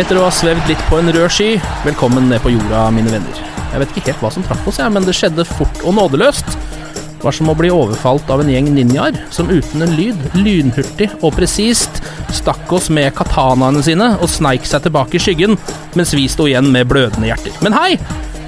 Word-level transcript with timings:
Etter 0.00 0.16
å 0.16 0.22
ha 0.24 0.32
svevd 0.32 0.64
litt 0.70 0.80
på 0.88 0.96
en 0.96 1.10
rød 1.12 1.28
sky, 1.28 1.48
velkommen 1.84 2.30
ned 2.30 2.40
på 2.40 2.54
jorda, 2.54 2.86
mine 2.94 3.10
venner. 3.12 3.40
Jeg 3.68 3.82
vet 3.82 3.90
ikke 3.92 4.06
helt 4.06 4.22
hva 4.24 4.30
som 4.32 4.44
traff 4.46 4.68
oss, 4.70 4.78
jeg, 4.80 4.88
men 4.94 5.04
det 5.04 5.12
skjedde 5.18 5.44
fort 5.44 5.82
og 5.84 5.92
nådeløst. 5.98 6.54
Det 6.94 7.20
var 7.20 7.34
som 7.36 7.50
å 7.52 7.54
bli 7.58 7.68
overfalt 7.74 8.30
av 8.32 8.40
en 8.40 8.48
gjeng 8.48 8.70
ninjaer, 8.72 9.18
som 9.34 9.50
uten 9.52 9.84
en 9.84 9.92
lyd, 9.98 10.22
lynhurtig 10.38 11.10
og 11.18 11.34
presist, 11.36 12.00
stakk 12.32 12.72
oss 12.72 12.88
med 12.88 13.12
katanaene 13.18 13.82
sine 13.84 14.06
og 14.16 14.30
sneik 14.32 14.64
seg 14.64 14.86
tilbake 14.86 15.18
i 15.18 15.20
skyggen, 15.20 15.58
mens 15.98 16.14
vi 16.16 16.24
sto 16.32 16.48
igjen 16.48 16.70
med 16.72 16.88
blødende 16.88 17.28
hjerter. 17.28 17.58
Men 17.60 17.76
hei! 17.76 17.98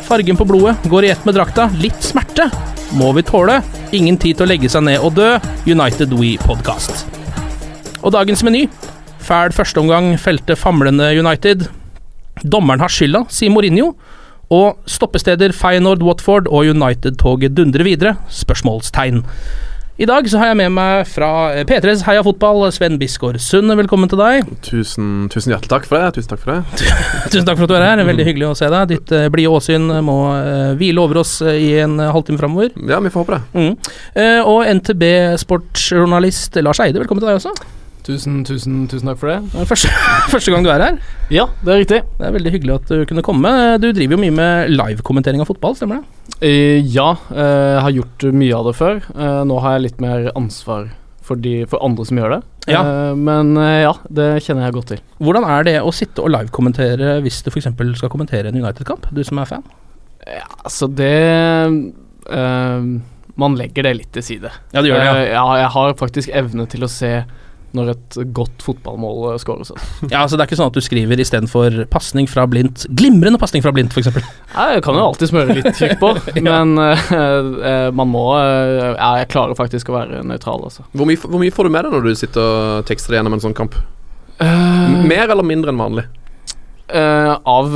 Fargen 0.09 0.41
på 0.41 0.47
blodet 0.49 0.89
går 0.89 1.05
i 1.05 1.11
ett 1.13 1.27
med 1.29 1.37
drakta. 1.37 1.69
Litt 1.83 2.01
smerte 2.01 2.49
må 2.97 3.13
vi 3.19 3.27
tåle. 3.29 3.59
Ingen 3.93 4.17
tid 4.17 4.41
til 4.41 4.49
å 4.49 4.51
legge 4.55 4.73
seg 4.73 4.89
ned 4.89 5.05
og 5.05 5.21
dø. 5.21 5.35
United 5.69 6.17
We 6.17 6.39
Podcast. 6.41 7.05
Og 8.01 8.17
dagens 8.17 8.41
meny. 8.49 8.65
Fæl 9.33 9.55
førsteomgang 9.57 10.11
felte 10.21 10.53
famlende 10.61 11.07
United. 11.17 11.63
Dommeren 12.45 12.83
har 12.85 12.93
skylda, 12.93 13.23
sier 13.33 13.49
Mourinho. 13.49 13.95
Og 14.53 14.83
stoppesteder 14.85 15.55
Feyenoord, 15.57 16.05
Watford 16.05 16.51
og 16.53 16.69
United-toget 16.69 17.55
dundrer 17.57 17.87
videre? 17.87 18.13
Spørsmålstegn. 18.29 19.23
I 19.97 20.09
dag 20.11 20.29
så 20.29 20.37
har 20.37 20.51
jeg 20.51 20.59
med 20.61 20.75
meg 20.77 21.09
fra 21.09 21.31
P3s 21.65 22.05
Heia 22.05 22.21
Fotball, 22.27 22.67
Sven 22.77 23.01
Bisgaard 23.01 23.41
Sund. 23.41 23.73
Velkommen 23.81 24.13
til 24.13 24.21
deg. 24.21 24.53
Tusen, 24.69 25.31
tusen 25.33 25.57
hjertelig 25.57 25.73
takk 25.79 25.89
for 25.89 25.97
det. 25.97 26.13
Tusen 26.19 26.37
takk 26.37 26.45
for 26.45 26.53
det. 26.53 26.87
Tusen 27.33 27.49
takk 27.49 27.57
for 27.57 27.65
at 27.71 27.73
du 27.73 27.81
er 27.81 27.89
her. 27.89 28.07
Veldig 28.13 28.31
hyggelig 28.35 28.51
å 28.53 28.55
se 28.59 28.69
deg. 28.69 28.89
Ditt 28.93 29.17
uh, 29.17 29.31
blide 29.33 29.57
åsyn 29.57 29.89
må 30.05 30.23
uh, 30.37 30.73
hvile 30.77 31.01
over 31.01 31.25
oss 31.25 31.39
uh, 31.41 31.57
i 31.57 31.79
en 31.81 31.97
halvtime 32.05 32.43
framover. 32.43 32.75
Ja, 32.85 33.01
vi 33.01 33.15
får 33.15 33.25
håpe 33.25 33.39
det. 33.39 33.45
Mm. 33.57 34.41
Og 34.45 34.67
NTB 34.83 35.07
sportsjournalist 35.41 36.61
Lars 36.61 36.85
Eide, 36.85 37.01
velkommen 37.01 37.25
til 37.25 37.33
deg 37.33 37.41
også. 37.41 37.81
Tusen, 38.03 38.41
tusen, 38.43 38.81
tusen 38.91 39.07
takk 39.13 39.21
for 39.21 39.31
det. 39.31 39.37
Det 39.53 39.67
første, 39.71 39.91
første 40.35 40.55
gang 40.55 40.65
du 40.67 40.71
er 40.75 40.83
her. 40.83 40.97
Ja, 41.31 41.45
det 41.63 41.75
er 41.75 41.83
riktig. 41.85 42.01
Det 42.19 42.27
er 42.27 42.35
veldig 42.35 42.53
hyggelig 42.57 42.75
at 42.81 42.89
du 42.91 43.05
kunne 43.11 43.23
komme. 43.27 43.53
Du 43.83 43.87
driver 43.95 44.17
jo 44.17 44.23
mye 44.25 44.35
med 44.35 44.73
livekommentering 44.75 45.43
av 45.45 45.51
fotball, 45.53 45.77
stemmer 45.79 46.01
det? 46.01 46.39
Eh, 46.43 46.81
ja, 46.83 47.13
eh, 47.31 47.77
jeg 47.77 47.85
har 47.87 47.95
gjort 48.01 48.27
mye 48.43 48.57
av 48.59 48.67
det 48.71 48.75
før. 48.81 48.99
Eh, 49.15 49.43
nå 49.47 49.61
har 49.63 49.77
jeg 49.77 49.87
litt 49.87 50.03
mer 50.03 50.33
ansvar 50.35 50.91
for, 51.23 51.39
de, 51.39 51.63
for 51.71 51.83
andre 51.87 52.07
som 52.09 52.19
gjør 52.19 52.35
det. 52.37 52.41
Ja. 52.71 52.81
Eh, 52.83 53.13
men 53.19 53.55
eh, 53.61 53.85
ja, 53.85 53.95
det 54.11 54.29
kjenner 54.47 54.67
jeg 54.67 54.77
godt 54.77 54.91
til. 54.95 55.05
Hvordan 55.23 55.47
er 55.55 55.69
det 55.69 55.77
å 55.83 55.95
sitte 55.95 56.25
og 56.25 56.33
livekommentere 56.35 57.21
hvis 57.23 57.41
du 57.47 57.53
f.eks. 57.53 57.71
skal 58.01 58.13
kommentere 58.13 58.51
en 58.51 58.59
United-kamp, 58.59 59.07
du 59.15 59.23
som 59.27 59.41
er 59.43 59.51
fan? 59.51 59.65
Ja, 60.27 60.47
altså 60.63 60.87
det 60.87 61.15
eh, 62.31 62.85
Man 63.43 63.57
legger 63.59 63.89
det 63.89 63.95
litt 63.99 64.13
til 64.15 64.27
side. 64.27 64.53
Ja, 64.75 64.83
det 64.83 64.91
gjør 64.91 65.01
det, 65.01 65.07
ja. 65.07 65.15
Eh, 65.23 65.31
ja, 65.35 65.47
jeg 65.63 65.71
har 65.79 65.97
faktisk 65.99 66.35
evne 66.43 66.67
til 66.71 66.87
å 66.87 66.91
se 66.91 67.13
når 67.77 67.91
et 67.95 68.17
godt 68.37 68.63
fotballmål 68.65 69.33
eh, 69.33 69.39
skåres. 69.43 69.73
Ja, 70.13 70.23
altså 70.23 70.37
Det 70.37 70.45
er 70.45 70.51
ikke 70.51 70.59
sånn 70.61 70.71
at 70.73 70.77
du 70.77 70.85
skriver 70.85 71.21
istedenfor 71.23 71.79
pasning 71.93 72.29
fra 72.31 72.45
blindt 72.51 72.87
Glimrende 72.99 73.41
pasning 73.41 73.65
fra 73.65 73.73
blindt, 73.75 73.95
f.eks. 73.97 74.11
Nei, 74.55 74.69
Jeg 74.77 74.85
kan 74.87 74.99
jo 74.99 75.05
alltid 75.09 75.33
smøre 75.33 75.59
litt 75.59 75.71
tykk 75.79 75.97
på, 76.03 76.13
Ja. 76.39 76.45
men 76.51 76.75
eh, 76.83 77.89
man 77.95 78.11
må 78.13 78.27
uh, 78.37 78.93
Ja, 78.97 79.13
jeg 79.23 79.31
klarer 79.33 79.59
faktisk 79.59 79.93
å 79.93 79.99
være 79.99 80.25
nøytral, 80.27 80.65
altså. 80.69 80.85
Hvor 80.97 81.09
mye, 81.09 81.21
hvor 81.21 81.41
mye 81.43 81.55
får 81.55 81.69
du 81.69 81.75
med 81.77 81.87
deg 81.89 81.97
når 81.97 82.09
du 82.09 82.13
sitter 82.19 82.43
og 82.43 82.89
tekster 82.89 83.17
gjennom 83.19 83.37
en 83.37 83.45
sånn 83.45 83.57
kamp? 83.57 83.77
Uh, 84.43 85.03
Mer 85.07 85.29
eller 85.31 85.47
mindre 85.47 85.73
enn 85.73 85.81
vanlig? 85.81 86.09
Eh, 86.93 87.33
av 87.49 87.73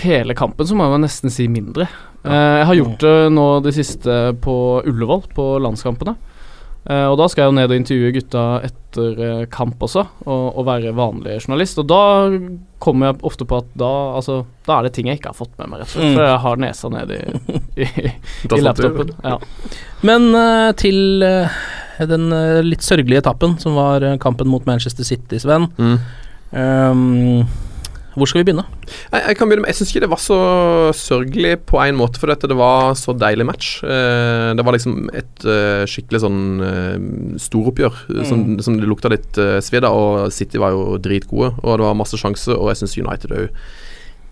hele 0.00 0.32
kampen 0.38 0.64
så 0.64 0.76
må 0.78 0.86
jeg 0.88 1.02
nesten 1.02 1.32
si 1.34 1.44
mindre. 1.52 1.84
Eh, 2.24 2.58
jeg 2.62 2.66
har 2.68 2.78
gjort 2.78 3.02
det 3.02 3.16
nå 3.34 3.46
det 3.64 3.74
siste 3.76 4.14
på 4.40 4.54
Ullevål, 4.88 5.26
på 5.34 5.46
landskampene. 5.62 6.14
Eh, 6.82 7.04
og 7.06 7.14
da 7.20 7.28
skal 7.30 7.44
jeg 7.44 7.52
jo 7.52 7.56
ned 7.60 7.70
og 7.70 7.78
intervjue 7.78 8.14
gutta 8.16 8.44
etter 8.66 9.20
uh, 9.22 9.42
kamp 9.52 9.82
også, 9.86 10.02
og, 10.26 10.46
og 10.58 10.66
være 10.66 10.94
vanlig 10.98 11.36
journalist. 11.38 11.78
Og 11.78 11.86
da 11.90 12.00
kommer 12.82 13.10
jeg 13.10 13.20
ofte 13.28 13.46
på 13.48 13.60
at 13.62 13.68
da, 13.78 13.90
altså, 14.18 14.40
da 14.66 14.78
er 14.78 14.88
det 14.88 14.94
ting 14.96 15.10
jeg 15.10 15.20
ikke 15.20 15.30
har 15.30 15.38
fått 15.38 15.54
med 15.60 15.70
meg, 15.70 15.82
rett 15.82 15.92
og 15.92 15.94
slett. 15.94 16.10
Mm. 16.10 16.16
For 16.18 16.26
jeg 16.26 16.40
har 16.46 16.64
nesa 16.64 16.90
ned 16.92 17.14
i, 17.14 17.20
i, 17.86 18.14
i 18.58 18.62
laptopen. 18.64 19.14
Ja. 19.32 19.38
Men 20.02 20.32
uh, 20.34 20.72
til 20.78 21.22
den 22.02 22.32
litt 22.66 22.82
sørgelige 22.82 23.20
etappen 23.22 23.54
som 23.62 23.76
var 23.78 24.02
kampen 24.20 24.50
mot 24.50 24.64
Manchester 24.66 25.06
City, 25.06 25.38
Sven. 25.38 25.68
Mm. 25.78 26.00
Ehm, 26.52 27.44
hvor 28.12 28.28
skal 28.28 28.42
vi 28.42 28.48
begynne? 28.50 28.64
Jeg, 29.12 29.22
jeg 29.24 29.36
kan 29.38 29.48
begynne 29.48 29.64
med 29.64 29.72
Jeg 29.72 29.78
syns 29.78 29.92
ikke 29.92 30.02
det 30.04 30.10
var 30.12 30.20
så 30.20 30.38
sørgelig 30.96 31.52
på 31.68 31.78
en 31.80 31.96
måte, 31.96 32.20
for 32.20 32.28
dette, 32.32 32.50
det 32.50 32.58
var 32.58 32.92
så 32.98 33.14
deilig 33.16 33.46
match. 33.48 33.70
Eh, 33.84 34.50
det 34.58 34.66
var 34.66 34.76
liksom 34.76 35.06
et 35.16 35.46
eh, 35.48 35.84
skikkelig 35.88 36.20
sånn 36.24 36.42
uh, 36.60 37.38
storoppgjør 37.40 38.02
Mm. 38.12 38.24
som, 38.28 38.42
som 38.64 38.76
det 38.78 38.88
lukta 38.88 39.08
litt 39.12 39.38
uh, 39.40 39.56
svidd 39.64 39.86
av. 39.88 39.96
Og 39.96 40.32
City 40.34 40.60
var 40.60 40.74
jo 40.74 40.98
dritgode, 41.02 41.52
og 41.62 41.78
det 41.78 41.86
var 41.86 41.96
masse 41.96 42.18
sjanser, 42.18 42.56
og 42.56 42.70
jeg 42.72 42.82
syns 42.82 42.98
United 43.00 43.34
òg 43.36 43.64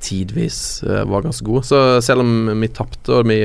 tidvis 0.00 0.80
var 0.80 1.26
ganske 1.26 1.44
gode. 1.44 1.66
Så 1.68 1.76
selv 2.00 2.24
om 2.24 2.48
vi 2.62 2.70
tapte, 2.72 3.12
og 3.12 3.28
vi 3.28 3.36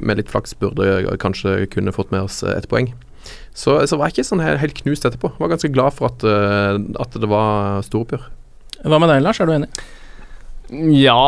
med 0.00 0.16
litt 0.16 0.30
flaks 0.32 0.56
burde 0.56 1.16
kanskje 1.20 1.66
kunne 1.72 1.92
fått 1.92 2.12
med 2.14 2.24
oss 2.24 2.40
et 2.48 2.68
poeng, 2.72 2.88
så, 3.52 3.76
så 3.84 3.98
var 4.00 4.08
jeg 4.08 4.18
ikke 4.18 4.28
sånn 4.30 4.40
helt, 4.40 4.62
helt 4.62 4.80
knust 4.80 5.04
etterpå. 5.04 5.34
Jeg 5.34 5.44
var 5.44 5.52
ganske 5.52 5.72
glad 5.74 5.96
for 5.98 6.08
at, 6.08 6.24
at 6.24 7.20
det 7.20 7.28
var 7.28 7.84
storoppgjør. 7.84 8.24
Hva 8.84 9.00
med 9.02 9.10
deg, 9.10 9.22
Lars? 9.24 9.40
Er 9.40 9.48
du 9.48 9.56
enig? 9.58 9.70
ja, 10.68 11.20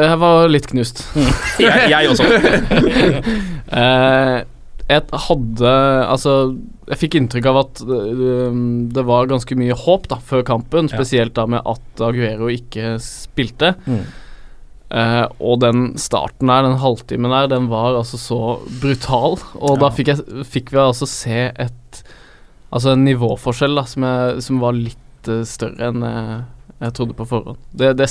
jeg 0.00 0.18
var 0.22 0.46
litt 0.48 0.66
knust. 0.70 1.02
jeg, 1.62 1.90
jeg 1.92 2.12
også. 2.12 2.26
Eh, 3.66 4.44
jeg 4.86 5.18
hadde 5.26 5.70
Altså, 6.06 6.32
jeg 6.86 6.98
fikk 7.00 7.16
inntrykk 7.18 7.48
av 7.50 7.56
at 7.64 7.80
eh, 7.82 8.58
det 8.94 9.02
var 9.08 9.26
ganske 9.26 9.56
mye 9.58 9.74
håp 9.74 10.06
da 10.12 10.20
før 10.22 10.44
kampen, 10.46 10.86
spesielt 10.86 11.34
da 11.34 11.48
med 11.50 11.66
at 11.66 12.02
Aguero 12.06 12.46
ikke 12.52 12.94
spilte. 13.02 13.74
Mm. 13.90 14.04
Uh, 14.86 15.26
og 15.42 15.64
den 15.64 15.96
starten 15.98 16.46
der, 16.46 16.62
den 16.62 16.78
halvtimen 16.78 17.32
der, 17.34 17.48
den 17.50 17.66
var 17.72 17.98
altså 17.98 18.20
så 18.22 18.40
brutal. 18.78 19.34
Og 19.58 19.80
da 19.82 19.90
fikk, 19.90 20.12
jeg, 20.14 20.46
fikk 20.46 20.70
vi 20.74 20.82
altså 20.84 21.10
se 21.10 21.48
et 21.50 22.04
Altså 22.74 22.92
en 22.92 23.04
nivåforskjell 23.06 23.76
da 23.78 23.84
som, 23.88 24.04
jeg, 24.04 24.40
som 24.46 24.58
var 24.60 24.74
litt 24.74 25.28
uh, 25.30 25.42
større 25.46 25.90
enn 25.90 26.02
jeg, 26.06 26.38
jeg 26.80 26.96
trodde 26.96 27.16
på 27.16 27.28
forhånd. 27.28 27.60
Det, 27.72 27.94
det, 27.98 28.08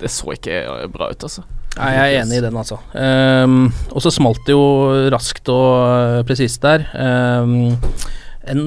det 0.00 0.12
så 0.12 0.34
ikke 0.36 0.62
bra 0.94 1.10
ut, 1.12 1.28
altså. 1.28 1.46
Nei, 1.76 1.92
jeg 1.92 2.12
er 2.14 2.22
enig 2.22 2.38
i 2.40 2.44
den, 2.44 2.56
altså. 2.56 2.78
Um, 2.96 3.66
og 3.92 4.04
så 4.04 4.12
smalt 4.14 4.40
det 4.48 4.54
jo 4.56 4.68
raskt 5.12 5.50
og 5.52 5.72
uh, 5.84 6.20
presist 6.28 6.62
der. 6.64 6.86
Um, 6.96 7.74
en, 8.46 8.60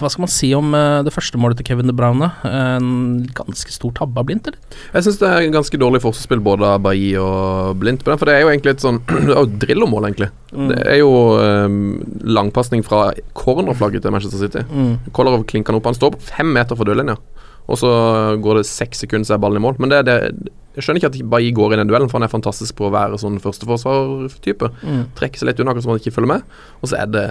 Hva 0.00 0.08
skal 0.10 0.24
man 0.24 0.32
si 0.32 0.48
om 0.56 0.72
uh, 0.74 1.04
det 1.06 1.12
første 1.14 1.38
målet 1.38 1.60
til 1.60 1.68
Kevin 1.68 1.90
De 1.90 1.94
Bruyne? 1.94 2.30
En 2.48 2.88
ganske 3.36 3.70
stor 3.70 3.92
tabbe 3.94 4.18
av 4.18 4.26
Blindt, 4.26 4.50
eller? 4.50 4.80
Jeg 4.96 5.06
syns 5.06 5.20
det 5.20 5.30
er 5.30 5.46
en 5.46 5.54
ganske 5.58 5.78
dårlig 5.78 6.00
forsvarsspill 6.02 6.42
både 6.42 6.72
av 6.72 6.82
Bailly 6.82 7.12
og 7.20 7.78
på 7.78 7.86
den, 7.86 8.18
for 8.18 8.26
det 8.26 8.34
er 8.34 8.42
jo 8.42 8.50
egentlig 8.54 8.74
et 8.74 8.86
sånn 8.86 9.02
Det 9.28 9.36
er 9.36 9.38
jo 9.38 9.46
Drillo-mål, 9.62 10.08
egentlig. 10.08 10.32
Mm. 10.50 10.68
Det 10.72 10.82
er 10.90 11.00
jo 11.04 11.12
um, 11.38 11.80
langpasning 12.38 12.82
fra 12.86 13.12
cornerflagget 13.38 14.02
til 14.02 14.16
Manchester 14.16 14.42
City. 14.42 14.66
Mm. 14.72 15.12
Kolarov 15.14 15.46
klinker 15.46 15.70
den 15.70 15.78
opp. 15.78 15.90
Han 15.92 16.00
står 16.00 16.16
på 16.16 16.30
fem 16.32 16.50
meter 16.56 16.78
fra 16.78 16.88
dørlinja, 16.88 17.20
og 17.66 17.78
så 17.80 17.90
går 18.42 18.60
det 18.60 18.66
seks 18.70 19.02
sekunder, 19.04 19.26
så 19.26 19.34
er 19.34 19.42
ballen 19.42 19.58
i 19.58 19.64
mål. 19.66 19.76
Men 19.82 19.90
det, 19.90 20.04
det 20.06 20.18
jeg 20.76 20.84
skjønner 20.84 21.00
ikke 21.00 21.08
at 21.14 21.30
Bailly 21.32 21.52
går 21.56 21.72
i 21.72 21.76
den 21.80 21.88
duellen, 21.88 22.10
for 22.12 22.18
han 22.20 22.26
er 22.26 22.32
fantastisk 22.32 22.76
på 22.76 22.90
å 22.90 22.92
være 22.92 23.16
sånn 23.18 23.38
førsteforsvartype. 23.40 24.68
Mm. 24.84 25.02
Trekker 25.16 25.40
seg 25.40 25.48
litt 25.50 25.60
unna, 25.62 25.72
akkurat 25.72 25.86
som 25.86 25.94
han 25.94 26.00
ikke 26.02 26.12
følger 26.18 26.32
med. 26.34 26.56
Og 26.82 26.90
så 26.92 26.98
er 27.00 27.06
det 27.14 27.26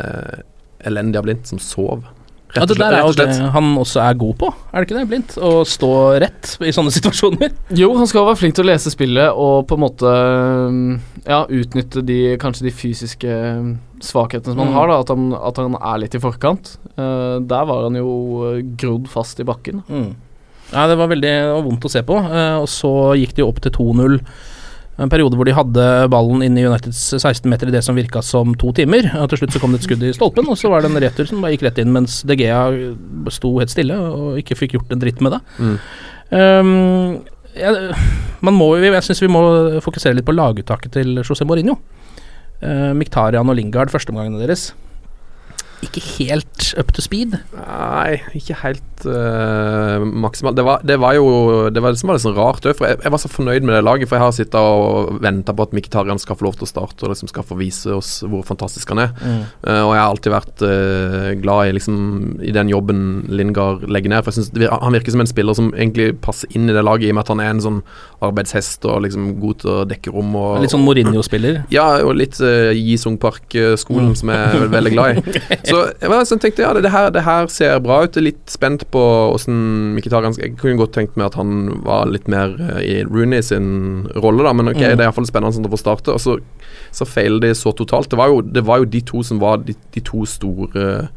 elendig 0.90 1.20
av 1.22 1.28
Blindt 1.28 1.48
som 1.52 1.62
sov. 1.62 2.08
Ja, 2.56 2.64
det 2.64 2.78
der 2.80 2.94
er 2.96 3.02
jo 3.04 3.12
det 3.20 3.28
han 3.52 3.66
også 3.82 4.00
er 4.00 4.14
god 4.16 4.36
på, 4.40 4.48
er 4.72 4.80
det 4.80 4.88
ikke 4.88 4.98
det, 4.98 5.08
Blindt? 5.12 5.34
Å 5.44 5.50
stå 5.68 5.90
rett 6.24 6.54
i 6.64 6.72
sånne 6.74 6.94
situasjoner. 6.98 7.52
Jo, 7.76 7.90
han 8.00 8.08
skal 8.08 8.26
være 8.30 8.40
flink 8.40 8.56
til 8.56 8.64
å 8.66 8.70
lese 8.72 8.94
spillet 8.94 9.30
og 9.36 9.66
på 9.70 9.76
en 9.76 9.84
måte 9.84 10.14
ja, 11.28 11.42
utnytte 11.52 12.04
de, 12.06 12.20
kanskje 12.42 12.68
de 12.70 12.74
fysiske 12.76 13.36
svakhetene 14.06 14.54
som 14.56 14.62
han 14.64 14.72
Mm. 14.72 14.78
har. 14.78 14.88
da 14.94 15.00
At 15.04 15.10
han, 15.14 15.26
at 15.36 15.58
han 15.62 15.76
er 15.82 16.00
litt 16.02 16.16
i 16.16 16.22
forkant. 16.24 16.78
Uh, 16.98 17.40
der 17.44 17.66
var 17.68 17.84
han 17.90 17.96
jo 18.00 18.14
eh, 18.54 18.62
grodd 18.80 19.10
fast 19.12 19.40
i 19.44 19.46
bakken. 19.48 19.84
Mm. 19.90 20.14
Ja, 20.76 20.90
det 20.92 21.00
var 21.00 21.08
veldig 21.12 21.32
det 21.32 21.54
var 21.54 21.64
vondt 21.66 21.88
å 21.88 21.92
se 21.92 22.04
på. 22.06 22.20
eh, 22.20 22.58
og 22.60 22.68
så 22.72 22.92
gikk 23.16 23.36
de 23.38 23.46
opp 23.48 23.62
til 23.64 23.74
2-0. 23.78 24.20
En 24.96 25.12
periode 25.12 25.36
hvor 25.36 25.48
de 25.48 25.56
hadde 25.56 25.86
ballen 26.12 26.44
inne 26.46 26.62
i 26.62 26.68
Uniteds 26.68 27.00
16 27.18 27.50
meter 27.52 27.68
i 27.68 27.74
det 27.74 27.82
som 27.84 27.98
virka 27.98 28.22
som 28.24 28.54
to 28.56 28.72
timer. 28.76 29.10
Og 29.20 29.28
til 29.32 29.42
slutt 29.42 29.56
så 29.56 29.60
kom 29.60 29.74
det 29.76 29.82
et 29.82 29.88
skudd 29.90 30.04
i 30.08 30.14
stolpen, 30.16 30.48
og 30.48 30.60
så 30.60 30.72
var 30.72 30.84
det 30.84 30.92
en 30.92 31.02
retur 31.04 31.28
som 31.28 31.44
bare 31.44 31.56
gikk 31.56 31.66
rett 31.68 31.82
inn, 31.84 31.92
mens 31.96 32.22
De 32.28 32.38
Gea 32.40 32.62
sto 33.36 33.58
helt 33.60 33.74
stille 33.74 33.98
og 33.98 34.40
ikke 34.40 34.56
fikk 34.62 34.78
gjort 34.78 34.96
en 34.96 35.04
dritt 35.04 35.20
med 35.26 35.36
det. 35.36 35.42
Mm. 35.60 35.76
Um, 36.32 36.72
ja, 37.56 37.74
man 38.44 38.56
må, 38.56 38.70
jeg 38.80 39.04
syns 39.04 39.24
vi 39.24 39.32
må 39.32 39.44
fokusere 39.84 40.16
litt 40.16 40.28
på 40.28 40.36
laguttaket 40.36 40.96
til 40.96 41.20
José 41.24 41.48
Mourinho. 41.48 41.76
Uh, 42.64 42.96
Miktarian 42.96 43.52
og 43.52 43.60
Lingard, 43.60 43.92
førsteomgangene 43.92 44.40
deres. 44.46 44.70
Ikke 45.84 46.02
helt 46.18 46.74
up 46.80 46.92
to 46.96 47.04
speed. 47.04 47.36
Nei, 47.56 48.20
ikke 48.38 48.56
helt 48.62 49.06
uh, 49.06 50.00
maksimalt. 50.06 50.56
Det 50.58 50.64
var, 50.66 50.84
det 50.88 50.98
var 51.02 51.16
jo 51.18 51.26
Det 51.74 51.82
var 51.84 51.94
det 51.94 52.00
som 52.00 52.10
var 52.10 52.18
litt 52.18 52.26
sånn 52.26 52.38
rart 52.38 52.66
òg, 52.66 52.78
for 52.78 52.88
jeg, 52.88 53.00
jeg 53.04 53.14
var 53.14 53.22
så 53.22 53.32
fornøyd 53.32 53.68
med 53.68 53.76
det 53.76 53.84
laget. 53.86 54.10
For 54.10 54.18
jeg 54.18 54.26
har 54.26 54.36
sittet 54.36 54.60
og 54.60 55.20
venta 55.24 55.56
på 55.56 55.68
at 55.68 55.76
Mkhitarian 55.76 56.22
skal 56.22 56.40
få 56.40 56.48
lov 56.48 56.58
til 56.60 56.68
å 56.68 56.72
starte 56.72 57.06
og 57.06 57.12
liksom 57.14 57.32
skal 57.32 57.46
få 57.48 57.58
vise 57.60 57.92
oss 57.96 58.18
hvor 58.24 58.46
fantastisk 58.48 58.94
han 58.94 59.04
er. 59.06 59.14
Mm. 59.20 59.44
Uh, 59.68 59.82
og 59.84 59.92
jeg 59.92 60.02
har 60.02 60.10
alltid 60.10 60.36
vært 60.36 60.66
uh, 60.66 61.30
glad 61.44 61.70
i 61.70 61.76
liksom 61.78 62.00
I 62.46 62.56
den 62.56 62.72
jobben 62.72 63.04
Lingard 63.36 63.86
legger 63.90 64.16
ned. 64.16 64.26
For 64.26 64.32
jeg 64.32 64.48
synes 64.48 64.76
Han 64.86 64.96
virker 64.96 65.16
som 65.16 65.26
en 65.26 65.32
spiller 65.32 65.58
som 65.58 65.72
egentlig 65.76 66.14
passer 66.24 66.52
inn 66.56 66.70
i 66.70 66.76
det 66.76 66.86
laget, 66.86 67.10
i 67.10 67.14
og 67.14 67.20
med 67.20 67.26
at 67.28 67.34
han 67.34 67.44
er 67.44 67.54
en 67.54 67.64
sånn 67.64 67.82
arbeidshest 68.26 68.86
og 68.90 69.04
liksom 69.06 69.36
god 69.42 69.62
til 69.62 69.74
å 69.74 69.78
dekke 69.90 70.14
rom. 70.16 70.34
Og, 70.40 70.64
Litt 70.64 70.74
sånn 70.74 70.86
Mourinho-spiller. 70.86 71.66
ja, 71.74 71.86
og 72.06 72.16
litt 72.18 72.40
uh, 72.44 72.72
Jisung 72.76 73.20
Park-skolen, 73.22 74.16
som 74.18 74.32
jeg 74.34 74.64
er 74.64 74.72
veldig 74.72 74.94
glad 74.96 75.20
i. 75.20 75.42
Så 75.70 75.80
jeg 76.02 76.28
sånn, 76.30 76.42
tenkte 76.44 76.64
ja, 76.66 76.72
det, 76.78 76.84
det, 76.86 76.92
her, 76.94 77.10
det 77.16 77.24
her 77.26 77.48
ser 77.52 77.80
bra 77.84 78.02
ut. 78.04 78.12
Jeg 78.16 78.22
er 78.22 78.28
litt 78.30 78.52
spent 78.54 78.86
på 78.94 79.02
åssen 79.34 79.96
Mkhitaryan 79.98 80.36
Jeg 80.40 80.56
kunne 80.62 80.78
godt 80.82 80.94
tenkt 80.98 81.16
meg 81.20 81.28
at 81.32 81.38
han 81.40 81.82
var 81.86 82.06
litt 82.12 82.28
mer 82.32 82.56
eh, 82.60 82.82
i 82.84 82.96
Rooney 83.08 83.42
sin 83.46 84.08
rolle, 84.16 84.44
da, 84.46 84.54
men 84.54 84.70
ok, 84.74 84.82
Mm. 84.82 84.98
det 84.98 85.04
er 85.04 85.08
iallfall 85.10 85.26
spennende 85.30 85.56
sånn 85.58 85.66
å 85.70 85.74
få 85.74 85.82
starte. 85.82 86.14
Og 86.16 86.22
så, 86.22 86.38
så 86.96 87.08
feiler 87.08 87.40
de 87.48 87.54
så 87.58 87.74
totalt. 87.76 88.10
Det 88.12 88.18
var, 88.20 88.30
jo, 88.34 88.42
det 88.42 88.66
var 88.68 88.84
jo 88.84 88.92
de 88.98 89.02
to 89.02 89.24
som 89.26 89.40
var 89.42 89.64
de, 89.66 89.74
de 89.96 90.04
to 90.06 90.26
store 90.30 91.08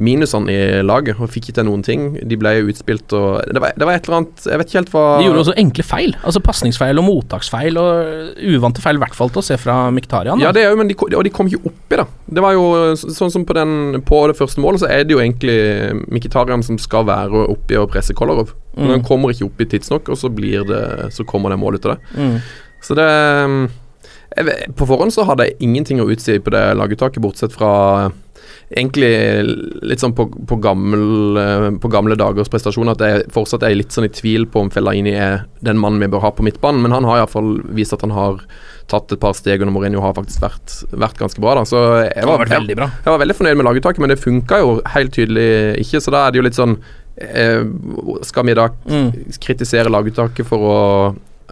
minusene 0.00 0.48
i 0.52 0.82
laget, 0.82 1.18
og 1.20 1.28
fikk 1.28 1.50
ikke 1.50 1.56
til 1.60 1.66
noen 1.68 1.82
ting. 1.84 2.04
De 2.28 2.36
ble 2.40 2.52
utspilt 2.70 3.12
og 3.16 3.42
det 3.52 3.60
var, 3.60 3.74
det 3.76 3.86
var 3.88 3.98
et 3.98 4.06
eller 4.08 4.16
annet 4.22 4.46
Jeg 4.48 4.58
vet 4.60 4.70
ikke 4.70 4.78
helt 4.80 4.92
hva 4.94 5.02
De 5.20 5.26
gjorde 5.26 5.42
også 5.44 5.56
enkle 5.60 5.84
feil. 5.84 6.14
Altså 6.24 6.40
pasningsfeil 6.44 7.00
og 7.02 7.04
mottaksfeil 7.08 7.76
og 7.80 8.40
uvante 8.54 8.80
feil, 8.84 8.96
i 8.96 9.02
hvert 9.04 9.14
fall 9.18 9.30
til 9.34 9.42
å 9.42 9.46
se 9.50 9.58
fra 9.60 9.76
Miktarian. 9.92 10.40
Ja, 10.40 10.52
det 10.56 10.64
er 10.64 10.70
jo, 10.72 10.78
men 10.80 10.88
de, 10.88 10.96
og 11.04 11.24
de 11.26 11.32
kom 11.34 11.50
ikke 11.50 11.68
oppi, 11.72 11.98
da. 12.00 12.06
Det 12.30 12.44
var 12.44 12.56
jo 12.56 12.64
sånn 12.96 13.30
som 13.34 13.44
på, 13.44 13.56
den, 13.58 14.00
på 14.06 14.22
det 14.30 14.38
første 14.38 14.62
målet, 14.64 14.80
så 14.84 14.88
er 14.90 15.04
det 15.04 15.14
jo 15.16 15.20
egentlig 15.22 15.58
Miktarian 16.08 16.64
som 16.66 16.78
skal 16.80 17.04
være 17.10 17.44
oppi 17.52 17.76
og 17.80 17.90
presse 17.92 18.16
Kolarov. 18.16 18.54
Men 18.76 18.86
Mm. 18.86 18.90
han 18.94 19.02
kommer 19.04 19.32
ikke 19.34 19.48
oppi 19.48 19.66
tidsnok, 19.66 20.08
og 20.08 20.16
så 20.16 20.28
blir 20.32 20.62
det 20.64 21.12
Så 21.12 21.24
kommer 21.26 21.50
det 21.50 21.58
mål 21.58 21.74
ut 21.74 21.86
av 21.90 21.96
det. 21.96 22.00
Mm. 22.16 22.36
Så 22.80 22.94
det 22.94 23.06
jeg, 24.36 24.72
På 24.78 24.86
forhånd 24.86 25.12
så 25.12 25.24
hadde 25.26 25.48
jeg 25.48 25.56
ingenting 25.66 26.00
å 26.00 26.08
utsi 26.10 26.38
på 26.38 26.52
det 26.54 26.62
laguttaket, 26.78 27.20
bortsett 27.22 27.52
fra 27.52 28.12
Egentlig 28.70 29.10
litt 29.82 30.02
sånn 30.02 30.14
på, 30.14 30.28
på, 30.46 30.56
gammel, 30.62 31.04
eh, 31.40 31.68
på 31.82 31.90
gamle 31.92 32.16
dagers 32.18 32.50
prestasjon 32.52 32.92
at 32.92 33.02
jeg 33.02 33.24
fortsatt 33.34 33.64
er 33.66 33.74
litt 33.78 33.90
sånn 33.94 34.06
i 34.06 34.12
tvil 34.14 34.46
på 34.50 34.62
om 34.64 34.70
Fellaini 34.70 35.14
er 35.18 35.44
den 35.66 35.80
mannen 35.80 36.00
vi 36.02 36.08
bør 36.12 36.22
ha 36.26 36.30
på 36.36 36.46
midtbanen, 36.46 36.82
men 36.84 36.94
han 36.94 37.06
har 37.08 37.22
iallfall 37.22 37.56
vist 37.76 37.92
at 37.96 38.04
han 38.06 38.14
har 38.14 38.38
tatt 38.90 39.12
et 39.14 39.20
par 39.22 39.34
steg 39.38 39.62
under 39.62 39.74
Mourinho 39.74 40.00
har 40.02 40.14
faktisk 40.16 40.42
vært, 40.42 40.72
vært 40.98 41.18
ganske 41.20 41.42
bra. 41.42 41.54
da 41.60 41.64
Så 41.68 41.78
jeg 42.08 42.26
var, 42.26 42.42
jeg, 42.46 42.66
jeg 42.74 43.12
var 43.12 43.20
veldig 43.22 43.36
fornøyd 43.38 43.58
med 43.60 43.68
laguttaket, 43.68 44.02
men 44.02 44.10
det 44.10 44.18
funka 44.22 44.58
jo 44.64 44.72
helt 44.94 45.14
tydelig 45.14 45.50
ikke. 45.84 46.00
Så 46.02 46.10
da 46.14 46.24
er 46.26 46.34
det 46.34 46.40
jo 46.40 46.46
litt 46.48 46.58
sånn 46.58 46.74
eh, 47.20 47.62
Skal 48.26 48.48
vi 48.50 48.54
da 48.58 48.68
Mm. 48.90 49.10
kritisere 49.38 49.92
laguttaket 49.92 50.46
for 50.48 50.58
å 50.66 50.78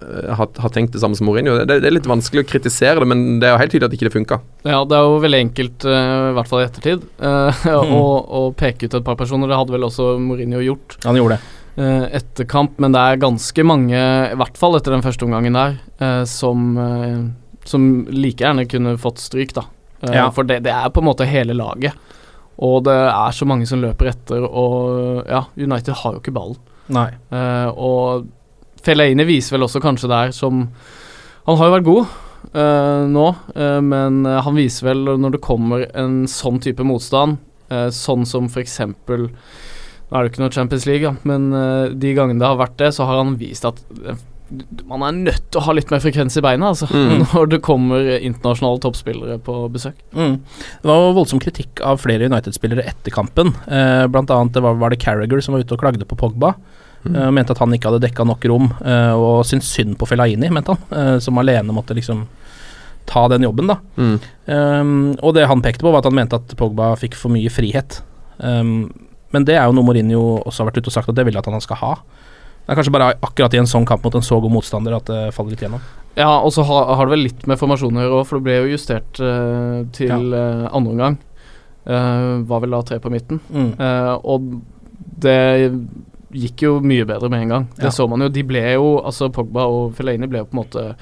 eh, 0.03 0.31
ha, 0.39 0.47
ha 0.63 0.69
tenkt 0.75 0.93
det 0.97 1.01
samme 1.03 1.19
som 1.19 1.27
Mourinho? 1.29 1.57
Det, 1.67 1.81
det 1.83 1.89
er 1.91 1.95
litt 1.97 2.09
vanskelig 2.09 2.45
å 2.45 2.49
kritisere 2.49 3.03
det, 3.03 3.09
men 3.11 3.39
det 3.43 3.49
er 3.49 3.55
jo 3.57 3.61
helt 3.63 3.73
tydelig 3.75 3.89
at 3.91 3.97
ikke 3.99 4.09
det 4.09 4.15
funka. 4.17 4.41
Ja, 4.69 4.81
det 4.89 4.97
er 4.99 5.07
jo 5.09 5.21
veldig 5.25 5.41
enkelt, 5.49 5.87
eh, 5.89 6.17
i 6.31 6.35
hvert 6.39 6.51
fall 6.51 6.63
i 6.63 6.67
ettertid, 6.69 7.07
mm. 7.21 7.95
å, 7.99 8.03
å 8.41 8.43
peke 8.59 8.87
ut 8.89 8.99
et 9.01 9.07
par 9.07 9.19
personer. 9.21 9.51
Det 9.51 9.59
hadde 9.61 9.75
vel 9.77 9.87
også 9.89 10.11
Mourinho 10.23 10.63
gjort 10.65 10.99
Han 11.07 11.19
gjorde 11.21 11.39
det. 11.39 11.55
eh, 11.85 12.07
etter 12.21 12.49
kamp, 12.51 12.79
men 12.83 12.95
det 12.97 13.03
er 13.13 13.23
ganske 13.23 13.67
mange, 13.67 13.99
i 14.33 14.39
hvert 14.39 14.59
fall 14.61 14.79
etter 14.79 14.95
den 14.97 15.05
første 15.07 15.27
omgangen 15.29 15.59
der, 15.59 15.79
eh, 16.03 16.23
som, 16.31 16.69
eh, 16.83 17.19
som 17.69 17.89
like 18.11 18.43
gjerne 18.45 18.65
kunne 18.71 18.97
fått 19.03 19.21
stryk, 19.23 19.53
da. 19.59 19.67
Eh, 20.03 20.15
Ja. 20.15 20.29
For 20.31 20.47
det, 20.47 20.63
det 20.67 20.73
er 20.75 20.89
på 20.95 21.03
en 21.03 21.09
måte 21.11 21.27
hele 21.29 21.55
laget. 21.59 21.93
Og 22.59 22.81
det 22.89 22.95
er 22.95 23.35
så 23.37 23.47
mange 23.47 23.69
som 23.71 23.79
løper 23.79 24.09
etter, 24.11 24.43
og 24.43 25.29
ja, 25.31 25.45
United 25.55 25.95
har 26.01 26.17
jo 26.17 26.19
ikke 26.19 26.33
ballen. 26.35 26.57
Nei. 26.91 27.11
Eh, 27.31 27.69
og 27.79 28.27
Fellaini 28.85 29.27
viser 29.29 29.57
vel 29.57 29.67
også 29.67 29.83
kanskje 29.83 30.11
der 30.11 30.33
som 30.37 30.69
Han 31.49 31.59
har 31.59 31.69
jo 31.69 31.75
vært 31.77 31.89
god 31.89 32.07
uh, 32.55 33.05
nå, 33.11 33.27
uh, 33.57 33.81
men 33.85 34.23
eh, 34.29 34.41
han 34.45 34.57
viser 34.59 34.91
vel 34.91 35.15
når 35.19 35.37
det 35.37 35.45
kommer 35.45 35.87
en 35.97 36.21
sånn 36.31 36.61
type 36.63 36.85
motstand, 36.87 37.39
uh, 37.73 37.89
sånn 37.95 38.27
som 38.29 38.47
f.eks. 38.53 38.79
Nå 38.85 40.17
er 40.17 40.25
det 40.25 40.33
ikke 40.33 40.45
noe 40.45 40.55
Champions 40.55 40.87
League, 40.89 41.05
ja, 41.05 41.15
men 41.29 41.51
de 42.01 42.13
gangene 42.17 42.41
det 42.41 42.49
har 42.49 42.61
vært 42.61 42.79
det, 42.81 42.95
så 42.97 43.05
har 43.09 43.19
han 43.21 43.35
vist 43.41 43.67
at 43.69 43.81
man 44.89 45.05
er 45.05 45.17
nødt 45.17 45.49
til 45.53 45.61
å 45.61 45.65
ha 45.67 45.75
litt 45.77 45.91
mer 45.93 46.01
frekvens 46.03 46.39
i 46.41 46.45
beina 46.45 46.71
altså, 46.73 46.89
Mm. 46.89 47.25
når 47.35 47.51
det 47.53 47.61
kommer 47.65 48.09
internasjonale 48.17 48.81
toppspillere 48.81 49.39
på 49.45 49.57
besøk. 49.73 49.99
Mm. 50.17 50.39
Det 50.41 50.89
var 50.89 51.13
voldsom 51.17 51.43
kritikk 51.43 51.83
av 51.85 52.01
flere 52.01 52.29
United-spillere 52.31 52.87
etter 52.89 53.15
kampen. 53.15 53.53
Eh, 53.67 54.07
blant 54.09 54.31
annet 54.33 54.57
det 54.57 54.65
var, 54.65 54.79
var 54.81 54.95
det 54.95 55.01
Carragher 55.03 55.43
som 55.45 55.55
var 55.55 55.65
ute 55.65 55.77
og 55.77 55.83
klagde 55.83 56.09
på 56.09 56.19
Pogba. 56.19 56.55
Mm. 57.05 57.15
Uh, 57.15 57.31
mente 57.35 57.55
at 57.55 57.63
han 57.63 57.75
ikke 57.75 57.93
hadde 57.93 58.03
dekka 58.07 58.27
nok 58.27 58.45
rom, 58.51 58.71
uh, 58.83 59.15
og 59.15 59.47
syntes 59.47 59.71
synd 59.77 59.97
på 60.01 60.09
Fellaini, 60.11 60.51
mente 60.53 60.75
han. 60.75 60.87
uh, 60.93 61.17
som 61.23 61.39
alene 61.41 61.75
måtte 61.75 61.97
liksom 61.97 62.27
ta 63.09 63.25
den 63.33 63.47
jobben, 63.47 63.71
da. 63.71 63.79
Mm. 63.97 64.17
Um, 64.47 64.97
og 65.25 65.35
det 65.37 65.47
han 65.49 65.65
pekte 65.65 65.87
på, 65.87 65.93
var 65.93 66.03
at 66.03 66.09
han 66.11 66.17
mente 66.19 66.37
at 66.37 66.57
Pogba 66.59 66.93
fikk 67.01 67.17
for 67.17 67.33
mye 67.33 67.53
frihet. 67.53 68.03
Um, 68.39 68.91
men 69.33 69.45
det 69.49 69.57
er 69.57 69.69
jo 69.69 69.77
noe 69.77 69.87
Mourinho 69.87 70.23
også 70.43 70.63
har 70.63 70.71
vært 70.71 70.83
ute 70.83 70.91
og 70.93 70.97
sagt 70.97 71.11
at 71.13 71.17
det 71.17 71.25
vil 71.29 71.39
at 71.41 71.49
han 71.49 71.65
skal 71.65 71.81
ha. 71.83 71.93
Det 72.69 72.75
er 72.75 72.79
kanskje 72.79 72.93
bare 72.93 73.15
akkurat 73.25 73.55
i 73.57 73.61
en 73.63 73.69
sånn 73.69 73.87
kamp 73.89 74.05
mot 74.05 74.17
en 74.19 74.25
så 74.25 74.37
god 74.45 74.53
motstander 74.53 74.97
at 74.99 75.09
det 75.09 75.21
faller 75.37 75.55
litt 75.55 75.65
gjennom. 75.65 75.85
Ja, 76.19 76.35
og 76.37 76.53
så 76.53 76.65
har, 76.69 76.91
har 76.99 77.09
det 77.09 77.15
vel 77.15 77.25
litt 77.29 77.47
med 77.49 77.61
formasjoner 77.61 78.03
å 78.03 78.05
gjøre 78.05 78.19
òg, 78.19 78.27
for 78.29 78.39
det 78.39 78.45
ble 78.49 78.57
jo 78.59 78.73
justert 78.75 79.21
uh, 79.23 79.87
til 79.97 80.35
eh, 80.37 80.67
andre 80.67 80.93
omgang. 80.93 81.17
Uh, 81.89 82.45
var 82.49 82.61
vel 82.65 82.77
da 82.77 82.83
tre 82.85 82.99
på 83.01 83.13
midten. 83.13 83.41
Mm. 83.49 83.71
Og 84.29 84.51
det 85.25 85.39
gikk 86.35 86.63
jo 86.67 86.75
mye 86.85 87.07
bedre 87.09 87.29
med 87.33 87.43
en 87.47 87.49
gang. 87.49 87.69
Det 87.77 87.85
Ja. 87.89 87.91
så 87.91 88.09
man 88.09 88.21
jo. 88.21 88.29
De 88.29 88.43
ble 88.45 88.61
jo, 88.75 88.99
altså 89.01 89.31
Pogba 89.33 89.65
og 89.67 89.95
Fellaini 89.97 90.27
ble 90.29 90.39
jo 90.43 90.45
på 90.51 90.57
en 90.59 90.65
måte 90.65 90.95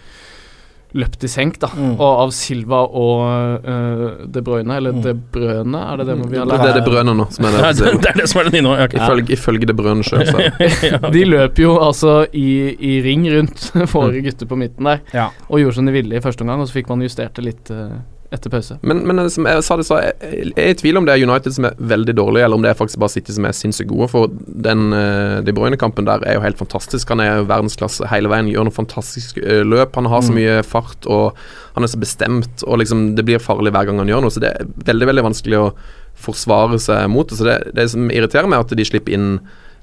løpt 0.96 1.24
i 1.24 1.28
senk, 1.28 1.58
da. 1.60 1.68
Mm. 1.76 1.96
Og 1.98 2.20
av 2.22 2.30
Silva 2.32 2.78
og 2.88 3.66
uh, 3.66 4.26
De 4.32 4.40
Bruyne, 4.40 4.76
eller 4.78 4.94
Mm. 4.96 5.02
De 5.04 5.12
Brøne, 5.34 5.80
er 5.92 5.96
det 6.00 6.06
det 6.06 6.14
vi 6.30 6.38
har 6.38 6.46
lært? 6.46 6.62
det 6.62 6.70
er 6.70 6.78
det 6.78 6.84
Brøne 6.86 7.12
nå, 7.18 7.26
som 7.34 7.44
er 7.44 7.50
det. 7.56 7.72
det, 7.82 7.92
det 8.00 8.08
er 8.14 8.20
det 8.22 8.28
som 8.30 8.40
er 8.40 8.44
det 8.48 8.52
nye 8.54 8.64
nå. 8.64 8.72
ja, 8.78 8.84
ok. 8.86 8.94
Ifølge, 8.94 9.32
ifølge 9.36 9.66
det 9.68 9.76
Brøne 9.76 10.06
sjøl, 10.06 10.24
så 10.30 10.38
Ja, 10.46 10.52
okay. 10.54 11.10
De 11.12 11.24
løp 11.28 11.58
jo 11.60 11.74
altså 11.84 12.14
i, 12.32 12.46
i 12.80 12.94
ring 13.04 13.26
rundt 13.34 13.66
våre 13.92 14.22
gutter 14.24 14.46
på 14.48 14.56
midten 14.56 14.84
der, 14.88 15.02
Ja. 15.12 15.28
og 15.50 15.60
gjorde 15.60 15.74
som 15.82 15.86
de 15.90 15.92
ville 15.98 16.16
i 16.16 16.20
første 16.24 16.46
omgang, 16.46 16.60
og 16.64 16.68
så 16.70 16.78
fikk 16.78 16.88
man 16.88 17.02
justert 17.04 17.34
det 17.36 17.44
litt 17.44 17.70
eh, 17.74 17.98
etter 18.34 18.50
pause. 18.50 18.76
Men, 18.82 19.02
men 19.06 19.20
som 19.30 19.46
jeg 19.46 19.62
sa 19.62 19.76
det, 19.78 19.84
så 19.88 19.98
jeg, 20.02 20.14
jeg 20.22 20.52
er 20.56 20.72
i 20.72 20.78
tvil 20.80 20.98
om 20.98 21.06
det 21.06 21.14
er 21.14 21.22
United 21.26 21.54
som 21.54 21.66
er 21.68 21.76
veldig 21.78 22.14
dårlig, 22.18 22.42
eller 22.44 22.58
om 22.58 22.64
det 22.64 22.70
er 22.72 22.78
faktisk 22.78 22.98
bare 23.02 23.12
City 23.14 23.34
som 23.36 23.46
er 23.46 23.54
sinnssykt 23.56 23.90
gode. 23.90 24.08
For 24.12 24.30
den 24.66 24.88
uh, 24.92 25.38
De 25.46 25.54
Bruyne-kampen 25.56 26.08
der 26.08 26.24
er 26.26 26.38
jo 26.38 26.44
helt 26.44 26.58
fantastisk. 26.58 27.08
Han 27.14 27.22
er 27.22 27.30
jo 27.42 27.46
verdensklasse 27.50 28.08
hele 28.10 28.30
veien, 28.32 28.48
gjør 28.50 28.66
noe 28.68 28.74
fantastisk 28.76 29.38
eh, 29.42 29.62
løp. 29.66 29.94
Han 30.00 30.10
har 30.12 30.24
så 30.26 30.32
Mm. 30.34 30.40
mye 30.40 30.56
fart, 30.66 31.06
og 31.06 31.36
han 31.76 31.84
er 31.86 31.92
så 31.92 31.98
bestemt, 32.02 32.64
og 32.66 32.80
liksom 32.82 33.14
det 33.16 33.24
blir 33.28 33.38
farlig 33.42 33.70
hver 33.72 33.86
gang 33.86 33.98
han 34.02 34.08
gjør 34.10 34.24
noe. 34.26 34.34
Så 34.34 34.40
det 34.42 34.50
er 34.54 34.66
veldig 34.90 35.06
veldig 35.12 35.24
vanskelig 35.30 35.60
å 35.60 35.68
forsvare 36.16 36.78
seg 36.80 37.06
mot 37.12 37.28
det. 37.28 37.36
Så 37.38 37.44
det, 37.46 37.56
det 37.76 37.86
som 37.92 38.10
irriterer 38.10 38.48
meg, 38.48 38.58
er 38.58 38.66
at 38.66 38.76
de 38.78 38.86
slipper 38.88 39.14
inn 39.16 39.28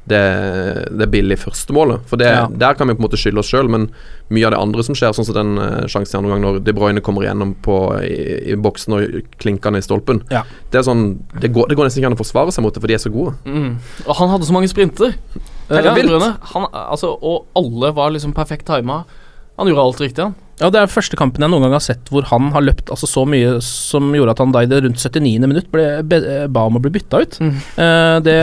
det, 0.08 0.20
det 1.00 1.08
billige 1.12 1.40
første 1.46 1.72
målet. 1.76 2.02
For 2.10 2.18
det, 2.20 2.28
Ja. 2.28 2.48
der 2.52 2.74
kan 2.76 2.88
vi 2.90 2.94
på 2.94 3.00
en 3.04 3.06
måte 3.08 3.20
skylde 3.20 3.40
oss 3.40 3.48
sjøl, 3.52 3.70
men 3.72 3.90
mye 4.30 4.46
av 4.46 4.52
det 4.52 4.60
andre 4.60 4.84
som 4.84 4.96
skjer, 4.96 5.14
sånn 5.16 5.26
som 5.26 5.36
den 5.38 5.54
uh, 5.58 5.86
sjansen 5.88 6.20
i 6.20 6.24
noen 6.28 6.34
gang 6.36 6.42
når 6.44 6.60
De 6.66 6.74
Bruyne 6.76 7.02
kommer 7.06 7.24
igjennom 7.24 7.54
på, 7.64 7.78
i, 8.04 8.52
i 8.52 8.56
boksen 8.60 8.94
og 8.98 9.22
klinker 9.40 9.72
ned 9.72 9.84
i 9.84 9.88
stolpen, 9.88 10.22
Ja. 10.32 10.44
det 10.72 10.82
er 10.82 10.84
sånn 10.90 11.06
det 11.40 11.54
går, 11.56 11.70
det 11.70 11.78
går 11.80 11.88
nesten 11.88 12.04
ikke 12.04 12.12
an 12.12 12.18
å 12.18 12.24
forsvare 12.24 12.52
seg 12.52 12.64
mot 12.66 12.74
det, 12.76 12.82
for 12.84 12.88
de 12.92 12.98
er 12.98 13.04
så 13.04 13.12
gode. 13.14 13.36
Mm. 13.46 13.78
Og 14.08 14.16
han 14.20 14.30
hadde 14.34 14.46
så 14.50 14.54
mange 14.58 14.68
sprinter. 14.72 15.16
Helt 15.70 15.86
Eh, 15.88 15.94
vilt. 15.96 16.44
Han, 16.54 16.68
altså, 16.74 17.14
og 17.24 17.46
alle 17.56 17.94
var 17.96 18.12
liksom 18.12 18.34
perfekt 18.36 18.66
tima. 18.68 19.06
Han 19.58 19.68
gjorde 19.70 19.86
alt 19.88 20.02
riktig, 20.04 20.24
han. 20.24 20.36
Ja, 20.62 20.70
Det 20.70 20.80
er 20.80 20.92
første 20.92 21.18
kampen 21.18 21.42
jeg 21.42 21.50
noen 21.50 21.66
gang 21.66 21.74
har 21.76 21.84
sett 21.84 22.10
hvor 22.14 22.28
han 22.30 22.52
har 22.54 22.62
løpt 22.62 22.92
altså 22.94 23.08
så 23.10 23.24
mye 23.30 23.56
som 23.66 24.12
gjorde 24.14 24.36
at 24.36 24.42
han 24.44 24.54
da 24.54 24.62
i 24.64 24.70
det 24.70 24.84
rundt 24.86 25.02
79. 25.02 25.48
minutt 25.50 25.70
ble, 25.74 25.86
be, 26.06 26.20
ba 26.54 26.68
om 26.70 26.78
å 26.78 26.82
bli 26.84 26.92
bytta 26.94 27.22
ut. 27.24 27.38
Mm. 27.42 27.56
Eh, 27.86 28.18
det 28.28 28.36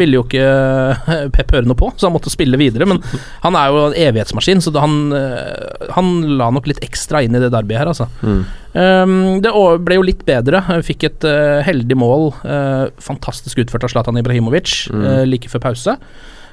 ville 0.00 0.16
jo 0.18 0.24
ikke 0.24 0.46
eh, 0.46 1.26
Pep 1.34 1.52
høre 1.52 1.68
noe 1.68 1.78
på, 1.78 1.90
så 1.96 2.08
han 2.08 2.16
måtte 2.16 2.32
spille 2.32 2.60
videre. 2.60 2.88
Men 2.88 3.02
han 3.44 3.58
er 3.58 3.68
jo 3.68 3.82
en 3.90 3.98
evighetsmaskin, 4.08 4.64
så 4.64 4.72
han, 4.80 4.96
eh, 5.12 5.90
han 5.96 6.14
la 6.40 6.48
nok 6.56 6.70
litt 6.70 6.80
ekstra 6.86 7.22
inn 7.26 7.36
i 7.36 7.42
det 7.44 7.52
derbyet 7.54 7.82
her, 7.82 7.92
altså. 7.92 8.08
Mm. 8.24 8.40
Um, 8.78 9.12
det 9.42 9.50
ble 9.84 9.96
jo 9.96 10.04
litt 10.06 10.24
bedre. 10.28 10.60
Vi 10.68 10.88
Fikk 10.90 11.06
et 11.08 11.28
uh, 11.28 11.60
heldig 11.66 11.96
mål, 11.98 12.30
Uh, 12.48 12.88
fantastisk 13.02 13.58
utført 13.60 13.84
av 13.84 13.90
Zlatan 13.92 14.18
Ibrahimovic 14.20 14.88
Mm. 14.92 15.04
uh, 15.04 15.24
like 15.28 15.48
før 15.50 15.60
pause. 15.68 15.94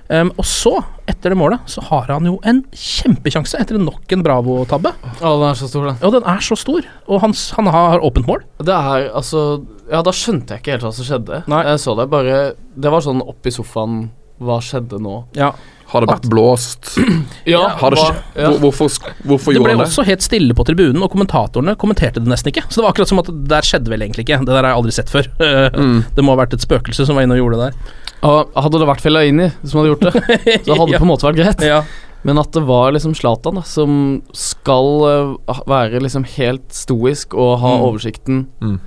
Um, 0.10 0.30
og 0.38 0.46
så, 0.46 0.72
etter 1.10 1.34
det 1.34 1.38
målet, 1.40 1.64
så 1.66 1.82
har 1.88 2.12
han 2.14 2.28
jo 2.30 2.36
en 2.46 2.60
kjempekjanse 2.78 3.58
etter 3.58 3.80
nok 3.82 4.12
en 4.14 4.22
Bravo-tabbe. 4.26 4.92
Ja, 5.18 5.32
den 5.34 5.46
er 5.50 5.58
så 5.58 5.70
stor, 5.72 5.88
den. 5.90 5.98
Ja, 6.04 6.12
den 6.14 6.28
er 6.30 6.44
så 6.46 6.58
stor, 6.62 6.86
og 7.10 7.22
han, 7.24 7.34
han 7.58 7.70
har 7.74 8.04
åpent 8.06 8.28
mål. 8.30 8.44
Det 8.62 8.76
er 8.76 9.08
altså 9.18 9.64
Ja, 9.90 10.02
da 10.06 10.14
skjønte 10.14 10.54
jeg 10.56 10.62
ikke 10.64 10.76
helt 10.76 10.86
hva 10.88 10.94
som 10.98 11.06
skjedde. 11.06 11.44
Nei. 11.50 11.64
Jeg 11.72 11.82
så 11.84 11.94
det 11.98 12.08
bare 12.10 12.38
Det 12.74 12.90
var 12.94 13.02
sånn 13.06 13.20
opp 13.22 13.46
i 13.46 13.52
sofaen 13.54 14.08
Hva 14.42 14.56
skjedde 14.66 14.98
nå? 15.02 15.20
Ja. 15.38 15.52
Har 15.92 16.02
det 16.02 16.10
vært 16.10 16.26
blåst? 16.34 16.96
Ja, 17.46 17.68
Har 17.78 17.94
det 17.94 18.02
ja. 18.02 18.50
Hvor- 18.50 18.58
Hvorfor, 18.64 18.90
gjorde 18.90 19.28
hvorfor 19.30 19.54
Det 19.54 19.60
gjorde 19.60 19.68
ble 19.68 19.76
han 19.76 19.84
det? 19.84 19.90
også 19.92 20.06
helt 20.08 20.26
stille 20.26 20.56
på 20.58 20.66
tribunen, 20.66 21.04
og 21.06 21.12
kommentatorene 21.14 21.76
kommenterte 21.78 22.18
det 22.24 22.30
nesten 22.32 22.50
ikke. 22.50 22.64
Så 22.70 22.80
det 22.82 22.86
var 22.88 22.96
akkurat 22.96 23.12
som 23.14 23.22
at 23.22 23.30
der 23.54 23.62
skjedde 23.70 23.94
vel 23.94 24.02
egentlig 24.02 24.26
ikke. 24.26 24.40
Det 24.42 24.50
der 24.50 24.64
har 24.66 24.72
jeg 24.74 24.80
aldri 24.82 24.96
sett 24.98 25.14
før. 25.14 25.30
Mm. 25.86 26.02
Det 26.18 26.24
må 26.26 26.34
ha 26.34 26.42
vært 26.42 26.54
et 26.58 26.66
spøkelse 26.66 27.06
som 27.06 27.16
var 27.18 27.26
inne 27.28 27.38
og 27.38 27.44
gjorde 27.44 27.60
det 27.62 27.68
der. 27.70 27.94
Og 28.26 28.58
hadde 28.66 28.82
det 28.82 28.90
vært 28.90 29.04
Fellaini 29.06 29.48
som 29.64 29.80
hadde 29.82 29.94
gjort 29.94 30.06
det, 30.08 30.14
så 30.66 30.76
hadde 30.80 30.92
det 30.92 31.00
på 31.02 31.06
en 31.08 31.12
måte 31.12 31.28
vært 31.30 31.40
greit. 31.42 31.64
Ja. 31.66 31.82
Men 32.26 32.40
at 32.42 32.50
det 32.58 32.64
var 32.66 32.94
liksom 32.96 33.14
Zlatan 33.18 33.60
da, 33.60 33.64
som 33.70 33.98
skal 34.34 34.88
eh, 35.12 35.60
være 35.70 36.02
liksom 36.02 36.26
helt 36.36 36.66
stoisk 36.74 37.36
og 37.38 37.60
ha 37.62 37.76
Mm. 37.78 37.84
oversikten 37.90 38.40
Mm. 38.64 38.80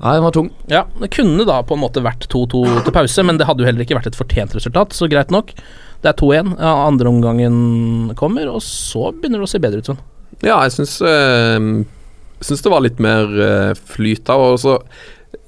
Nei, 0.00 0.14
den 0.16 0.24
var 0.24 0.32
tung. 0.32 0.46
Ja, 0.72 0.86
det 0.96 1.10
kunne 1.12 1.44
da 1.44 1.58
på 1.68 1.76
en 1.76 1.82
måte 1.82 2.00
vært 2.00 2.24
2-2 2.32 2.60
til 2.86 2.94
pause, 2.94 3.24
men 3.28 3.36
det 3.36 3.44
hadde 3.48 3.60
jo 3.60 3.68
heller 3.68 3.84
ikke 3.84 3.98
vært 3.98 4.08
et 4.08 4.16
fortjent 4.16 4.54
resultat, 4.56 4.94
så 4.96 5.08
greit 5.12 5.28
nok. 5.34 5.50
Det 6.00 6.08
er 6.08 6.16
2-1. 6.16 6.54
Ja, 6.56 6.70
andre 6.86 7.10
omgangen 7.10 7.58
kommer, 8.16 8.48
og 8.48 8.62
så 8.64 9.10
begynner 9.12 9.42
det 9.42 9.48
å 9.48 9.52
se 9.52 9.60
bedre 9.60 9.82
ut 9.82 9.90
sånn. 9.90 10.00
Ja, 10.40 10.56
jeg 10.64 10.72
syns 10.72 10.94
øh, 11.04 11.84
Syns 12.40 12.64
det 12.64 12.72
var 12.72 12.80
litt 12.80 12.96
mer 13.04 13.28
øh, 13.28 13.74
flyt 13.92 14.30
av. 14.32 14.40
Og 14.54 14.62
så 14.62 14.78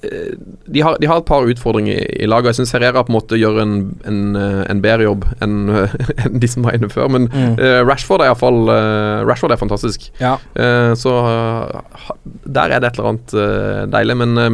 de, 0.03 0.81
har, 0.83 0.97
de 1.01 1.07
har 1.07 1.21
et 1.23 1.27
par 1.29 1.47
utfordringer 1.47 1.95
i, 1.95 2.07
i 2.25 2.27
laget. 2.27 2.51
Jeg 2.53 2.59
syns 2.63 2.73
Herrera 2.75 3.05
på 3.07 3.13
en 3.13 3.17
måte 3.21 3.39
gjør 3.39 3.61
en, 3.63 3.75
en, 4.09 4.21
eh, 4.37 4.63
en 4.73 4.83
bedre 4.83 5.07
jobb 5.07 5.25
enn 5.45 5.57
en 6.27 6.39
de 6.43 6.49
som 6.51 6.67
var 6.67 6.75
inne 6.79 6.91
før. 6.93 7.09
Men 7.15 7.29
Mm. 7.33 7.55
uh, 7.61 7.81
Rashford 7.87 8.21
er 8.25 8.33
iallfall 8.33 8.61
uh, 8.69 9.23
Rashford 9.29 9.55
er 9.55 9.61
fantastisk. 9.61 10.09
Ja. 10.21 10.35
Uh, 10.59 10.93
så 10.99 11.13
uh, 11.23 12.13
der 12.45 12.75
er 12.75 12.83
det 12.83 12.91
et 12.93 12.99
eller 12.99 13.13
annet 13.13 13.35
eh, 13.39 13.83
deilig. 13.95 14.17
Men 14.21 14.39
eh, 14.43 14.51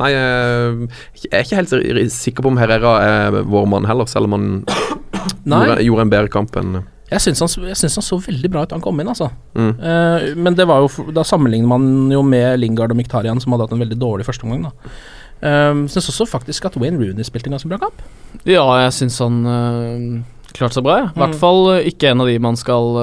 nei, 0.00 0.10
eh, 0.14 1.02
jeg 1.24 1.32
er 1.34 1.44
ikke 1.44 1.58
helt 1.60 2.14
sikker 2.14 2.46
på 2.46 2.52
om 2.54 2.58
Herrera 2.62 2.94
er 3.04 3.38
vår 3.50 3.66
mann 3.70 3.86
heller, 3.90 4.08
selv 4.10 4.30
om 4.30 4.36
han 4.38 4.48
gjorde, 5.44 5.82
gjorde 5.84 6.06
en 6.06 6.12
bedre 6.14 6.32
kamp 6.32 6.56
enn 6.60 6.78
jeg 7.10 7.20
syns 7.20 7.40
han, 7.44 7.66
jeg 7.68 7.76
syns 7.76 7.96
han 8.00 8.06
så 8.06 8.18
veldig 8.24 8.50
bra 8.50 8.62
ut 8.64 8.70
da 8.72 8.76
han 8.78 8.82
kom 8.84 9.00
inn, 9.00 9.08
altså. 9.12 9.30
mm. 9.54 9.72
Uh, 9.78 10.34
men 10.40 10.54
det 10.56 10.66
var 10.66 10.80
jo 10.86 11.10
da 11.12 11.22
sammenligner 11.26 11.68
man 11.68 12.10
jo 12.12 12.22
med 12.22 12.58
Lingard 12.62 12.90
og 12.94 12.96
Miktarian, 13.00 13.40
som 13.40 13.52
hadde 13.52 13.66
hatt 13.68 13.72
en 13.76 13.82
veldig 13.84 13.98
dårlig 14.00 14.26
førsteomgang, 14.28 14.68
da. 14.70 14.92
Uh, 15.44 15.82
syns 15.92 16.08
også 16.08 16.24
faktisk 16.30 16.64
at 16.70 16.76
Wayne 16.80 16.96
Rooney 17.00 17.24
spilte 17.26 17.50
en 17.50 17.58
ganske 17.58 17.68
bra 17.68 17.78
kamp. 17.82 18.00
Ja, 18.48 18.64
jeg 18.86 18.94
syns 18.96 19.18
han 19.20 19.42
uh, 19.44 20.22
klarte 20.54 20.78
seg 20.78 20.84
bra. 20.86 20.96
jeg. 21.02 21.10
I 21.12 21.18
hvert 21.20 21.34
Mm. 21.34 21.40
fall 21.42 21.60
ikke 21.90 22.10
en 22.14 22.20
av 22.22 22.28
de 22.30 22.38
man 22.38 22.56
skal 22.56 22.96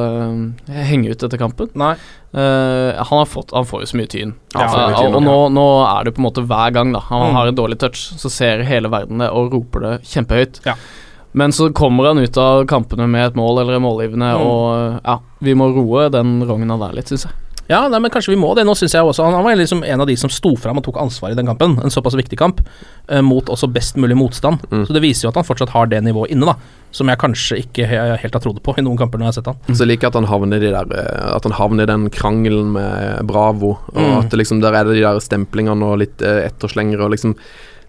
henge 0.71 1.11
ut 1.11 1.23
etter 1.27 1.37
kampen. 1.41 1.69
Nei. 1.75 1.93
Uh, 2.31 2.95
han, 2.95 3.17
har 3.19 3.27
fått, 3.27 3.51
han 3.51 3.65
får 3.67 3.81
jo 3.83 3.89
så 3.91 3.97
mye 3.99 4.07
tyn. 4.07 4.33
Ja, 4.55 4.65
uh, 4.71 5.01
Eh, 5.03 5.11
og 5.11 5.21
nå, 5.25 5.35
nå 5.51 5.65
er 5.83 6.05
det 6.07 6.13
på 6.15 6.23
en 6.23 6.27
måte 6.29 6.45
hver 6.47 6.71
gang 6.73 6.93
da 6.95 7.01
han 7.09 7.27
Mm. 7.27 7.35
har 7.35 7.47
en 7.51 7.55
dårlig 7.59 7.77
touch, 7.83 8.05
så 8.17 8.31
ser 8.31 8.63
hele 8.63 8.87
verden 8.89 9.19
det 9.19 9.29
og 9.29 9.51
roper 9.53 9.79
det 9.83 9.93
kjempehøyt. 10.07 10.61
Ja. 10.65 10.75
Men 11.33 11.51
så 11.55 11.69
kommer 11.73 12.09
han 12.11 12.19
ut 12.19 12.37
av 12.37 12.65
kampene 12.67 13.07
med 13.07 13.29
et 13.31 13.35
mål 13.39 13.61
eller 13.61 13.77
en 13.79 13.85
målgivende, 13.85 14.33
Mm. 14.35 14.41
og 14.45 14.99
ja, 15.05 15.19
vi 15.39 15.53
må 15.55 15.69
roe 15.73 16.09
den 16.11 16.41
rogna 16.43 16.77
der 16.77 16.93
litt, 16.97 17.07
syns 17.07 17.23
jeg. 17.29 17.33
Ja, 17.69 17.87
nei, 17.87 17.99
men 18.03 18.11
kanskje 18.11 18.33
vi 18.33 18.39
må 18.41 18.49
det. 18.53 18.65
Nå 18.67 18.73
synes 18.75 18.91
jeg 18.91 19.01
også 19.01 19.23
Han, 19.31 19.43
var 19.45 19.55
liksom 19.55 19.85
en 19.87 20.01
av 20.01 20.07
de 20.07 20.15
som 20.17 20.29
sto 20.29 20.57
fram 20.59 20.77
og 20.77 20.83
tok 20.83 20.97
ansvar 20.99 21.31
i 21.31 21.35
den 21.35 21.45
kampen. 21.47 21.77
En 21.79 21.89
såpass 21.93 22.17
viktig 22.19 22.35
kamp, 22.37 22.59
eh, 23.07 23.21
mot 23.21 23.45
også 23.47 23.71
best 23.71 23.95
mulig 23.95 24.17
motstand. 24.17 24.59
Mm. 24.71 24.85
Så 24.87 24.91
det 24.91 25.01
viser 25.01 25.23
jo 25.23 25.29
at 25.29 25.35
han 25.35 25.45
fortsatt 25.47 25.69
har 25.69 25.85
det 25.87 26.01
nivået 26.03 26.31
inne, 26.31 26.45
da. 26.47 26.55
Som 26.91 27.07
jeg 27.07 27.17
kanskje 27.21 27.61
ikke 27.63 27.87
helt 27.87 28.33
har 28.33 28.41
trodd 28.43 28.59
på 28.61 28.75
i 28.77 28.81
noen 28.81 28.97
kamper 28.97 29.17
når 29.19 29.23
jeg 29.23 29.31
har 29.31 29.37
sett 29.39 29.45
han. 29.45 29.75
Så 29.75 29.85
jeg 29.85 29.87
liker 29.93 30.07
at 30.07 30.15
han 30.19 30.25
havner 30.27 30.57
i 30.57 30.59
de 30.59 30.73
eh, 30.75 31.35
At 31.37 31.43
han 31.47 31.53
havner 31.53 31.83
i 31.83 31.85
den 31.93 32.09
krangelen 32.09 32.73
med 32.73 33.25
Bravo. 33.25 33.77
Og 33.95 34.01
Mm. 34.03 34.17
at 34.25 34.31
liksom 34.31 34.59
der 34.59 34.73
er 34.73 34.83
det 34.83 34.95
de 34.95 35.01
der 35.07 35.19
stemplingene 35.23 35.81
og 35.93 35.99
litt 35.99 36.21
eh, 36.21 36.49
etterslengere 36.51 37.05
og 37.07 37.11
liksom 37.11 37.35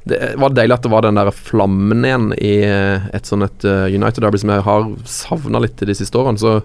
Det 0.08 0.18
var 0.40 0.50
deilig 0.50 0.74
at 0.74 0.82
det 0.82 0.90
var 0.90 1.04
den 1.06 1.14
der 1.14 1.28
flammen 1.30 2.02
igjen 2.02 2.24
i 2.42 2.54
eh, 2.66 3.04
et 3.14 3.28
sånn 3.28 3.44
et 3.46 3.62
eh, 3.68 3.84
United 3.94 4.24
Derby 4.24 4.40
som 4.42 4.50
jeg 4.50 4.64
har 4.66 4.86
savna 5.06 5.60
litt 5.62 5.78
de 5.78 5.94
siste 5.94 6.18
årene. 6.18 6.40
Så 6.42 6.56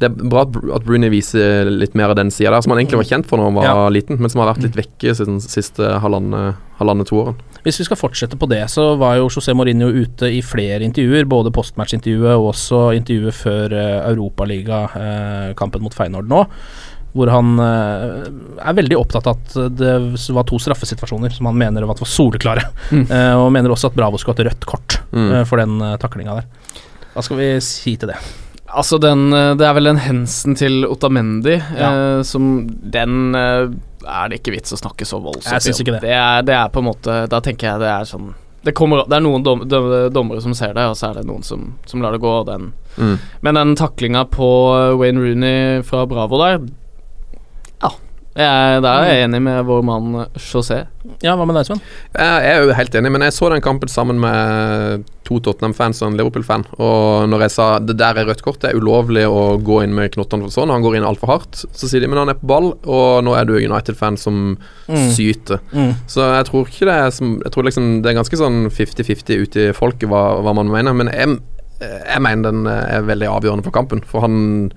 det 0.00 0.08
er 0.08 0.14
bra 0.16 0.46
at, 0.46 0.84
Bruni 0.86 1.10
viser 1.12 1.68
litt 1.68 1.92
mer 1.98 2.14
av 2.14 2.16
den 2.16 2.32
sida 2.32 2.54
der, 2.54 2.64
som 2.64 2.72
han 2.72 2.80
egentlig 2.80 3.02
var 3.02 3.10
kjent 3.10 3.28
for 3.28 3.36
når 3.40 3.50
han 3.50 3.58
var 3.60 3.68
Ja. 3.68 3.88
liten, 3.92 4.16
men 4.22 4.32
som 4.32 4.40
har 4.40 4.54
vært 4.54 4.64
litt 4.64 4.78
vekke 4.78 5.12
siden 5.18 5.36
de 5.42 5.52
siste 5.52 5.84
halvannet 6.00 6.56
halvannet 6.78 7.08
to 7.10 7.16
årene. 7.18 7.42
Hvis 7.66 7.80
vi 7.82 7.84
skal 7.88 7.98
fortsette 7.98 8.38
på 8.38 8.46
det, 8.48 8.62
så 8.70 8.92
var 8.96 9.16
jo 9.18 9.28
José 9.28 9.52
Mourinho 9.52 9.88
ute 9.90 10.30
i 10.30 10.38
flere 10.46 10.80
intervjuer. 10.86 11.26
Både 11.28 11.50
postmatch-intervjuet 11.52 12.36
og 12.38 12.52
også 12.54 12.94
intervjuet 12.96 13.34
før 13.34 13.74
Europaliga-kampen 14.12 15.82
mot 15.82 15.94
Feyenoord 15.96 16.30
nå. 16.30 16.44
Hvor 17.16 17.30
han 17.32 17.54
eh, 17.64 18.26
er 18.68 18.74
veldig 18.76 18.98
opptatt 18.98 19.26
av 19.30 19.38
at 19.38 19.54
det 19.78 19.92
var 20.36 20.44
to 20.48 20.58
straffesituasjoner 20.60 21.32
som 21.34 21.46
han 21.48 21.56
mener 21.58 21.86
var 21.88 21.96
soleklare. 22.04 22.66
Mm. 22.92 23.06
Eh, 23.10 23.34
og 23.40 23.52
mener 23.54 23.72
også 23.72 23.88
at 23.90 23.96
Bravo 23.96 24.18
skulle 24.20 24.36
hatt 24.38 24.46
rødt 24.52 24.66
kort 24.68 24.98
Mm. 25.08 25.30
eh, 25.32 25.44
for 25.48 25.56
den 25.56 25.78
uh, 25.80 25.94
taklinga 25.96 26.34
der. 26.36 26.44
Hva 27.14 27.22
skal 27.24 27.38
vi 27.40 27.46
si 27.64 27.94
til 27.96 28.10
det? 28.12 28.18
Altså, 28.68 28.98
den 29.00 29.30
Det 29.56 29.64
er 29.64 29.72
vel 29.78 29.88
den 29.88 29.96
hensen 30.04 30.54
til 30.54 30.84
Otamendi 30.84 31.54
Ja. 31.56 31.88
eh, 32.18 32.22
som 32.28 32.66
Den 32.68 33.32
øh, 33.34 33.70
er 34.04 34.28
det 34.28 34.42
ikke 34.42 34.52
vits 34.52 34.74
å 34.76 34.76
snakke 34.76 35.06
så 35.08 35.16
voldsomt 35.24 35.54
Jeg 35.56 35.62
synes 35.64 35.80
ikke 35.80 35.94
det. 35.96 36.02
Det 36.02 36.12
er, 36.12 36.42
det 36.44 36.52
er 36.54 36.68
på 36.68 36.82
en 36.82 36.90
måte 36.90 37.16
Da 37.32 37.40
tenker 37.40 37.70
jeg 37.70 37.80
det 37.80 37.88
er 37.88 38.04
sånn 38.04 38.34
det, 38.68 38.74
kommer, 38.76 39.06
det 39.08 39.16
er 39.16 39.22
noen 39.24 39.40
dom, 39.46 39.62
dom, 39.70 39.86
dommere 40.12 40.42
som 40.44 40.52
ser 40.52 40.74
det, 40.76 40.84
og 40.90 40.96
så 40.98 41.08
er 41.08 41.20
det 41.22 41.26
noen 41.28 41.44
som, 41.46 41.60
som 41.86 42.02
lar 42.02 42.12
det 42.12 42.18
gå. 42.20 42.32
Den. 42.44 42.72
Mm. 42.98 43.14
Men 43.46 43.54
den 43.56 43.74
taklinga 43.78 44.24
på 44.28 44.48
Wayne 44.98 45.22
Rooney 45.22 45.82
fra 45.86 46.02
Bravo 46.10 46.40
der 46.42 46.58
Ja. 47.82 47.90
Jeg, 48.38 48.82
der 48.84 49.02
er 49.02 49.08
jeg 49.10 49.24
enig 49.26 49.38
med 49.42 49.64
vår 49.66 49.80
mann 49.82 50.12
José. 50.38 50.84
Ja, 51.24 51.32
hva 51.34 51.42
med 51.48 51.56
deg, 51.58 51.66
Sven? 51.66 51.80
Jeg 52.14 52.50
er 52.52 52.60
jo 52.62 52.74
helt 52.76 52.94
enig, 52.94 53.10
men 53.10 53.24
jeg 53.24 53.34
så 53.34 53.48
den 53.50 53.64
kampen 53.64 53.90
sammen 53.90 54.20
med 54.22 55.02
to 55.26 55.40
Tottenham-fans 55.42 55.98
og 56.04 56.12
en 56.12 56.18
Liverpool-fan. 56.20 56.62
Og 56.78 57.26
når 57.32 57.42
jeg 57.48 57.54
sa 57.56 57.66
det 57.82 57.96
der 57.98 58.20
er 58.20 58.28
rødt 58.30 58.44
kort, 58.46 58.60
det 58.62 58.70
er 58.70 58.78
ulovlig 58.78 59.24
å 59.26 59.56
gå 59.66 59.80
inn 59.82 59.96
med 59.96 60.12
knottene 60.14 60.46
for 60.46 60.54
sånn, 60.54 60.70
han 60.70 60.84
går 60.86 61.00
inn 61.00 61.08
altfor 61.08 61.32
hardt, 61.32 61.64
så 61.66 61.90
sier 61.90 62.04
de 62.04 62.12
men 62.12 62.20
han 62.22 62.30
er 62.30 62.38
på 62.38 62.46
ball, 62.52 62.70
og 62.86 63.24
nå 63.26 63.34
er 63.40 63.48
du 63.48 63.56
United-fan 63.58 64.16
som 64.20 64.56
Mm. 64.88 65.10
syter. 65.12 65.58
Mm. 65.74 65.90
Så 66.08 66.22
jeg 66.36 66.46
tror 66.48 66.68
ikke 66.70 66.86
det 66.88 66.94
er 66.94 67.10
som 67.12 67.34
Jeg 67.42 67.52
tror 67.52 67.66
liksom 67.66 67.88
det 68.02 68.08
er 68.12 68.16
ganske 68.22 68.38
sånn 68.40 68.70
50-50 68.70 69.42
ute 69.42 69.66
i 69.66 69.72
folket 69.76 70.08
hva, 70.08 70.38
hva 70.40 70.54
man 70.56 70.70
mener, 70.70 70.94
men 70.96 71.10
jeg, 71.12 71.40
jeg 71.82 72.22
mener 72.22 72.52
den 72.52 72.66
er 72.70 73.02
veldig 73.02 73.28
avgjørende 73.34 73.66
for 73.66 73.74
kampen, 73.74 74.00
for 74.06 74.20
han 74.24 74.70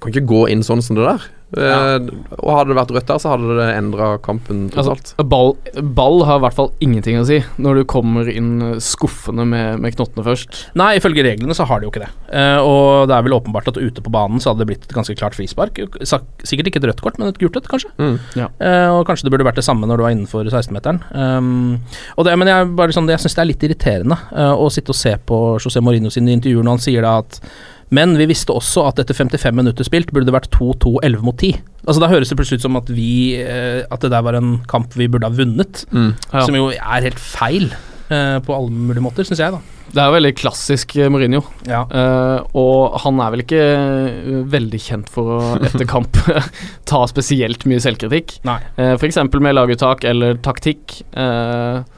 kan 0.00 0.12
ikke 0.14 0.24
gå 0.30 0.46
inn 0.52 0.62
sånn 0.62 0.80
som 0.84 0.96
det 0.96 1.04
der. 1.10 1.26
Eh, 1.54 2.08
og 2.40 2.50
hadde 2.50 2.72
det 2.72 2.78
vært 2.78 2.92
rødt 2.96 3.10
der, 3.10 3.20
så 3.22 3.34
hadde 3.34 3.58
det 3.58 3.68
endra 3.76 4.10
kampen 4.22 4.66
totalt. 4.72 5.12
Altså, 5.14 5.26
ball, 5.30 5.54
ball 5.96 6.24
har 6.28 6.40
i 6.40 6.44
hvert 6.46 6.58
fall 6.58 6.70
ingenting 6.84 7.20
å 7.20 7.26
si 7.28 7.40
når 7.62 7.80
du 7.80 7.84
kommer 7.90 8.28
inn 8.30 8.78
skuffende 8.82 9.46
med, 9.48 9.80
med 9.82 9.96
knottene 9.96 10.26
først. 10.26 10.64
Nei, 10.78 10.94
ifølge 10.98 11.26
reglene 11.26 11.56
så 11.56 11.66
har 11.68 11.80
de 11.80 11.88
jo 11.88 11.92
ikke 11.92 12.04
det. 12.04 12.10
Uh, 12.30 12.58
og 12.64 13.10
det 13.10 13.16
er 13.16 13.26
vel 13.26 13.36
åpenbart 13.36 13.70
at 13.70 13.80
ute 13.80 14.04
på 14.04 14.12
banen 14.14 14.42
så 14.42 14.52
hadde 14.52 14.64
det 14.64 14.70
blitt 14.72 14.88
et 14.88 14.96
ganske 14.96 15.16
klart 15.18 15.36
frispark. 15.38 15.78
Sikkert 16.02 16.70
ikke 16.70 16.82
et 16.82 16.88
rødt 16.90 17.04
kort, 17.04 17.20
men 17.20 17.30
et 17.30 17.40
gult 17.40 17.58
et, 17.60 17.68
kanskje. 17.70 17.92
Mm. 17.98 18.16
Eh, 18.36 18.88
og 18.90 19.04
kanskje 19.08 19.28
det 19.28 19.34
burde 19.34 19.46
vært 19.46 19.60
det 19.60 19.66
samme 19.66 19.88
når 19.88 20.00
du 20.00 20.06
var 20.06 20.14
innenfor 20.14 20.48
16-meteren. 20.50 21.00
Um, 21.14 21.78
og 22.18 22.26
det, 22.26 22.34
men 22.40 22.50
jeg, 22.50 22.72
bare 22.78 22.96
sånn, 22.96 23.10
jeg 23.12 23.22
syns 23.22 23.38
det 23.38 23.44
er 23.44 23.50
litt 23.52 23.68
irriterende 23.68 24.18
uh, 24.32 24.54
å 24.58 24.70
sitte 24.72 24.94
og 24.94 24.98
se 24.98 25.14
på 25.30 25.40
José 25.62 25.82
Mourinho 25.84 26.12
sine 26.12 26.34
intervjuer 26.34 26.66
når 26.66 26.78
han 26.78 26.84
sier 26.84 27.06
da 27.06 27.18
at 27.22 27.40
Men 27.94 28.16
vi 28.18 28.26
visste 28.30 28.54
også 28.54 28.88
at 28.90 29.00
etter 29.02 29.16
55 29.16 29.54
minutter 29.54 29.86
spilt 29.86 30.12
burde 30.14 30.28
det 30.28 30.34
vært 30.34 30.50
2-2 30.54 30.96
11 31.04 31.26
mot 31.26 31.36
10. 31.38 31.60
Altså 31.84 32.02
Da 32.02 32.10
høres 32.10 32.32
det 32.32 32.38
plutselig 32.40 32.62
ut 32.62 32.66
som 32.66 32.78
at 32.80 32.88
vi 32.96 33.36
eh, 33.42 33.84
At 33.92 34.04
det 34.04 34.08
der 34.14 34.24
var 34.24 34.38
en 34.38 34.56
kamp 34.70 34.96
vi 34.98 35.08
burde 35.10 35.28
ha 35.28 35.36
vunnet. 35.36 35.84
Ja. 35.92 36.44
Som 36.46 36.56
jo 36.58 36.70
er 36.74 37.06
helt 37.06 37.20
feil 37.20 37.70
eh, 38.08 38.38
på 38.44 38.56
alle 38.56 38.72
mulige 38.72 39.04
måter, 39.04 39.28
syns 39.28 39.42
jeg, 39.42 39.54
da. 39.54 39.74
Det 39.94 40.00
er 40.02 40.08
jo 40.08 40.14
veldig 40.16 40.32
klassisk 40.34 40.96
eh, 40.98 41.10
Mourinho. 41.12 41.42
Ja. 41.68 41.84
uh, 41.86 42.46
og 42.58 42.96
han 43.04 43.20
er 43.22 43.34
vel 43.34 43.44
ikke 43.44 43.64
veldig 44.50 44.80
kjent 44.82 45.12
for 45.12 45.36
å 45.36 45.40
etter 45.68 45.86
kamp 45.88 46.18
ta 46.90 47.04
spesielt 47.10 47.66
mye 47.70 47.82
selvkritikk. 47.84 48.40
Nei. 48.48 48.58
Uh, 48.78 48.94
F.eks. 48.96 49.20
med 49.38 49.54
laguttak 49.54 50.06
eller 50.08 50.40
taktikk. 50.42 50.98
Eh, 51.12 51.93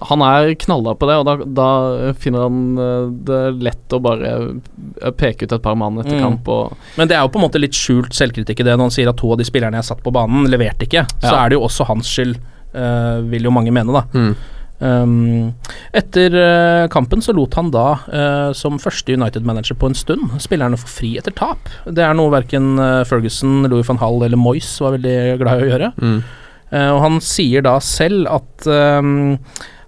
han 0.00 0.22
er 0.22 0.52
knalla 0.62 0.94
på 0.98 1.08
det, 1.08 1.16
og 1.20 1.24
da, 1.26 1.34
da 1.58 2.12
finner 2.20 2.44
han 2.46 2.58
eh, 2.78 3.06
det 3.28 3.40
lett 3.66 3.96
å 3.96 4.00
bare 4.02 4.34
eh, 4.34 5.10
peke 5.18 5.48
ut 5.48 5.54
et 5.56 5.64
par 5.64 5.78
mann 5.78 5.98
etter 5.98 6.18
Mm. 6.18 6.22
kamp. 6.22 6.48
Og, 6.48 6.76
Men 6.98 7.08
det 7.10 7.16
er 7.16 7.24
jo 7.24 7.32
på 7.34 7.40
en 7.40 7.46
måte 7.46 7.60
litt 7.60 7.76
skjult 7.76 8.14
selvkritikk 8.16 8.60
i 8.60 8.68
det 8.68 8.76
når 8.76 8.88
han 8.88 8.94
sier 8.94 9.10
at 9.10 9.18
to 9.20 9.32
av 9.32 9.40
de 9.40 9.46
spillerne 9.48 9.80
jeg 9.80 9.88
satt 9.90 10.04
på 10.04 10.12
banen, 10.14 10.46
leverte 10.50 10.86
ikke. 10.86 11.06
Så 11.22 11.34
er 11.34 11.50
det 11.50 11.58
jo 11.58 11.66
også 11.66 11.86
hans 11.88 12.08
skyld, 12.10 12.38
uh, 12.74 13.18
vil 13.28 13.48
jo 13.48 13.52
mange 13.54 13.74
mene, 13.74 13.92
da. 13.94 14.04
Mm. 14.14 14.32
Um, 14.78 15.54
etter 15.98 16.34
uh, 16.38 16.88
kampen 16.92 17.22
så 17.24 17.34
lot 17.34 17.56
han 17.58 17.72
da, 17.74 17.86
uh, 18.14 18.50
som 18.54 18.78
første 18.78 19.16
United-manager 19.16 19.74
på 19.78 19.90
en 19.90 19.96
stund, 19.98 20.36
spillerne 20.42 20.78
få 20.78 20.90
fri 20.90 21.16
etter 21.18 21.34
tap. 21.34 21.70
Det 21.86 22.04
er 22.04 22.14
noe 22.14 22.30
verken 22.30 22.76
uh, 22.78 23.02
Ferguson, 23.08 23.64
Louis 23.66 23.86
van 23.88 23.98
Hall 24.02 24.22
eller 24.22 24.38
Moyes 24.38 24.70
var 24.84 24.94
veldig 24.94 25.16
glad 25.42 25.58
i 25.58 25.66
å 25.66 25.72
gjøre. 25.72 25.90
Mm. 25.98 26.20
Eh, 26.68 26.90
og 26.92 27.00
han 27.00 27.14
sier 27.24 27.64
da 27.64 27.78
selv 27.80 28.28
at 28.28 28.66
ehm, 28.68 29.38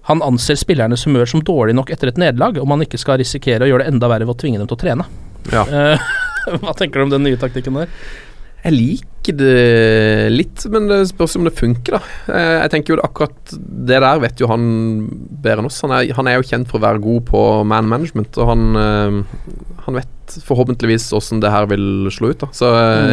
han 0.09 0.23
anser 0.25 0.57
spillernes 0.57 1.05
humør 1.05 1.29
som 1.29 1.43
dårlig 1.45 1.75
nok 1.77 1.91
etter 1.93 2.09
et 2.09 2.19
nederlag, 2.21 2.57
om 2.61 2.73
han 2.73 2.85
ikke 2.85 2.99
skal 3.01 3.19
risikere 3.21 3.67
å 3.67 3.69
gjøre 3.69 3.85
det 3.85 3.93
enda 3.93 4.09
verre 4.09 4.25
ved 4.25 4.33
å 4.33 4.41
tvinge 4.41 4.61
dem 4.61 4.69
til 4.69 4.79
å 4.79 4.81
trene. 4.81 5.05
Ja. 5.53 5.65
Eh, 5.65 6.11
hva 6.63 6.73
tenker 6.77 7.01
du 7.01 7.07
om 7.07 7.13
den 7.13 7.25
nye 7.27 7.39
taktikken 7.41 7.77
der? 7.77 7.91
Jeg 8.61 8.75
liker 8.77 9.37
det 9.37 10.29
litt, 10.33 10.63
men 10.73 10.87
det 10.89 10.99
spørs 11.11 11.35
om 11.37 11.45
det 11.45 11.53
funker, 11.57 11.97
da. 11.97 12.01
Eh, 12.33 12.55
Jeg 12.61 12.71
tenker 12.73 12.93
jo 12.93 13.01
akkurat 13.05 13.53
det 13.57 13.99
der 14.01 14.21
vet 14.21 14.41
jo 14.41 14.49
han 14.49 14.63
bedre 15.41 15.61
enn 15.61 15.69
oss. 15.69 15.81
Han 15.85 15.93
er, 15.97 16.11
han 16.17 16.29
er 16.29 16.37
jo 16.37 16.45
kjent 16.45 16.69
for 16.69 16.77
å 16.77 16.85
være 16.85 17.01
god 17.01 17.25
på 17.29 17.41
man 17.69 17.89
management, 17.89 18.37
og 18.37 18.51
han, 18.51 18.65
eh, 18.77 19.45
han 19.87 19.97
vet 19.97 20.37
forhåpentligvis 20.45 21.09
åssen 21.17 21.41
det 21.43 21.51
her 21.51 21.67
vil 21.69 22.07
slå 22.13 22.31
ut. 22.31 22.45
da 22.45 22.51
Så 22.55 22.69
mm. 22.69 23.09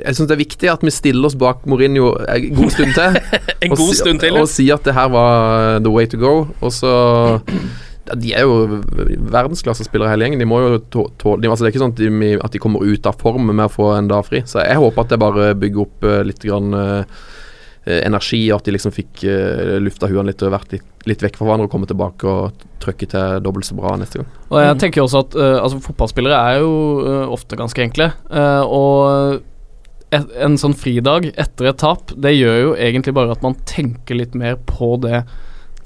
jeg 0.00 0.16
syns 0.16 0.26
det 0.26 0.34
er 0.34 0.42
viktig 0.42 0.72
at 0.72 0.82
vi 0.82 0.94
stiller 0.94 1.28
oss 1.28 1.38
bak 1.38 1.68
Mourinho 1.70 2.14
en 2.24 2.48
god 2.56 2.74
stund 2.74 2.96
til. 2.96 3.20
En 3.60 3.76
god 3.76 3.94
stund 3.94 4.22
til, 4.22 4.34
ja. 4.34 4.40
Og 4.40 4.48
si 4.48 4.70
at 4.72 4.86
det 4.88 4.96
her 4.96 5.10
var 5.12 5.80
the 5.84 5.92
way 5.92 6.08
to 6.08 6.16
go. 6.16 6.48
Og 6.64 6.72
så 6.72 6.92
ja, 8.10 8.16
De 8.18 8.32
er 8.34 8.46
jo 8.46 8.80
verdensklassespillere 9.30 10.12
hele 10.12 10.26
gjengen. 10.26 10.42
De 10.42 10.48
må 10.48 10.60
jo 10.62 10.78
tåle 10.90 11.50
altså 11.50 11.64
Det 11.64 11.70
er 11.70 11.74
ikke 11.74 11.84
sånn 11.84 11.94
at 11.94 12.00
de, 12.02 12.32
at 12.38 12.54
de 12.54 12.62
kommer 12.62 12.86
ut 12.86 13.06
av 13.06 13.20
form 13.20 13.52
med 13.52 13.66
å 13.66 13.72
få 13.72 13.92
en 13.96 14.10
dag 14.10 14.26
fri. 14.26 14.42
Så 14.48 14.62
jeg 14.64 14.80
håper 14.80 15.04
at 15.04 15.12
det 15.14 15.20
bare 15.22 15.52
bygger 15.58 15.84
opp 15.84 16.08
eh, 16.08 16.22
litt 16.26 16.42
grann 16.44 16.74
eh, 16.76 17.20
energi, 17.90 18.42
og 18.50 18.60
at 18.60 18.68
de 18.68 18.74
liksom 18.74 18.92
fikk 18.92 19.22
uh, 19.24 19.78
lufta 19.80 20.06
huene 20.06 20.28
litt 20.28 20.42
og 20.44 20.52
vært 20.52 20.74
litt, 20.74 20.88
litt 21.08 21.22
vekk 21.24 21.38
fra 21.38 21.46
hverandre 21.46 21.64
og 21.64 21.72
komme 21.72 21.88
tilbake 21.88 22.28
og 22.28 22.66
trøkke 22.84 23.08
til 23.08 23.38
dobbelt 23.42 23.66
så 23.66 23.74
bra 23.74 23.94
neste 23.98 24.20
gang. 24.20 24.28
og 24.50 24.60
jeg 24.60 24.76
tenker 24.82 25.02
også 25.02 25.22
at 25.24 25.36
uh, 25.40 25.56
altså, 25.62 25.80
fotballspillere 25.86 26.42
er 26.52 26.60
jo 26.60 26.74
ofte 27.32 27.56
ganske 27.58 27.82
enkle. 27.82 28.10
og 28.68 29.40
et, 30.12 30.36
en 30.44 30.58
sånn 30.60 30.76
fridag 30.76 31.30
etter 31.32 31.70
et 31.72 31.80
tap, 31.80 32.12
det 32.14 32.36
gjør 32.36 32.60
jo 32.60 32.70
egentlig 32.76 33.16
bare 33.16 33.32
at 33.32 33.48
man 33.48 33.56
tenker 33.64 34.20
litt 34.20 34.36
mer 34.38 34.60
på 34.68 34.92
det 35.00 35.24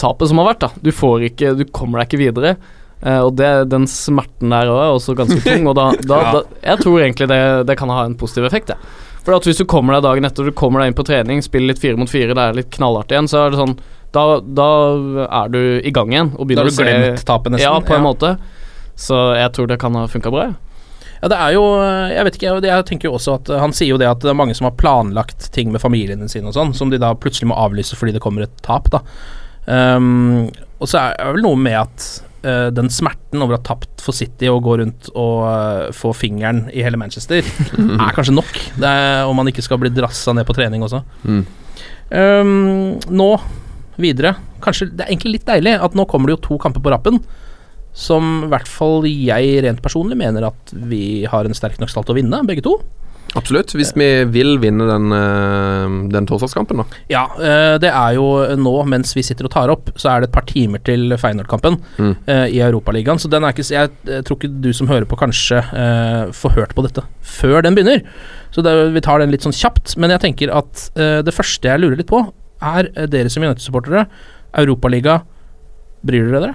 tapet 0.00 0.30
som 0.30 0.40
har 0.40 0.52
vært. 0.52 0.64
da 0.66 0.70
Du 0.82 0.90
får 0.94 1.28
ikke 1.30 1.54
Du 1.58 1.64
kommer 1.74 2.00
deg 2.00 2.10
ikke 2.10 2.22
videre. 2.24 2.56
Uh, 3.04 3.26
og 3.26 3.34
det, 3.36 3.48
den 3.68 3.84
smerten 3.90 4.52
der 4.54 4.70
òg 4.72 4.80
er 4.80 4.92
også 4.94 5.16
ganske 5.18 5.40
tung. 5.44 5.66
Og 5.68 5.74
da, 5.76 5.90
da, 6.08 6.20
da 6.38 6.44
Jeg 6.62 6.80
tror 6.84 7.00
egentlig 7.02 7.28
det, 7.28 7.40
det 7.68 7.76
kan 7.80 7.92
ha 7.92 8.04
en 8.08 8.18
positiv 8.20 8.48
effekt, 8.50 8.74
Ja. 8.74 8.78
For 9.24 9.32
at 9.32 9.46
hvis 9.48 9.56
du 9.56 9.64
kommer 9.64 9.94
deg 9.96 10.02
dagen 10.04 10.26
etter, 10.28 10.44
du 10.44 10.52
kommer 10.52 10.82
deg 10.82 10.90
inn 10.90 10.96
på 10.98 11.04
trening, 11.08 11.38
spiller 11.40 11.70
litt 11.70 11.78
fire 11.80 11.96
mot 11.96 12.10
fire, 12.12 12.34
det 12.36 12.42
er 12.42 12.58
litt 12.58 12.68
knallhardt 12.74 13.08
igjen, 13.14 13.24
så 13.24 13.46
er 13.46 13.54
det 13.54 13.60
sånn 13.62 13.78
Da, 14.12 14.24
da 14.44 14.66
er 15.24 15.48
du 15.48 15.60
i 15.80 15.92
gang 15.96 16.12
igjen. 16.12 16.34
Og 16.36 16.50
Da 16.52 16.60
har 16.60 16.68
du 16.68 16.76
glemt 16.76 17.24
tapet, 17.24 17.54
nesten. 17.54 17.64
Ja, 17.64 17.78
på 17.80 17.96
en 17.96 18.04
Ja. 18.04 18.04
måte. 18.04 18.34
Så 19.00 19.16
jeg 19.34 19.52
tror 19.56 19.66
det 19.66 19.80
kan 19.80 19.96
ha 19.96 20.04
funka 20.06 20.30
bra. 20.30 20.50
Ja. 20.50 20.74
Ja, 21.24 21.28
det 21.32 21.38
er 21.40 21.54
jo 21.56 21.62
Jeg 22.12 22.24
vet 22.26 22.36
ikke, 22.36 22.60
jeg, 22.60 22.84
tenker 22.84 23.08
jo 23.08 23.14
også 23.16 23.38
at 23.38 23.48
eh, 23.48 23.60
Han 23.62 23.72
sier 23.72 23.94
jo 23.94 24.00
det 24.00 24.10
at 24.10 24.20
det 24.20 24.28
er 24.28 24.36
mange 24.36 24.54
som 24.56 24.68
har 24.68 24.76
planlagt 24.76 25.48
ting 25.54 25.72
med 25.72 25.80
familiene 25.80 26.28
sine 26.28 26.50
og 26.50 26.56
sånn, 26.56 26.74
som 26.76 26.92
de 26.92 27.00
da 27.00 27.14
plutselig 27.16 27.48
må 27.48 27.56
avlyse 27.56 27.96
fordi 27.96 28.12
det 28.12 28.20
kommer 28.24 28.44
et 28.44 28.62
tap, 28.62 28.90
da. 28.92 29.00
Ehm, 29.70 30.46
og 30.78 30.90
så 30.90 31.00
er 31.00 31.18
det 31.18 31.34
vel 31.38 31.46
noe 31.46 31.58
med 31.60 31.76
at 31.78 32.06
uh, 32.44 32.68
den 32.74 32.90
smerten 32.92 33.42
over 33.42 33.56
å 33.56 33.60
ha 33.60 33.64
tapt 33.64 34.02
for 34.04 34.16
City 34.16 34.50
og 34.52 34.64
gå 34.66 34.78
rundt 34.82 35.08
og 35.14 35.36
uh, 35.46 35.92
få 35.96 36.12
fingeren 36.16 36.66
i 36.74 36.84
hele 36.84 37.00
Manchester, 37.00 37.46
er 38.04 38.16
kanskje 38.16 38.36
nok. 38.36 38.52
Det 38.80 38.90
er, 38.90 39.24
om 39.28 39.38
man 39.38 39.48
ikke 39.50 39.64
skal 39.64 39.80
bli 39.80 39.92
drassa 39.94 40.36
ned 40.36 40.48
på 40.48 40.56
trening 40.56 40.84
også. 40.84 41.00
Mm. 41.24 41.44
Um, 42.14 42.50
nå 43.08 43.30
videre. 44.00 44.34
Kanskje 44.64 44.90
det 44.92 45.06
er 45.06 45.12
egentlig 45.12 45.38
litt 45.38 45.48
deilig 45.48 45.78
at 45.86 45.96
nå 45.96 46.06
kommer 46.10 46.28
det 46.28 46.36
jo 46.36 46.44
to 46.48 46.60
kamper 46.60 46.82
på 46.84 46.92
rappen. 46.92 47.22
Som 47.94 48.42
i 48.42 48.50
hvert 48.50 48.68
fall 48.68 49.06
jeg 49.06 49.62
rent 49.62 49.82
personlig 49.82 50.18
mener 50.18 50.48
at 50.48 50.72
vi 50.90 51.24
har 51.30 51.46
en 51.46 51.54
sterk 51.54 51.78
nok 51.78 51.92
stall 51.92 52.06
til 52.06 52.16
å 52.16 52.18
vinne, 52.18 52.42
begge 52.48 52.64
to. 52.66 52.74
Absolutt, 53.34 53.72
hvis 53.74 53.90
vi 53.98 54.06
vil 54.30 54.58
vinne 54.62 54.86
den, 54.86 55.10
eh, 55.12 55.94
den 56.12 56.26
torsdagskampen, 56.30 56.78
da. 56.82 56.84
Ja, 57.10 57.24
eh, 57.34 57.78
det 57.82 57.90
er 57.90 58.14
jo 58.14 58.26
nå, 58.56 58.74
mens 58.86 59.14
vi 59.16 59.24
sitter 59.26 59.48
og 59.48 59.50
tar 59.50 59.72
opp, 59.74 59.90
så 59.98 60.12
er 60.12 60.20
det 60.22 60.28
et 60.28 60.36
par 60.36 60.46
timer 60.46 60.78
til 60.86 61.10
Feyenoord-kampen 61.18 61.80
Mm. 61.98 62.16
eh, 62.28 62.46
i 62.54 62.60
Europaligaen. 62.62 63.18
Så 63.18 63.28
den 63.28 63.42
er 63.42 63.52
ikke 63.52 63.64
Jeg 63.64 64.24
tror 64.24 64.36
ikke 64.38 64.60
du 64.60 64.72
som 64.72 64.86
hører 64.86 65.04
på, 65.06 65.16
kanskje 65.18 65.62
får 66.32 66.54
hørt 66.54 66.74
på 66.76 66.82
dette 66.86 67.02
før 67.22 67.62
den 67.62 67.74
begynner. 67.74 68.02
Så 68.52 68.62
det, 68.62 68.92
vi 68.94 69.00
tar 69.00 69.18
den 69.18 69.30
litt 69.32 69.42
sånn 69.42 69.52
kjapt. 69.52 69.96
Men 69.96 70.10
jeg 70.10 70.20
tenker 70.20 70.54
at 70.54 70.90
det 70.94 71.34
første 71.34 71.62
jeg 71.68 71.80
lurer 71.80 71.96
litt 71.96 72.06
på, 72.10 72.32
er 72.62 72.88
dere 73.08 73.28
som 73.30 73.42
United-supportere. 73.42 74.06
Europaliga, 74.54 75.22
bryr 76.04 76.30
dere 76.30 76.40
dere? 76.40 76.54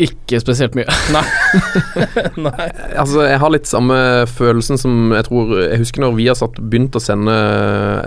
Ikke 0.00 0.38
spesielt 0.40 0.76
mye. 0.78 0.86
Nei. 1.14 1.24
Nei. 2.46 2.66
Altså, 2.96 3.24
jeg 3.26 3.40
har 3.42 3.52
litt 3.52 3.68
samme 3.68 3.96
følelsen 4.30 4.78
som 4.80 5.10
jeg 5.12 5.26
tror 5.26 5.50
Jeg 5.58 5.80
husker 5.82 6.04
når 6.04 6.14
vi 6.16 6.28
har 6.30 6.38
satt 6.38 6.56
begynt 6.60 6.96
å 6.96 7.02
sende 7.02 7.34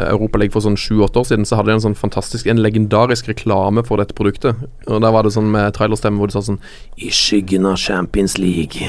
Europaligaen 0.08 0.54
for 0.56 0.66
sånn 0.66 0.78
sju-åtte 0.80 1.22
år 1.22 1.28
siden, 1.30 1.46
så 1.48 1.60
hadde 1.60 1.72
de 1.72 1.76
en 1.78 1.84
sånn 1.86 1.98
fantastisk 2.00 2.48
En 2.50 2.62
legendarisk 2.64 3.30
reklame 3.30 3.84
for 3.86 4.02
dette 4.02 4.16
produktet. 4.18 4.64
Og 4.88 5.04
der 5.04 5.14
var 5.14 5.28
det 5.28 5.36
sånn 5.36 5.52
med 5.54 5.74
trailerstemme 5.78 6.22
hvor 6.22 6.32
de 6.32 6.38
sa 6.38 6.44
sånn 6.46 6.62
I 6.98 7.12
skyggen 7.14 7.68
av 7.70 7.78
Champions 7.82 8.38
League. 8.42 8.82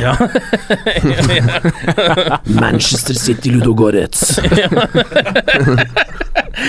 Manchester 2.62 3.16
City 3.18 3.52
Ludogorets. 3.54 4.38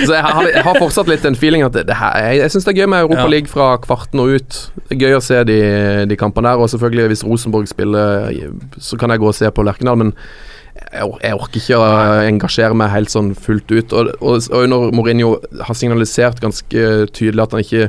Så 0.06 0.12
jeg 0.16 0.22
har, 0.24 0.48
jeg 0.50 0.64
har 0.66 0.78
fortsatt 0.80 1.08
litt 1.10 1.22
den 1.26 1.36
feeling 1.38 1.62
at 1.66 1.72
det, 1.76 1.94
her, 1.96 2.16
jeg, 2.26 2.40
jeg 2.42 2.54
syns 2.54 2.66
det 2.66 2.72
er 2.74 2.80
gøy 2.82 2.90
med 2.92 3.04
Europaliga 3.06 3.50
fra 3.52 3.66
kvarten 3.84 4.22
og 4.24 4.34
ut. 4.38 4.58
Det 4.88 4.96
er 4.96 5.02
gøy 5.06 5.16
å 5.18 5.22
se 5.24 5.42
de, 5.48 5.58
de 6.10 6.18
kampene 6.20 6.52
der. 6.52 6.62
Og 6.64 6.70
selvfølgelig, 6.72 7.08
hvis 7.14 7.24
Rosenborg 7.26 7.68
spiller, 7.70 8.30
så 8.78 8.98
kan 9.00 9.14
jeg 9.14 9.22
gå 9.22 9.30
og 9.30 9.36
se 9.38 9.50
på 9.54 9.66
Lerkendal, 9.66 10.00
men 10.04 10.14
jeg, 10.76 11.06
jeg 11.22 11.36
orker 11.38 11.60
ikke 11.62 11.78
å 11.80 11.86
engasjere 12.28 12.76
meg 12.76 12.92
helt 12.92 13.12
sånn 13.12 13.30
fullt 13.38 13.70
ut. 13.72 13.94
Og, 13.96 14.10
og, 14.20 14.48
og 14.52 14.66
når 14.72 14.90
Mourinho 14.96 15.36
har 15.64 15.78
signalisert 15.78 16.42
ganske 16.44 16.88
tydelig 17.16 17.46
at 17.46 17.56
han 17.56 17.64
ikke 17.66 17.86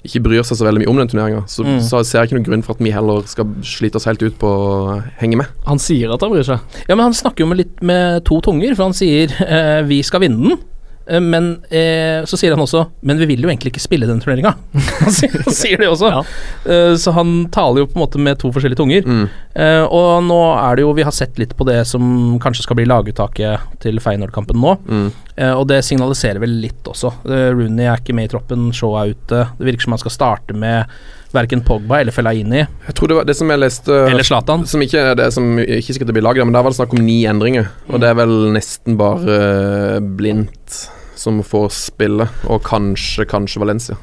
ikke 0.00 0.22
bryr 0.24 0.40
seg 0.48 0.56
så 0.56 0.64
veldig 0.64 0.80
mye 0.80 0.88
om 0.88 0.96
den 0.96 1.10
turneringa, 1.12 1.40
så, 1.44 1.60
Mm. 1.60 1.74
så 1.84 1.98
ser 2.08 2.22
jeg 2.22 2.30
ikke 2.30 2.36
noen 2.38 2.44
grunn 2.46 2.62
for 2.64 2.72
at 2.72 2.78
vi 2.80 2.88
heller 2.94 3.26
skal 3.28 3.50
slite 3.68 3.98
oss 4.00 4.06
helt 4.08 4.22
ut 4.24 4.38
på 4.40 4.48
å 4.48 4.94
henge 5.20 5.36
med. 5.36 5.50
Han 5.66 5.76
sier 5.76 6.08
at 6.14 6.22
han 6.24 6.32
bryr 6.32 6.46
seg. 6.48 6.62
Ja, 6.88 6.94
men 6.96 7.02
han 7.10 7.16
snakker 7.18 7.44
jo 7.44 7.50
med 7.50 7.60
litt 7.60 7.82
med 7.84 8.24
to 8.24 8.38
tunger, 8.46 8.72
for 8.78 8.88
han 8.88 8.96
sier 8.96 9.28
eh, 9.44 9.82
vi 9.84 9.98
skal 10.00 10.22
vinne 10.24 10.54
den. 10.54 10.62
Eh, 11.10 11.20
Men 11.20 11.50
eh, 11.68 12.22
så 12.28 12.38
sier 12.38 12.54
han 12.54 12.62
også 12.64 12.84
Men 13.06 13.20
vi 13.20 13.28
vil 13.32 13.44
jo 13.44 13.50
egentlig 13.50 13.72
ikke 13.74 13.82
spille 13.82 14.08
den 14.08 14.22
turneringa. 14.22 14.54
Han, 15.02 15.12
sier- 15.12 15.80
det 15.80 15.88
også. 15.90 16.10
Ja. 16.12 16.22
Eh, 16.70 16.94
så 17.00 17.12
han 17.16 17.48
taler 17.52 17.82
jo 17.82 17.88
på 17.90 17.96
en 17.98 18.02
måte 18.04 18.20
med 18.22 18.38
to 18.40 18.50
forskjellige 18.52 18.80
tunger. 18.80 19.06
Mm. 19.06 19.26
Eh, 19.54 19.84
og 19.86 20.24
nå 20.26 20.38
er 20.54 20.76
det 20.76 20.84
jo 20.84 20.92
Vi 20.96 21.06
har 21.06 21.14
sett 21.14 21.38
litt 21.40 21.54
på 21.56 21.66
det 21.68 21.78
som 21.88 22.36
kanskje 22.42 22.66
skal 22.66 22.78
bli 22.78 22.88
laguttaket 22.88 23.80
til 23.82 24.00
Feyenoord-kampen 24.02 24.60
nå. 24.60 24.74
Mm. 24.88 25.06
Eh, 25.36 25.54
og 25.54 25.66
det 25.70 25.80
signaliserer 25.86 26.42
vel 26.42 26.58
litt 26.62 26.90
også. 26.90 27.14
Eh, 27.28 27.48
Rooney 27.56 27.88
er 27.88 28.02
ikke 28.02 28.16
med 28.16 28.28
i 28.28 28.34
troppen, 28.34 28.68
Shaw 28.76 28.98
er 29.00 29.14
ute. 29.14 29.46
Det 29.58 29.70
virker 29.70 29.88
som 29.88 29.96
han 29.96 30.02
skal 30.04 30.16
starte 30.18 30.56
med 30.56 31.00
verken 31.32 31.62
Pogba 31.62 32.00
eller 32.00 32.14
Fellaini 32.14 32.58
Jeg 32.64 32.94
tror 32.98 33.10
det 33.10 33.16
var 33.20 33.26
det 33.28 33.36
som 33.38 33.50
jeg 33.52 33.62
leste 33.62 33.98
eller 34.10 34.26
Zlatan. 34.26 34.64
Som 34.66 34.82
ikke 34.82 35.04
er 35.12 35.18
det 35.18 35.28
som 35.34 35.52
ikke 35.62 35.94
sikkert 35.94 36.10
bli 36.10 36.18
blir 36.18 36.26
laget, 36.26 36.46
men 36.46 36.56
der 36.56 36.64
var 36.66 36.74
det 36.74 36.80
snakk 36.80 36.94
om 36.96 37.04
ni 37.06 37.22
endringer. 37.30 37.70
Og 37.88 38.02
det 38.02 38.10
er 38.10 38.18
vel 38.18 38.34
nesten 38.54 38.98
bare 39.00 40.00
Blindt 40.18 40.80
som 41.20 41.42
får 41.44 41.68
spille, 41.76 42.28
og 42.48 42.62
kanskje, 42.66 43.28
kanskje 43.28 43.62
Valencia. 43.62 43.98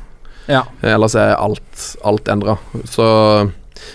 Ja. 0.48 0.66
Eh, 0.82 0.94
Ellers 0.96 1.16
er 1.20 1.36
alt, 1.36 1.88
alt 2.08 2.28
endra. 2.32 2.58
Så 2.86 3.08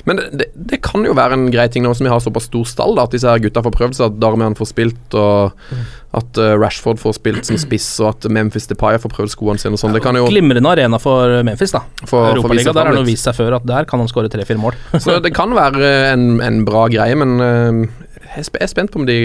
Men 0.04 0.20
det, 0.32 0.46
det, 0.54 0.78
kan 0.84 1.02
jo 1.04 1.14
være 1.16 1.34
en 1.34 1.48
grei 1.50 1.64
ting 1.72 1.82
nå 1.82 1.90
som 1.96 2.06
vi 2.06 2.10
har 2.12 2.20
såpass 2.22 2.46
stor 2.46 2.64
stall, 2.68 2.94
da, 2.96 3.04
at 3.08 3.14
disse 3.14 3.28
her 3.28 3.40
gutta 3.42 3.64
får 3.64 3.74
prøvd 3.74 3.96
seg, 3.98 4.12
at 4.12 4.20
Darmian 4.22 4.54
får 4.56 4.70
spilt, 4.70 5.16
og 5.18 5.74
at 6.16 6.38
eh, 6.40 6.54
Rashford 6.60 7.00
får 7.02 7.16
spilt 7.18 7.48
som 7.48 7.58
spiss, 7.60 7.88
og 8.00 8.12
at 8.12 8.28
Memphis 8.30 8.70
Depay 8.70 9.00
får 9.02 9.12
prøvd 9.16 9.34
skoene 9.34 9.60
sine 9.60 9.76
og 9.76 9.82
sånn. 9.82 9.96
Det 9.96 10.04
kan 10.04 10.16
jo 10.16 10.28
Glimrende 10.30 10.70
arena 10.70 11.00
for 11.02 11.42
Memphis, 11.44 11.74
da. 11.74 11.82
For, 12.06 12.30
Europaliga, 12.30 12.70
seg 12.70 12.78
der 12.78 12.92
har 12.92 13.00
det 13.00 13.04
vist 13.10 13.26
seg 13.28 13.36
før 13.36 13.58
at 13.58 13.66
der 13.68 13.88
kan 13.90 14.02
han 14.02 14.10
skåre 14.12 14.30
tre-fire 14.32 14.62
mål. 14.62 14.78
Så 15.02 15.18
det 15.24 15.34
kan 15.34 15.52
være 15.56 15.92
en, 16.12 16.28
en 16.44 16.62
bra 16.68 16.86
greie, 16.92 17.18
men 17.18 17.36
eh, 17.42 18.06
jeg 18.36 18.54
er 18.62 18.70
spent 18.70 18.94
på 18.94 19.02
om 19.02 19.08
de 19.08 19.24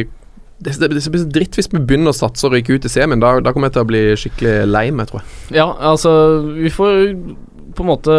det, 0.60 0.74
det, 0.80 0.88
det 0.90 1.12
blir 1.14 1.22
så 1.22 1.30
dritt 1.30 1.58
hvis 1.58 1.70
vi 1.72 1.82
begynner 1.84 2.14
å 2.14 2.18
satse 2.18 2.48
og 2.48 2.56
ryke 2.56 2.74
ut 2.78 2.88
i 2.88 2.92
semien. 2.92 3.22
Da, 3.22 3.36
da 3.44 3.54
kommer 3.54 3.70
jeg 3.70 3.78
til 3.78 3.86
å 3.86 3.90
bli 3.92 4.02
skikkelig 4.18 4.56
lei 4.72 4.88
meg, 4.96 5.10
tror 5.12 5.22
jeg. 5.22 5.60
Ja, 5.60 5.70
altså 5.92 6.12
Vi 6.58 6.72
får 6.74 7.14
på 7.78 7.84
en 7.86 7.90
måte 7.92 8.14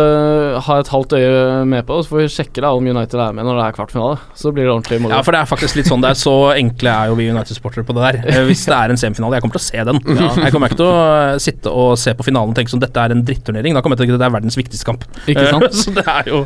ha 0.62 0.74
et 0.79 0.90
halvt 0.92 1.16
øye 1.18 1.64
med 1.66 1.83
på, 1.88 1.96
og 1.98 2.05
så 2.05 2.12
får 2.12 2.20
vi 2.20 2.27
sjekke 2.31 2.62
da 2.62 2.70
om 2.77 2.87
United 2.87 3.18
er 3.18 3.35
med 3.35 3.42
når 3.48 3.59
det 3.59 3.64
er 3.64 3.74
kvartfinale. 3.74 4.20
Så 4.38 4.53
blir 4.55 4.68
det 4.68 4.70
ordentlig 4.70 5.01
moro. 5.03 5.16
Ja, 5.16 5.22
for 5.27 5.35
det 5.35 5.40
er 5.42 5.51
faktisk 5.51 5.81
litt 5.81 5.88
sånn 5.90 6.05
det 6.05 6.12
er 6.14 6.20
Så 6.20 6.35
enkle 6.53 6.92
er 6.92 7.11
jo 7.11 7.16
vi 7.18 7.27
United-sportere 7.33 7.83
på 7.88 7.96
det 7.96 8.05
der. 8.05 8.20
Eh, 8.22 8.44
Hvis 8.46 8.62
det 8.70 8.77
er 8.77 8.94
en 8.94 9.01
semifinale, 9.01 9.40
jeg 9.40 9.46
kommer 9.46 9.59
til 9.59 9.64
å 9.64 9.66
se 9.66 9.87
den. 9.90 10.01
Jeg 10.44 10.55
kommer 10.55 10.70
ikke 10.70 10.79
til 10.79 10.90
å 10.92 10.98
eh, 11.11 11.35
sitte 11.42 11.74
og 11.74 11.90
se 11.98 12.14
på 12.14 12.29
finalen 12.29 12.55
og 12.55 12.59
tenke 12.61 12.70
som 12.70 12.83
dette 12.83 13.03
er 13.03 13.16
en 13.16 13.24
dritturnering. 13.27 13.74
Da 13.74 13.83
kommer 13.83 13.98
jeg 13.98 14.05
til 14.05 14.07
å 14.07 14.14
tenke 14.14 14.20
at 14.20 14.24
det 14.27 14.31
er 14.31 14.37
verdens 14.38 14.61
viktigste 14.61 14.87
kamp. 14.92 15.09
Ikke 15.27 15.48
sant? 15.51 15.66
Eh, 15.66 15.79
Så 15.83 15.94
det 15.96 16.07
er 16.07 16.31
jo 16.31 16.44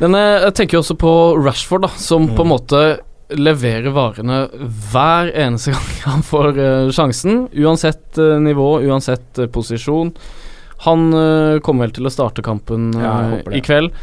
Men 0.00 0.16
jeg 0.16 0.54
tenker 0.56 0.78
jo 0.78 0.86
også 0.86 0.96
på 1.04 1.12
Rashford, 1.44 1.84
da, 1.84 1.92
som 2.00 2.30
på 2.32 2.46
en 2.48 2.54
måte 2.54 2.84
leverer 3.28 3.92
varene 3.94 4.44
hver 4.92 5.30
eneste 5.32 5.74
gang 5.74 5.92
han 6.12 6.24
får 6.26 6.50
uh, 6.58 6.90
sjansen. 6.94 7.46
Uansett 7.52 8.18
uh, 8.18 8.36
nivå, 8.42 8.80
uansett 8.84 9.38
uh, 9.38 9.46
posisjon. 9.46 10.12
Han 10.84 11.06
kommer 11.64 11.86
vel 11.86 11.94
til 11.96 12.04
å 12.04 12.10
starte 12.12 12.42
kampen 12.44 12.90
Ja, 12.98 13.38
i 13.56 13.62
kveld. 13.64 13.94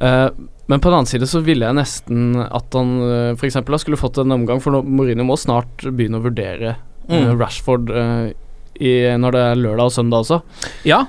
Men 0.00 0.80
på 0.80 0.88
den 0.88 0.94
annen 0.96 1.10
side 1.10 1.26
så 1.28 1.42
ville 1.44 1.66
jeg 1.66 1.76
nesten 1.76 2.38
at 2.40 2.72
han 2.78 2.94
uh, 3.02 3.34
f.eks. 3.34 3.58
skulle 3.82 4.00
fått 4.00 4.22
en 4.22 4.32
omgang, 4.32 4.62
for 4.62 4.72
nå, 4.72 4.80
Mourinho 4.86 5.26
må 5.28 5.36
snart 5.36 5.84
begynne 5.84 6.22
å 6.22 6.26
vurdere 6.28 6.78
Mm. 7.10 7.32
Rashford 7.34 7.88
i, 8.78 8.90
når 9.18 9.34
det 9.34 9.40
er 9.42 9.58
lørdag 9.58 9.88
og 9.90 9.92
søndag 9.92 10.22
også. 10.22 10.36
Ja. 10.86 11.00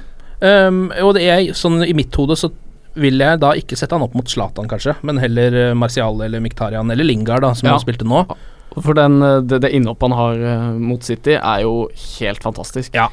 Um, 0.41 0.87
og 1.05 1.13
det 1.15 1.27
er 1.29 1.53
sånn 1.55 1.83
i 1.85 1.93
mitt 1.95 2.17
hode 2.19 2.35
så 2.35 2.49
vil 2.95 3.17
jeg 3.23 3.39
da 3.41 3.51
ikke 3.57 3.77
sette 3.79 3.95
han 3.97 4.03
opp 4.05 4.13
mot 4.17 4.29
Zlatan, 4.29 4.67
kanskje, 4.69 4.95
men 5.07 5.17
heller 5.21 5.55
eh, 5.69 5.73
Martial 5.77 6.19
eller 6.25 6.41
Miktarian 6.43 6.91
eller 6.93 7.07
Lingard, 7.07 7.41
da, 7.41 7.53
som 7.57 7.67
Ja. 7.67 7.75
han 7.77 7.81
spilte 7.83 8.05
nå. 8.05 8.23
For 8.81 8.93
den, 8.97 9.19
eh, 9.21 9.39
det, 9.41 9.61
det 9.65 9.71
innhoppet 9.73 10.09
han 10.09 10.17
har 10.17 10.43
eh, 10.51 10.67
mot 10.77 11.03
City, 11.03 11.37
er 11.39 11.63
jo 11.65 11.87
helt 12.19 12.43
fantastisk. 12.45 12.93
Ja. 12.93 13.07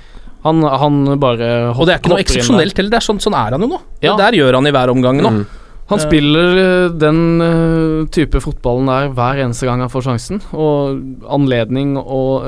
Han, 0.45 0.63
han 0.65 1.03
bare 1.21 1.49
Og 1.77 1.85
det 1.87 1.95
er 1.95 1.99
ikke 2.01 2.13
noe 2.13 2.21
hopper 2.21 2.25
eksepsjonelt 2.25 2.77
heller, 2.77 2.91
det 2.93 2.97
er 3.01 3.05
sånn, 3.05 3.21
sånn 3.21 3.37
er 3.37 3.57
han 3.57 3.61
jo 3.65 3.69
nå. 3.75 3.81
Ja. 4.01 4.15
Det 4.17 4.25
der 4.25 4.39
gjør 4.41 4.57
han 4.61 4.69
i 4.69 4.73
hver 4.77 4.93
omgang 4.93 5.21
nå. 5.21 5.33
Mm. 5.41 5.43
Han 5.91 5.99
spiller 5.99 6.89
den 6.95 8.07
type 8.15 8.39
fotballen 8.39 8.87
der 8.87 9.09
hver 9.11 9.41
eneste 9.43 9.67
gang 9.67 9.81
han 9.83 9.91
får 9.91 10.05
sjansen. 10.07 10.39
Og 10.55 11.01
anledning 11.27 11.97
og 11.99 12.47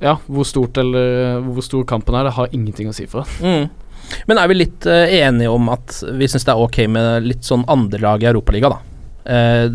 ja, 0.00 0.14
hvor 0.24 0.48
stort 0.48 0.80
eller 0.80 1.42
hvor 1.44 1.60
stor 1.66 1.84
kampen 1.84 2.16
er, 2.16 2.30
det 2.30 2.32
har 2.38 2.48
ingenting 2.56 2.88
å 2.88 2.94
si 2.96 3.04
for 3.12 3.26
han. 3.28 3.44
Mm. 3.44 3.81
Men 4.30 4.40
er 4.40 4.50
vi 4.50 4.60
litt 4.60 4.88
eh, 4.90 5.18
enige 5.22 5.52
om 5.52 5.70
at 5.72 6.00
vi 6.18 6.28
syns 6.30 6.46
det 6.48 6.54
er 6.54 6.64
ok 6.64 6.84
med 6.92 7.28
litt 7.28 7.46
sånn 7.46 7.66
andrelag 7.70 8.24
i 8.24 8.30
Europaliga, 8.32 8.72
da? 8.72 8.80
Eh, 9.22 9.68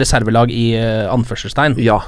reservelag 0.00 0.52
i 0.52 0.72
eh, 0.80 1.04
anførselstegn. 1.12 1.76
Ja. 1.84 2.00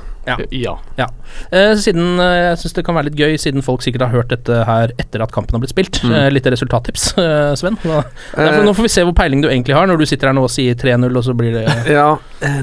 Ja. 0.51 0.79
ja. 0.96 1.07
Eh, 1.51 1.75
siden 1.79 2.18
eh, 2.18 2.38
jeg 2.49 2.61
syns 2.62 2.75
det 2.79 2.85
kan 2.87 2.96
være 2.96 3.11
litt 3.11 3.20
gøy, 3.20 3.37
siden 3.38 3.62
folk 3.62 3.85
sikkert 3.85 4.09
har 4.09 4.14
hørt 4.14 4.33
dette 4.33 4.62
her 4.66 4.94
etter 4.99 5.22
at 5.22 5.35
kampen 5.35 5.55
har 5.55 5.62
blitt 5.62 5.75
spilt. 5.75 6.01
Mm. 6.03 6.14
Eh, 6.18 6.29
litt 6.35 6.49
resultattips, 6.51 7.11
Sven. 7.61 7.79
Nå, 7.85 8.01
derfor, 8.33 8.64
nå 8.66 8.75
får 8.77 8.88
vi 8.88 8.92
se 8.96 9.07
hvor 9.07 9.14
peiling 9.18 9.44
du 9.44 9.51
egentlig 9.51 9.77
har, 9.77 9.87
når 9.90 10.03
du 10.03 10.09
sitter 10.09 10.33
her 10.33 10.38
nå 10.38 10.46
og 10.49 10.53
sier 10.53 10.79
3-0, 10.79 11.07
og 11.12 11.27
så 11.27 11.37
blir 11.37 11.61
det 11.61 11.66
Ja, 11.99 12.09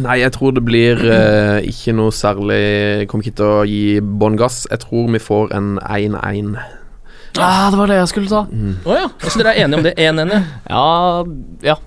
nei, 0.03 0.19
jeg 0.23 0.33
tror 0.35 0.57
det 0.57 0.65
blir 0.65 1.05
ikke 1.69 1.95
noe 1.95 2.13
særlig 2.13 3.07
kommer 3.11 3.25
ikke 3.25 3.39
til 3.39 3.51
å 3.51 3.65
gi 3.69 3.83
bånn 4.01 4.39
gass. 4.39 4.63
Jeg 4.71 4.83
tror 4.83 5.11
vi 5.13 5.21
får 5.23 5.53
en 5.55 5.75
1-1. 5.85 6.57
Ah, 7.41 7.69
det 7.73 7.79
var 7.79 7.89
det 7.89 7.97
jeg 8.01 8.11
skulle 8.11 8.29
ta. 8.29 8.43
Å 8.45 8.97
ja. 8.97 9.07
Så 9.25 9.39
dere 9.41 9.55
er 9.55 9.65
enige 9.65 9.79
om 9.79 9.85
det? 9.87 9.95
1-1, 9.97 10.33
ja. 10.33 10.41
Ja. 10.69 11.73
Ja. 11.73 11.77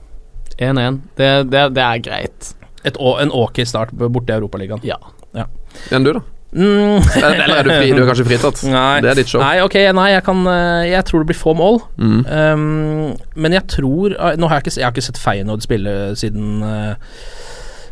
1-1. 0.56 1.02
Det, 1.18 1.30
det, 1.52 1.66
det 1.76 1.84
er 1.84 2.00
greit. 2.02 2.54
Et, 2.86 2.96
en 2.96 3.34
ok 3.34 3.60
start 3.68 3.92
borte 3.94 4.32
i 4.32 4.40
Europaligaen. 4.40 4.82
Ja. 4.86 4.98
Enn 5.92 6.06
du, 6.06 6.12
da? 6.16 6.22
Mm. 6.56 7.02
Eller, 7.16 7.42
eller 7.42 7.56
er 7.56 7.66
du 7.66 7.70
fri? 7.74 7.88
Du 7.92 8.00
er 8.00 8.06
kanskje 8.08 8.24
fritatt? 8.24 8.62
Nei. 8.70 9.00
Det 9.04 9.10
er 9.10 9.18
ditt 9.18 9.28
show. 9.28 9.42
Nei, 9.42 9.58
ok, 9.64 9.74
nei, 9.98 10.06
jeg 10.14 10.24
kan 10.24 10.46
eh, 10.48 10.86
Jeg 10.88 11.04
tror 11.08 11.20
det 11.20 11.28
blir 11.30 11.38
få 11.38 11.52
mål. 11.58 11.80
Mm. 11.98 12.22
Um, 12.24 13.16
men 13.36 13.56
jeg 13.56 13.66
tror 13.68 14.14
eh, 14.14 14.38
Nå 14.40 14.48
har 14.48 14.60
jeg 14.60 14.66
ikke, 14.66 14.76
jeg 14.78 14.86
har 14.86 14.94
ikke 14.94 15.04
sett 15.08 15.20
Feyenoord 15.20 15.66
spille 15.66 15.96
siden 16.16 16.62
uh, 16.64 16.94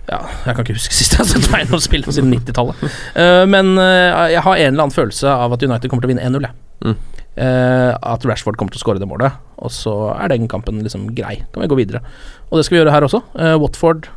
ja, 0.09 0.21
Jeg 0.47 0.55
kan 0.55 0.63
ikke 0.65 0.79
huske 0.79 0.97
sist 1.01 1.17
jeg 1.17 1.21
har 1.21 1.29
sett 1.29 1.51
Feyenoord 1.51 1.85
spille 1.85 2.15
siden 2.15 2.33
90-tallet. 2.33 2.87
Uh, 3.19 3.43
men 3.55 3.75
uh, 3.77 4.31
jeg 4.33 4.41
har 4.47 4.55
en 4.55 4.71
eller 4.73 4.87
annen 4.87 4.97
følelse 4.97 5.29
av 5.35 5.59
at 5.59 5.67
United 5.67 5.91
kommer 5.91 6.07
til 6.07 6.15
å 6.15 6.15
vinne 6.15 6.31
1-0. 6.31 6.49
jeg. 6.49 6.57
Mm. 6.85 7.24
Eh, 7.35 7.93
at 7.95 8.25
Rashford 8.29 8.59
kommer 8.59 8.75
til 8.75 8.79
å 8.79 8.85
skåre 8.85 9.03
det 9.03 9.09
målet, 9.11 9.35
og 9.59 9.73
så 9.75 9.95
er 10.15 10.31
den 10.31 10.47
kampen 10.51 10.83
liksom 10.85 11.09
grei. 11.17 11.41
Kan 11.55 11.65
vi 11.65 11.71
gå 11.73 11.79
videre. 11.81 12.05
Og 12.51 12.59
det 12.59 12.67
skal 12.67 12.77
vi 12.77 12.83
gjøre 12.83 12.95
her 12.95 13.07
også. 13.09 13.25
Eh, 13.35 13.57
Watford 13.59 14.09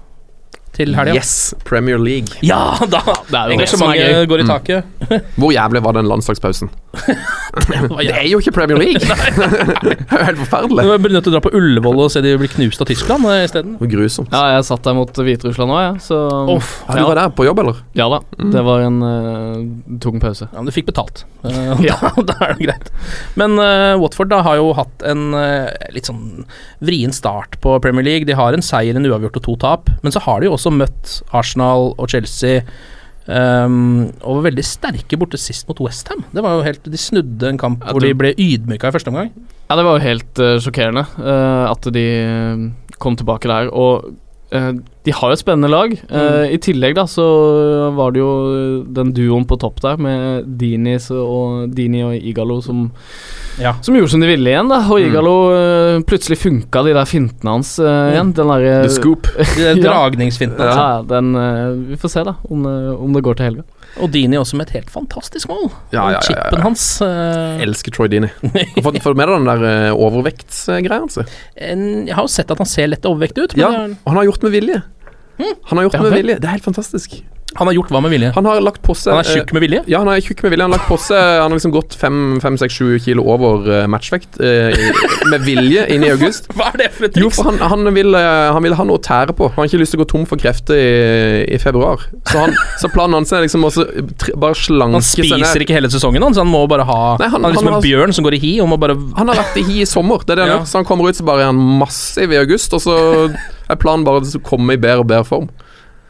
til 0.76 0.94
helga. 0.98 1.16
Yes, 1.18 1.54
Premier 1.66 1.98
League. 2.02 2.38
Ja, 2.46 2.76
da! 2.82 3.02
Det 3.30 3.38
er 3.40 3.54
jo 3.54 3.58
det 3.62 3.70
som 3.70 3.82
er 3.88 3.96
Engasjementet 3.96 4.16
gøy. 4.18 4.28
går 4.32 4.40
i 4.40 4.44
Mm. 4.44 4.52
taket. 4.52 4.84
Hvor 5.40 5.52
jævlig 5.56 5.82
var 5.84 5.94
den 5.98 6.06
landslagspausen? 6.10 6.70
Det 7.58 8.12
er 8.14 8.28
jo 8.30 8.40
ikke 8.42 8.52
Premier 8.54 8.78
League! 8.78 9.00
det 9.02 9.96
er 10.14 10.24
helt 10.28 10.40
forferdelig. 10.44 10.84
Du 10.86 10.92
blir 11.04 11.14
nødt 11.16 11.26
til 11.26 11.32
å 11.34 11.36
dra 11.38 11.42
på 11.46 11.52
Ullevål 11.58 12.02
og 12.06 12.12
se 12.14 12.22
de 12.26 12.34
blir 12.40 12.52
knust 12.52 12.82
av 12.84 12.90
Tyskland 12.90 13.26
uh, 13.26 13.34
isteden. 13.46 13.76
Grusomt. 13.82 14.30
Ja, 14.34 14.56
jeg 14.58 14.66
satt 14.68 14.84
der 14.86 14.96
mot 14.98 15.12
Hviterussland 15.18 15.74
òg, 15.74 15.82
jeg. 15.88 16.02
Så 16.08 16.18
oh, 16.58 16.70
Ja, 16.90 16.98
du 17.00 17.04
var 17.10 17.20
der 17.22 17.34
på 17.38 17.46
jobb, 17.48 17.62
eller? 17.64 17.82
Ja 17.98 18.08
da. 18.12 18.20
Det 18.38 18.64
var 18.68 18.84
en 18.86 19.00
uh, 19.02 19.98
tung 20.04 20.20
pause. 20.24 20.50
Ja, 20.52 20.60
men 20.62 20.70
du 20.70 20.74
fikk 20.76 20.90
betalt. 20.92 21.24
Uh, 21.46 21.78
ja, 21.86 21.98
da, 22.18 22.38
er 22.48 22.56
det 22.58 22.68
greit. 22.68 22.92
Men 23.40 23.58
uh, 23.62 23.96
Watford 24.02 24.32
da 24.34 24.42
har 24.46 24.60
jo 24.60 24.72
hatt 24.78 25.06
en 25.08 25.30
eh, 25.38 25.70
litt 25.96 26.08
sånn 26.10 26.46
vrien 26.84 27.14
start 27.16 27.58
på 27.64 27.76
Premier 27.84 28.06
League. 28.06 28.28
De 28.30 28.36
har 28.38 28.54
en 28.58 28.64
seier, 28.66 28.98
en 28.98 29.06
uavgjort 29.08 29.38
og 29.42 29.46
to 29.46 29.56
tap, 29.62 29.92
men 30.04 30.14
så 30.14 30.22
har 30.26 30.42
de 30.42 30.50
jo 30.50 30.56
også 30.58 30.67
møtt 30.74 31.20
Arsenal 31.36 31.94
og 31.96 32.08
Chelsea. 32.12 32.64
Um, 33.28 34.08
og 34.24 34.38
var 34.38 34.46
veldig 34.46 34.64
sterke 34.64 35.18
borte 35.20 35.40
sist 35.42 35.68
mot 35.68 35.82
Westham. 35.84 36.24
Det 36.32 36.40
var 36.44 36.56
jo 36.56 36.64
helt 36.64 36.86
De 36.88 37.00
snudde 37.00 37.50
en 37.50 37.60
kamp 37.60 37.84
hvor 37.84 38.00
de 38.00 38.14
ble 38.16 38.32
ydmyka 38.40 38.88
i 38.88 38.96
første 38.96 39.12
omgang. 39.12 39.34
Ja, 39.68 39.76
det 39.76 39.84
var 39.84 39.98
jo 39.98 40.06
helt 40.06 40.40
uh, 40.40 40.54
sjokkerende 40.64 41.04
uh, 41.20 41.68
at 41.68 41.90
de 41.92 42.06
eh, 42.22 42.62
kom 43.04 43.18
tilbake 43.20 43.52
der. 43.52 43.68
Og 43.76 44.08
de 44.52 45.12
har 45.12 45.30
jo 45.30 45.36
et 45.36 45.42
spennende 45.42 45.68
lag. 45.72 45.92
Eh, 46.10 46.54
I 46.56 46.58
tillegg 46.64 46.96
da 46.96 47.04
så 47.10 47.24
var 47.96 48.12
det 48.16 48.22
jo 48.22 48.84
den 48.96 49.12
duoen 49.16 49.46
på 49.48 49.58
topp 49.60 49.82
der 49.84 49.98
med 50.00 50.48
Dinis 50.60 51.10
og 51.12 51.74
Dini 51.76 52.02
og 52.08 52.16
Igalo 52.16 52.62
som, 52.64 52.92
Ja. 53.60 53.74
som 53.82 53.96
gjorde 53.96 54.12
som 54.14 54.22
de 54.22 54.28
ville 54.28 54.48
igjen. 54.54 54.70
da 54.70 54.80
Og 54.88 55.00
Mm. 55.02 55.08
Igalo 55.10 55.36
eh, 55.52 56.00
plutselig 56.08 56.38
funka 56.40 56.84
de 56.86 56.94
der 56.94 57.06
fintene 57.06 57.50
hans 57.58 57.78
eh, 57.80 58.14
igjen. 58.14 58.32
Den 58.34 58.48
derre 58.48 58.84
The 58.84 58.90
Scoop. 58.90 59.28
ja. 59.60 59.74
Dragningsfinten. 59.76 60.60
Ja, 60.64 61.02
Altså. 61.02 61.08
den 61.10 61.36
eh, 61.36 61.90
Vi 61.92 61.96
får 61.98 62.10
se, 62.10 62.24
da, 62.24 62.36
om, 62.50 62.66
eh, 62.66 62.94
om 63.04 63.14
det 63.14 63.24
går 63.24 63.36
til 63.36 63.46
helga. 63.52 63.64
Og 64.04 64.12
Dini 64.14 64.38
også 64.38 64.60
med 64.60 64.68
et 64.70 64.76
helt 64.78 64.92
fantastisk 64.94 65.50
mål. 65.50 65.70
Ja, 65.92 66.04
ja, 66.04 66.04
ja, 66.04 66.18
ja. 66.18 66.22
Chipen 66.28 66.62
hans 66.66 66.84
Uh... 67.02 67.64
Elsker 67.66 67.96
Troy 67.96 68.12
Dini. 68.12 68.30
Får 68.84 68.92
du 68.94 69.18
med 69.18 69.24
deg 69.30 69.34
den 69.34 69.48
der 69.50 69.66
uh, 69.94 70.04
overvektsgreia 70.08 71.00
hans? 71.02 71.18
Jeg 71.58 72.14
har 72.14 72.28
jo 72.28 72.32
sett 72.32 72.52
at 72.54 72.62
han 72.62 72.70
ser 72.70 72.92
lett 72.92 73.08
overvektig 73.10 73.48
ut, 73.48 73.58
men 73.58 73.64
Ja, 73.64 73.88
og 73.96 74.14
han 74.14 74.22
har 74.22 74.30
gjort 74.30 74.46
med 74.48 74.56
vilje. 74.58 74.84
Han 75.40 75.80
har 75.80 75.88
gjort 75.88 75.98
Ja, 75.98 76.06
med 76.06 76.16
vilje. 76.18 76.38
Det 76.42 76.50
er 76.50 76.58
helt 76.60 76.68
fantastisk. 76.68 77.20
Han 77.56 77.68
har 77.70 77.74
gjort 77.74 77.90
hva 77.96 78.02
med 78.04 78.12
vilje? 78.12 78.30
Han 78.36 78.46
har 78.46 78.60
lagt 78.62 78.82
på 78.84 78.94
seg 78.94 79.14
Han 79.16 79.24
er 79.24 79.30
tjukk 79.40 79.54
med 79.56 79.64
vilje? 79.64 79.80
Ja, 79.88 80.02
han 80.04 80.10
er 80.12 80.20
tjukk 80.22 80.42
med 80.44 80.52
vilje. 80.52 80.66
Han 80.68 80.74
har 80.74 80.78
lagt 80.82 80.90
på 80.92 80.98
seg 81.00 81.18
Han 81.42 81.48
har 81.48 81.56
liksom 81.56 81.72
gått 81.74 81.96
5-6-7 81.98 83.00
kilo 83.06 83.24
over 83.34 83.70
eh, 83.72 83.86
matchvekt 83.90 84.38
eh, 84.44 84.76
i- 84.76 85.30
med 85.32 85.42
vilje 85.48 85.86
inn 85.96 86.04
i 86.04 86.10
august. 86.12 86.50
Hva 86.58 86.68
er 86.74 86.78
det 86.84 86.90
for 86.94 87.08
et 87.08 87.16
Jo, 87.18 87.30
triks? 87.32 87.40
for 87.40 87.50
han, 87.50 87.58
han, 87.72 87.90
vil, 87.96 88.14
eh, 88.20 88.52
han 88.54 88.64
vil 88.68 88.76
ha 88.78 88.86
noe 88.88 89.00
å 89.00 89.04
tære 89.04 89.34
på. 89.38 89.48
Han 89.56 89.64
har 89.64 89.70
ikke 89.72 89.80
lyst 89.82 89.96
til 89.96 90.02
å 90.02 90.04
gå 90.04 90.10
tom 90.12 90.26
for 90.30 90.42
krefter 90.44 90.76
i, 90.78 90.92
i 91.56 91.60
februar. 91.64 92.04
Så, 92.28 92.36
han, 92.44 92.54
så 92.84 92.92
planen 92.94 93.18
hans 93.22 93.32
er 93.34 93.46
liksom 93.48 93.64
tr- 93.72 94.34
bare 94.38 94.58
slanke 94.60 95.00
Han 95.00 95.08
spiser 95.08 95.64
ikke 95.66 95.78
hele 95.80 95.90
sesongen, 95.94 96.24
han, 96.28 96.36
så 96.36 96.44
han 96.44 96.52
må 96.52 96.66
bare 96.70 96.86
ha 96.88 97.00
Nei, 97.22 97.30
han- 97.32 97.40
han, 97.40 97.48
er 97.50 97.56
liksom 97.56 97.72
en 97.74 97.84
bjørn 97.88 98.14
som 98.20 98.28
går 98.28 98.38
i 98.38 98.42
hi 98.44 98.54
og 98.64 98.70
må 98.74 98.80
bare 98.84 98.98
Han 99.18 99.32
har 99.32 99.40
vært 99.40 99.58
i 99.64 99.66
hi 99.72 99.80
i 99.86 99.88
sommer, 99.90 100.20
det 100.28 100.36
er 100.36 100.42
det 100.42 100.46
han 100.50 100.54
Ja. 100.54 100.60
gjør. 100.60 100.68
Så 100.74 100.82
han 100.84 100.90
kommer 100.92 101.10
ut, 101.10 101.18
så 101.18 101.26
bare 101.28 101.48
er 101.48 101.52
han 101.54 101.64
massiv 101.82 102.36
i 102.36 102.42
august, 102.44 102.76
og 102.76 102.84
så 102.84 103.00
er 103.72 103.80
planen 103.82 104.04
bare 104.08 104.22
å 104.24 104.44
komme 104.46 104.76
i 104.76 104.82
bedre 104.82 105.02
og 105.04 105.10
bedre 105.10 105.26
form. 105.28 105.50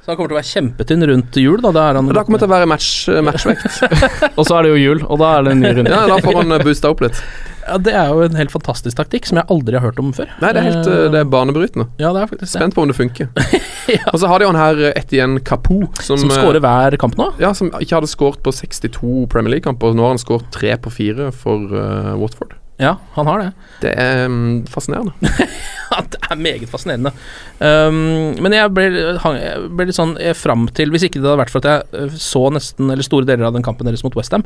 Så 0.07 0.13
han 0.13 0.17
kommer 0.21 0.29
til 0.31 0.37
å 0.37 0.39
være 0.39 0.47
kjempetynn 0.47 1.03
rundt 1.09 1.35
jul, 1.35 1.57
da. 1.59 1.69
Da 1.75 1.81
er 1.89 1.97
han 1.99 2.07
da 2.15 2.21
kommer 2.23 2.39
det 2.39 2.45
til 2.45 2.47
å 2.47 2.53
være 2.53 2.67
match, 2.71 2.91
eh, 3.11 3.17
matchvekt. 3.27 3.65
Og 4.39 4.45
så 4.47 4.55
er 4.55 4.63
det 4.63 4.69
jo 4.71 4.77
jul, 4.79 5.01
og 5.03 5.19
da 5.19 5.31
er 5.35 5.41
det 5.43 5.51
en 5.51 5.59
ny 5.65 5.71
runde. 5.81 5.91
Ja, 5.91 6.05
da 6.07 6.19
får 6.23 6.37
han 6.37 6.55
eh, 6.55 6.61
boosta 6.63 6.91
opp 6.93 7.01
litt. 7.03 7.19
ja, 7.65 7.75
Det 7.83 7.91
er 7.91 8.13
jo 8.15 8.21
en 8.23 8.37
helt 8.39 8.53
fantastisk 8.53 8.95
taktikk 9.01 9.27
som 9.27 9.41
jeg 9.41 9.51
aldri 9.51 9.75
har 9.75 9.83
hørt 9.83 9.99
om 9.99 10.13
før. 10.15 10.29
Nei, 10.39 10.53
det 10.55 10.61
er 10.61 10.67
helt 10.69 10.87
eh, 10.93 11.01
Det 11.11 11.19
er 11.19 11.27
banebrytende. 11.33 11.89
Ja, 11.99 12.13
det 12.15 12.21
er 12.23 12.31
faktisk. 12.31 12.53
Spent 12.53 12.77
på 12.77 12.85
om 12.85 12.93
det 12.93 12.95
funker. 12.95 13.27
Ja. 13.87 14.01
Og 14.11 14.19
så 14.19 14.27
har 14.27 14.43
de 14.43 14.47
han 14.49 14.57
her 14.59 14.79
Etienne 14.89 15.39
Capoe, 15.47 15.87
som, 16.03 16.19
Som 16.19 16.27
skårer 16.27 16.59
hver 16.59 16.97
kamp 16.99 17.15
nå. 17.15 17.29
Ja, 17.39 17.53
som 17.55 17.69
ikke 17.79 17.95
hadde 17.95 18.09
skåret 18.11 18.41
på 18.43 18.51
62 18.51 19.27
Premier 19.31 19.53
League-kamper. 19.53 19.95
Nå 19.95 20.03
har 20.03 20.11
han 20.11 20.19
skåret 20.19 20.49
tre 20.51 20.73
på 20.75 20.91
fire 20.91 21.29
for 21.31 21.71
uh, 21.71 22.11
Watford. 22.19 22.57
Ja, 22.77 22.97
han 23.15 23.27
har 23.27 23.41
det. 23.41 23.51
Det 23.81 23.91
er 23.97 24.27
mm, 24.29 24.67
fascinerende. 24.71 25.13
Ja, 25.87 26.01
det 26.03 26.17
er 26.19 26.35
meget 26.35 26.67
fascinerende. 26.67 27.13
Um, 27.63 28.35
men 28.43 28.53
jeg 28.53 28.69
ble, 28.75 28.89
jeg 28.91 29.69
ble 29.71 29.85
litt 29.87 29.95
sånn 29.95 30.17
fram 30.35 30.65
til 30.75 30.91
Hvis 30.91 31.05
ikke 31.07 31.21
det 31.21 31.29
hadde 31.29 31.39
vært 31.39 31.53
for 31.53 31.63
at 31.63 31.69
jeg 31.71 32.01
eh, 32.03 32.17
så 32.19 32.41
nesten 32.51 32.91
Eller 32.91 33.07
store 33.07 33.25
deler 33.25 33.47
av 33.47 33.55
den 33.55 33.63
kampen 33.63 33.87
deres 33.87 34.03
mot 34.03 34.17
Westham, 34.19 34.43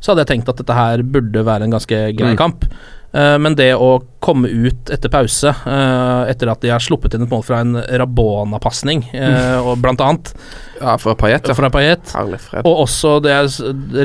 så 0.00 0.12
hadde 0.12 0.24
jeg 0.26 0.32
tenkt 0.34 0.48
at 0.52 0.60
dette 0.60 0.76
her 0.76 1.02
burde 1.02 1.42
være 1.46 1.66
en 1.68 1.74
ganske 1.78 2.02
grei 2.18 2.34
Mm. 2.34 2.38
kamp. 2.40 2.64
Uh, 3.16 3.38
men 3.40 3.54
det 3.56 3.70
å 3.80 4.02
komme 4.20 4.48
ut 4.50 4.90
etter 4.92 5.08
pause, 5.08 5.48
uh, 5.48 6.26
etter 6.28 6.50
at 6.52 6.60
de 6.60 6.68
har 6.68 6.82
sluppet 6.82 7.14
inn 7.16 7.22
et 7.24 7.30
mål 7.32 7.44
fra 7.46 7.60
en 7.62 7.78
Rabona-pasning, 7.80 9.06
uh, 9.14 9.62
og 9.70 9.78
blant 9.80 10.02
annet 10.04 10.32
Ja, 10.82 10.96
fra 11.00 11.14
Payet, 11.16 11.48
ja. 11.48 11.54
fra 11.56 11.70
Payet 11.72 12.12
og 12.66 12.82
også 12.84 13.14
det, 13.24 13.32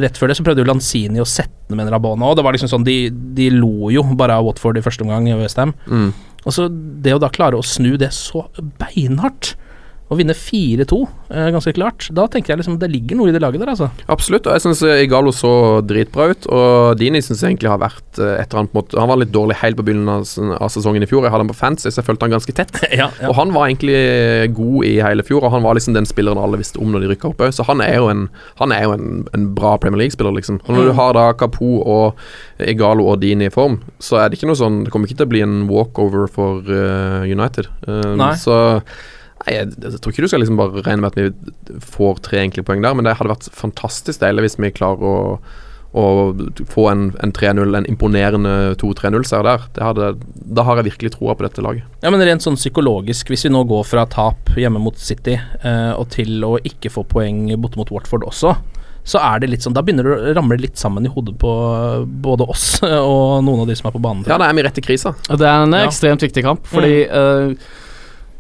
rett 0.06 0.16
før 0.22 0.32
det 0.32 0.38
så 0.40 0.46
prøvde 0.48 0.64
jo 0.64 0.70
Lanzini 0.70 1.20
å 1.20 1.28
sette 1.28 1.52
den 1.68 1.76
med 1.82 1.90
en 1.90 1.94
Rabona 1.98 2.30
og 2.30 2.38
Det 2.40 2.46
var 2.46 2.56
liksom 2.56 2.72
sånn, 2.72 2.86
de, 2.88 3.10
de 3.12 3.50
lo 3.52 3.90
jo 3.92 4.06
bare 4.16 4.38
av 4.40 4.46
Watford 4.48 4.80
i 4.80 4.86
første 4.86 5.04
omgang 5.04 5.28
i 5.28 5.36
Westham. 5.42 5.74
Mm. 5.92 6.14
Og 6.46 6.56
så 6.56 6.70
det 6.72 7.18
å 7.18 7.20
da 7.20 7.28
klare 7.34 7.60
å 7.60 7.66
snu 7.66 7.98
det 8.00 8.14
så 8.16 8.46
beinhardt, 8.80 9.56
og 10.12 10.20
vinne 10.20 10.36
4-2, 10.36 10.98
eh, 11.32 11.50
ganske 11.56 11.72
klart, 11.78 12.10
da 12.12 12.26
tenker 12.28 12.52
jeg 12.52 12.60
liksom 12.60 12.76
det 12.82 12.90
ligger 12.92 13.16
noe 13.16 13.32
i 13.32 13.34
det 13.36 13.40
laget 13.40 13.62
der, 13.62 13.70
altså. 13.72 13.88
Absolutt, 14.12 14.50
og 14.50 14.58
jeg 14.58 14.64
syns 14.66 14.82
Igalo 14.84 15.32
så 15.32 15.54
dritbra 15.88 16.28
ut. 16.34 16.48
Og 16.52 17.00
Dini 17.00 17.22
syns 17.24 17.40
jeg 17.40 17.54
egentlig 17.54 17.72
har 17.72 17.80
vært 17.80 18.20
eh, 18.20 18.34
et 18.42 18.52
eller 18.52 18.64
annet 18.64 18.74
på 18.74 18.76
en 18.76 18.82
måte 18.82 19.00
Han 19.00 19.12
var 19.12 19.22
litt 19.22 19.32
dårlig 19.32 19.56
helt 19.62 19.80
på 19.80 19.86
begynnelsen 19.88 20.52
av, 20.58 20.68
sesongen 20.74 21.06
i 21.06 21.08
fjor. 21.08 21.24
Jeg 21.24 21.32
hadde 21.32 21.46
han 21.46 21.52
på 21.54 21.56
fancy, 21.56 21.88
så 21.88 22.02
jeg 22.02 22.10
fulgte 22.10 22.28
han 22.28 22.36
ganske 22.36 22.56
tett. 22.58 22.82
ja, 23.02 23.08
Og 23.30 23.38
han 23.40 23.54
var 23.56 23.70
egentlig 23.70 24.02
god 24.58 24.90
i 24.90 24.98
hele 25.00 25.26
fjor, 25.28 25.46
og 25.48 25.56
han 25.56 25.64
var 25.64 25.80
liksom 25.80 25.96
den 25.96 26.10
spilleren 26.10 26.42
alle 26.42 26.60
visste 26.60 26.82
om 26.84 26.92
når 26.92 27.06
de 27.06 27.14
rykka 27.14 27.32
opp 27.32 27.46
òg. 27.48 27.56
Så 27.56 27.68
han 27.70 27.84
er 27.86 27.96
jo 28.02 28.12
en, 28.12 28.28
han 28.60 28.76
er 28.76 28.84
jo 28.90 28.98
en, 28.98 29.24
en 29.32 29.48
bra 29.56 29.78
Premier 29.80 30.04
League-spiller, 30.04 30.36
liksom. 30.42 30.60
Og 30.66 30.76
når 30.76 30.92
du 30.92 30.94
har 31.00 31.16
da 31.16 31.30
Kapo 31.40 31.72
og 31.88 32.20
Igalo 32.60 33.08
og 33.14 33.24
Dini 33.24 33.48
i 33.48 33.54
form, 33.54 33.80
så 34.04 34.20
er 34.20 34.28
det 34.28 34.42
ikke 34.42 34.52
noe 34.52 34.60
sånn 34.60 34.84
Det 34.84 34.92
kommer 34.92 35.08
ikke 35.08 35.22
til 35.24 35.30
å 35.30 35.32
bli 35.32 35.46
en 35.46 35.58
walkover 35.72 36.28
for 36.32 36.68
uh, 36.68 37.24
United. 37.24 37.72
Um, 37.88 38.20
Nei. 38.20 38.36
Så 38.42 38.60
Nei, 39.42 39.56
jeg, 39.58 39.72
jeg 39.82 40.00
tror 40.04 40.14
ikke 40.14 40.26
du 40.26 40.30
skal 40.32 40.44
liksom 40.44 40.60
bare 40.60 40.84
regne 40.86 41.02
med 41.02 41.12
at 41.12 41.18
vi 41.18 41.80
får 41.82 42.20
tre 42.28 42.44
enkle 42.46 42.64
poeng 42.68 42.84
der, 42.86 42.94
men 42.98 43.08
det 43.08 43.18
hadde 43.18 43.32
vært 43.34 43.48
fantastisk 43.58 44.22
deilig 44.22 44.44
hvis 44.46 44.58
vi 44.62 44.70
klarer 44.78 45.02
å, 45.02 45.16
å 45.98 46.04
få 46.72 46.86
en, 46.92 47.08
en 47.26 47.34
3-0, 47.36 47.74
en 47.80 47.88
imponerende 47.90 48.52
2-3-0-seier 48.80 49.44
der. 49.48 49.66
Det 49.76 49.84
hadde, 49.84 50.12
da 50.56 50.64
har 50.68 50.80
jeg 50.80 50.92
virkelig 50.92 51.14
troa 51.18 51.34
på 51.40 51.48
dette 51.48 51.64
laget. 51.66 51.88
Ja, 52.06 52.12
men 52.14 52.22
rent 52.28 52.46
sånn 52.46 52.60
psykologisk, 52.60 53.32
hvis 53.34 53.48
vi 53.48 53.52
nå 53.56 53.64
går 53.68 53.88
fra 53.90 54.06
tap 54.14 54.54
hjemme 54.56 54.80
mot 54.84 55.00
City 55.02 55.36
eh, 55.40 55.92
og 55.98 56.12
til 56.14 56.38
å 56.48 56.54
ikke 56.62 56.94
få 56.94 57.04
poeng 57.12 57.48
borte 57.60 57.82
mot 57.82 57.92
Watford 57.92 58.28
også, 58.30 58.54
så 59.02 59.18
er 59.18 59.40
det 59.42 59.48
litt 59.50 59.64
sånn 59.66 59.74
Da 59.74 59.82
begynner 59.82 60.06
det 60.06 60.14
å 60.14 60.34
ramle 60.38 60.60
litt 60.62 60.78
sammen 60.78 61.02
i 61.08 61.10
hodet 61.10 61.34
på 61.42 61.50
både 62.22 62.46
oss 62.54 62.76
og 62.86 63.40
noen 63.42 63.64
av 63.64 63.72
de 63.72 63.74
som 63.80 63.88
er 63.90 63.96
på 63.96 64.02
banen. 64.04 64.22
Ja, 64.30 64.38
da 64.38 64.46
er 64.52 64.54
vi 64.60 64.62
rett 64.68 64.78
i 64.78 64.84
krisa. 64.86 65.16
Det 65.26 65.42
er 65.42 65.64
en 65.66 65.74
Ja. 65.74 65.88
ekstremt 65.90 66.22
viktig 66.22 66.44
kamp, 66.46 66.70
fordi 66.70 67.00
eh, 67.10 67.56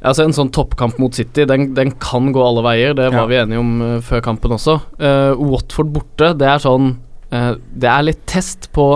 Altså 0.03 0.23
En 0.25 0.33
sånn 0.33 0.49
toppkamp 0.49 0.97
mot 0.97 1.13
City, 1.13 1.43
den, 1.45 1.73
den 1.77 1.91
kan 2.01 2.31
gå 2.33 2.41
alle 2.41 2.63
veier. 2.65 2.95
Det 2.97 3.11
var 3.13 3.21
Ja. 3.21 3.29
vi 3.29 3.35
enige 3.37 3.59
om 3.61 3.81
uh, 3.81 3.99
før 4.01 4.21
kampen 4.25 4.51
også. 4.55 4.79
Uh, 4.97 5.35
Watford 5.37 5.91
borte, 5.93 6.31
det 6.39 6.47
er 6.49 6.57
sånn 6.63 6.95
uh, 7.31 7.53
Det 7.77 7.89
er 7.91 8.07
litt 8.07 8.23
test 8.25 8.71
på 8.73 8.87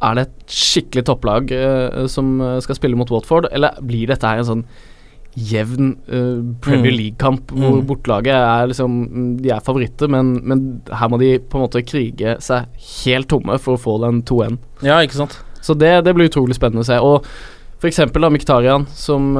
Er 0.00 0.14
det 0.14 0.22
et 0.28 0.46
skikkelig 0.54 1.04
topplag 1.04 1.50
som 2.08 2.38
skal 2.62 2.76
spille 2.78 2.94
mot 2.96 3.10
Watford, 3.10 3.48
eller 3.52 3.74
blir 3.82 4.06
dette 4.06 4.22
her 4.30 4.38
en 4.38 4.46
sånn 4.46 4.62
jevn 5.34 5.88
Premier 6.62 6.92
Mm. 6.92 6.96
League-kamp 7.00 7.50
hvor 7.50 7.80
Mm. 7.80 7.86
bortelaget 7.86 8.32
er 8.38 8.68
liksom 8.70 8.94
mm, 9.10 9.42
De 9.42 9.50
er 9.50 9.60
favoritter, 9.60 10.08
men, 10.08 10.30
men 10.46 10.62
her 10.92 11.08
må 11.10 11.18
de 11.18 11.38
på 11.40 11.58
en 11.58 11.64
måte 11.66 11.82
krige 11.84 12.36
seg 12.40 12.66
helt 13.04 13.28
tomme 13.28 13.58
for 13.58 13.74
å 13.74 13.82
få 13.82 13.96
den 14.06 14.22
2-1. 14.22 14.56
Ja, 14.86 15.00
ikke 15.02 15.18
sant? 15.18 15.36
Så 15.60 15.74
det, 15.76 16.04
det 16.06 16.14
blir 16.14 16.30
utrolig 16.30 16.54
spennende 16.54 16.86
å 16.86 16.88
se. 16.88 16.96
Og 17.02 17.26
for 17.78 17.90
eksempel 17.90 18.22
da 18.22 18.30
Miktarian, 18.30 18.86
som 18.94 19.34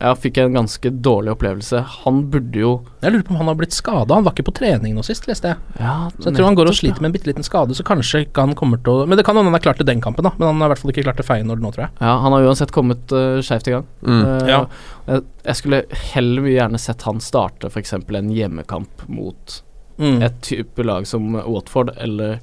ja, 0.00 0.14
fikk 0.16 0.38
en 0.40 0.54
ganske 0.56 0.90
dårlig 1.04 1.34
opplevelse. 1.34 1.82
Han 2.06 2.22
burde 2.32 2.56
jo 2.62 2.70
Jeg 3.02 3.12
lurer 3.12 3.24
på 3.26 3.34
om 3.34 3.40
han 3.42 3.50
har 3.50 3.58
blitt 3.60 3.74
skada. 3.76 4.14
Han 4.16 4.24
var 4.24 4.32
ikke 4.32 4.46
på 4.48 4.54
trening 4.56 4.94
nå 4.96 5.04
sist, 5.04 5.26
leste 5.28 5.50
jeg. 5.52 5.58
ja, 5.78 6.08
Så 6.18 6.30
jeg 6.30 6.38
tror 6.38 6.46
han 6.48 6.56
går 6.56 6.70
og 6.72 6.76
sliter 6.78 7.00
med 7.04 7.10
en 7.10 7.16
bitte 7.18 7.28
liten 7.28 7.44
skade, 7.44 7.76
så 7.76 7.84
kanskje 7.84 8.22
ikke 8.26 8.46
han 8.46 8.54
kommer 8.56 8.80
til 8.80 9.02
å 9.02 9.06
Men 9.06 9.18
det 9.20 9.26
kan 9.28 9.36
hende 9.36 9.50
han 9.52 9.58
har 9.58 9.64
klart 9.66 9.78
det 9.82 9.86
den 9.90 10.00
kampen, 10.00 10.24
da. 10.24 10.32
Men 10.38 10.48
han 10.48 10.60
har 10.64 10.70
i 10.70 10.74
hvert 10.74 10.82
fall 10.84 10.94
ikke 10.94 11.04
klart 11.04 11.20
det 11.20 11.26
Feyenoord 11.28 11.60
nå, 11.60 11.72
tror 11.76 11.84
jeg. 11.86 11.92
Ja, 12.00 12.14
han 12.24 12.32
har 12.32 12.48
uansett 12.48 12.72
kommet 12.72 13.12
uh, 13.12 13.40
skeivt 13.44 13.68
i 13.68 13.76
gang. 13.76 13.86
Mm. 14.02 14.20
Uh, 14.24 14.48
Ja. 14.48 14.60
jeg, 15.06 15.22
jeg 15.44 15.56
skulle 15.60 15.82
heller 16.14 16.42
mye 16.48 16.56
gjerne 16.56 16.78
sett 16.80 17.02
han 17.08 17.20
starte 17.20 17.68
f.eks. 17.70 17.92
en 18.00 18.30
hjemmekamp 18.32 19.08
mot 19.08 19.62
Mm. 20.00 20.22
et 20.24 20.40
type 20.40 20.80
lag 20.82 21.04
som 21.06 21.34
Watford, 21.36 21.90
eller 22.00 22.38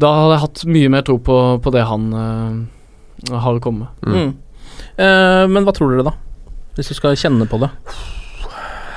Da 0.00 0.08
hadde 0.08 0.32
jeg 0.38 0.40
hatt 0.40 0.62
mye 0.64 0.88
mer 0.88 1.02
tro 1.04 1.18
på, 1.20 1.60
på 1.60 1.70
det 1.74 1.82
han 1.84 2.06
uh, 2.16 3.36
har 3.42 3.58
å 3.58 3.60
komme 3.60 3.88
med. 4.00 4.14
Mm. 4.16 4.30
Uh, 4.96 5.44
men 5.52 5.64
hva 5.68 5.74
tror 5.76 5.92
dere, 5.92 6.06
da? 6.08 6.14
Hvis 6.76 6.92
du 6.92 6.96
skal 6.98 7.16
kjenne 7.16 7.48
på 7.48 7.60
det. 7.62 7.70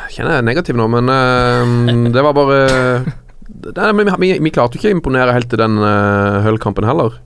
Jeg 0.10 0.20
kjenner 0.20 0.36
jeg 0.36 0.44
er 0.44 0.48
negativ 0.50 0.78
nå, 0.80 0.89
men 0.92 1.08
uh, 1.08 2.12
det 2.12 2.24
var 2.26 2.36
bare 2.36 2.60
Nei, 3.50 3.89
men 3.96 4.06
vi, 4.06 4.13
vi, 4.22 4.30
vi 4.46 4.52
klarte 4.54 4.78
jo 4.78 4.82
ikke 4.82 4.92
å 4.92 4.98
imponere 4.98 5.34
helt 5.36 5.54
i 5.56 5.60
den 5.60 5.80
uh, 5.82 6.44
Hull-kampen 6.46 6.86
heller. 6.86 7.18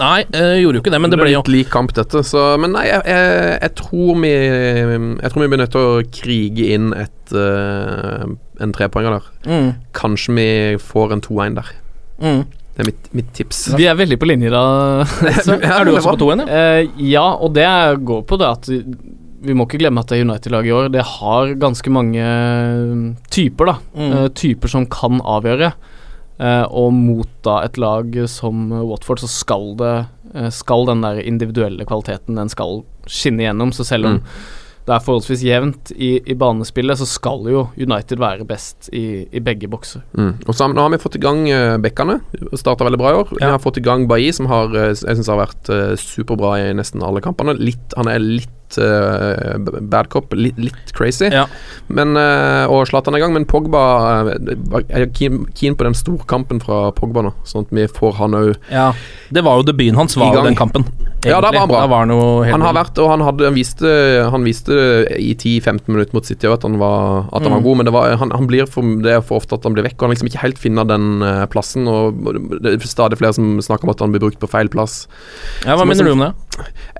Nei, 0.00 0.24
uh, 0.34 0.56
gjorde 0.58 0.78
jo 0.78 0.82
ikke 0.82 0.92
det, 0.94 1.00
men 1.02 1.12
det 1.12 1.18
ble 1.20 1.30
jo 1.32 1.42
litt 1.42 1.52
lik 1.52 1.70
kamp, 1.72 1.92
dette. 1.96 2.22
Så, 2.26 2.42
men 2.62 2.74
nei, 2.74 2.86
jeg, 2.88 3.02
jeg, 3.10 3.56
jeg 3.56 3.74
tror 3.80 4.20
vi 4.22 4.32
Jeg 4.32 5.32
tror 5.32 5.44
vi 5.44 5.50
blir 5.52 5.62
nødt 5.62 5.74
til 5.74 5.86
å 5.86 6.04
krige 6.20 6.70
inn 6.76 6.90
et 6.98 7.34
uh, 7.36 8.26
en 8.60 8.72
trepoenger 8.76 9.16
der. 9.16 9.28
mm. 9.48 9.68
Kanskje 9.96 10.36
vi 10.36 10.48
får 10.82 11.14
en 11.16 11.22
2-1 11.24 11.60
der. 11.60 11.70
Mm. 12.20 12.42
Det 12.70 12.84
er 12.84 12.86
mitt, 12.86 13.08
mitt 13.16 13.30
tips. 13.34 13.62
Vi 13.76 13.86
er 13.90 13.96
veldig 13.98 14.18
på 14.20 14.28
linje 14.28 14.52
da. 14.52 14.62
Er 15.58 15.84
du 15.84 15.94
også 15.94 16.14
på 16.14 16.20
toen, 16.22 16.44
ja? 16.44 16.60
Eh, 16.60 16.92
ja, 17.10 17.24
og 17.34 17.54
det 17.56 17.66
går 18.06 18.22
på 18.28 18.38
det 18.40 18.46
at 18.48 18.70
vi 19.40 19.54
må 19.56 19.64
ikke 19.66 19.80
glemme 19.80 20.02
at 20.02 20.12
det 20.12 20.20
United-laget 20.24 20.68
i 20.68 20.74
år 20.76 20.90
Det 20.92 21.06
har 21.16 21.54
ganske 21.60 21.92
mange 21.92 22.20
eh, 22.20 23.04
typer, 23.32 23.72
da. 23.72 23.76
Mm. 23.96 24.12
uh, 24.12 24.28
typer 24.36 24.72
som 24.72 24.86
kan 24.90 25.20
avgjøre. 25.24 25.72
Uh, 26.40 26.64
og 26.72 26.94
mot 26.96 27.28
da 27.44 27.58
et 27.66 27.76
lag 27.80 28.16
som 28.32 28.70
Watford, 28.72 29.20
så 29.20 29.28
skal 29.28 29.74
det 29.80 29.92
uh, 30.32 30.48
Skal 30.54 30.86
den 30.88 31.04
der 31.04 31.20
individuelle 31.20 31.84
kvaliteten 31.84 32.40
Den 32.40 32.48
skal 32.52 32.82
skinne 33.04 33.44
gjennom. 33.44 33.74
Så 33.76 33.84
selv 33.88 34.08
om 34.08 34.20
Mm. 34.20 34.28
det 34.86 34.94
er 34.94 35.02
forholdsvis 35.04 35.42
jevnt 35.44 35.90
i, 35.92 36.20
i 36.24 36.34
banespillet, 36.34 36.98
så 36.98 37.06
skal 37.06 37.44
jo 37.52 37.66
United 37.76 38.18
være 38.18 38.46
best 38.48 38.88
i, 38.92 39.26
i 39.30 39.40
begge 39.44 39.68
bokser. 39.68 40.00
Mm. 40.16 40.32
Og 40.46 40.54
så, 40.54 40.68
Nå 40.68 40.80
har 40.80 40.90
vi 40.90 41.02
fått 41.02 41.16
i 41.16 41.24
gang 41.24 41.44
uh, 41.48 41.76
bekkene. 41.80 42.20
Starta 42.56 42.88
veldig 42.88 43.00
bra 43.00 43.12
i 43.12 43.20
år. 43.20 43.34
Vi 43.36 43.44
har 43.44 43.60
fått 43.60 43.78
i 43.78 43.84
gang 43.84 44.08
Bailly, 44.08 44.32
som 44.32 44.48
har, 44.50 44.72
jeg 44.74 44.96
synes 45.00 45.28
har 45.28 45.44
vært 45.44 45.74
superbra 46.00 46.56
i 46.60 46.72
nesten 46.76 47.04
alle 47.04 47.20
kampene. 47.24 47.56
Litt, 47.60 47.92
han 47.96 48.08
er 48.08 48.20
litt 48.20 48.56
uh, 48.78 49.58
bad 49.90 50.08
cop, 50.12 50.32
litt, 50.36 50.58
litt 50.60 50.92
crazy. 50.96 51.30
Ja. 51.32 51.46
Men, 51.88 52.14
uh, 52.18 52.70
og 52.70 52.86
Zlatan 52.90 53.14
er 53.16 53.18
i 53.18 53.24
gang, 53.24 53.34
men 53.34 53.46
Pogba 53.50 53.80
eh, 54.30 54.54
Jeg 54.90 55.06
er 55.08 55.10
keen, 55.16 55.76
på 55.78 55.86
den 55.86 55.96
storkampen 55.98 56.60
fra 56.62 56.90
Pogba 56.94 57.24
nå, 57.26 57.32
sånn 57.48 57.66
at 57.66 57.72
vi 57.74 57.86
får 57.90 58.14
han 58.20 58.36
òg 58.38 58.50
ja. 58.70 58.90
Det 59.30 59.42
var 59.46 59.60
jo 59.60 59.66
debuten 59.70 59.96
hans, 59.98 60.16
var 60.18 60.34
jo 60.36 60.44
den 60.46 60.58
kampen. 60.58 60.84
Ja, 61.24 61.38
da 61.44 61.50
var 61.52 61.60
han 61.62 61.68
bra. 61.68 61.80
Var 61.90 62.06
han 62.06 62.52
Han 62.52 62.62
har 62.64 62.74
vært, 62.74 62.98
og 62.98 63.10
han, 63.12 63.20
hadde, 63.26 63.44
han, 63.50 63.54
viste, 63.54 63.90
han 64.32 64.44
viste 64.46 64.72
i 65.18 65.34
10-15 65.36 65.90
minutter 65.90 66.16
mot 66.16 66.26
City 66.26 66.48
at 66.50 66.64
han 66.66 66.78
var, 66.80 67.26
at 67.30 67.42
han 67.42 67.52
var 67.52 67.60
Mm. 67.60 67.64
god, 67.66 67.76
men 67.76 67.86
det, 67.86 67.92
var, 67.92 68.14
han, 68.16 68.30
han 68.32 68.46
blir 68.48 68.64
for, 68.70 68.86
det 69.04 69.12
er 69.18 69.20
for 69.20 69.36
ofte 69.42 69.54
at 69.58 69.64
han 69.68 69.74
blir 69.76 69.84
vekk. 69.84 69.98
Og 70.00 70.06
han 70.08 70.14
liksom 70.14 70.30
ikke 70.30 70.40
helt 70.44 70.58
finner 70.62 70.86
den 70.88 71.20
eh, 71.26 71.44
plassen. 71.52 71.88
Og 71.90 72.16
Det 72.62 72.72
er 72.78 72.86
stadig 72.88 73.18
flere 73.20 73.34
som 73.36 73.58
snakker 73.60 73.84
om 73.84 73.92
at 73.92 74.00
han 74.00 74.14
blir 74.14 74.22
brukt 74.24 74.40
på 74.40 74.48
feil 74.50 74.70
plass. 74.72 75.02
Ja, 75.66 75.76
Hva 75.76 75.84
mener 75.88 76.08
du 76.08 76.14
om 76.14 76.24
det? 76.24 76.30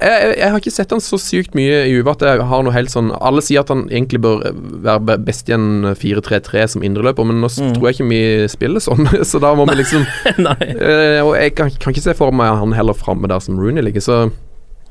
Jeg, 0.00 0.12
jeg, 0.12 0.34
jeg 0.40 0.50
har 0.52 0.60
ikke 0.62 0.72
sett 0.72 0.92
han 0.94 1.00
så 1.04 1.18
sykt 1.20 1.56
mye 1.58 1.59
i 1.60 1.92
Juve 1.92 2.10
at 2.14 2.24
jeg 2.26 2.42
har 2.50 2.62
noe 2.66 2.72
helt 2.74 2.90
sånn 2.92 3.12
Alle 3.20 3.42
sier 3.44 3.60
at 3.62 3.68
han 3.72 3.84
egentlig 3.90 4.20
bør 4.24 4.42
være 4.84 5.16
best 5.26 5.48
i 5.50 5.54
en 5.56 5.92
4-3-3 5.94 6.66
som 6.74 6.82
indreløper, 6.86 7.26
men 7.28 7.40
nå 7.44 7.48
Mm. 7.50 7.72
tror 7.76 7.88
jeg 7.90 7.98
ikke 7.98 8.08
vi 8.10 8.20
spiller 8.48 8.80
sånn, 8.80 9.04
så 9.30 9.40
da 9.42 9.54
må 9.58 9.66
vi 9.70 9.78
liksom 9.80 10.04
eh, 10.60 11.20
Og 11.24 11.34
jeg 11.36 11.54
kan, 11.58 11.70
kan 11.80 11.92
ikke 11.94 12.04
se 12.08 12.14
for 12.18 12.32
meg 12.32 12.54
han 12.60 12.72
heller 12.76 12.94
framme 12.96 13.28
der 13.28 13.40
som 13.44 13.58
Rooney 13.60 13.82
ligger, 13.84 14.00
så 14.04 14.20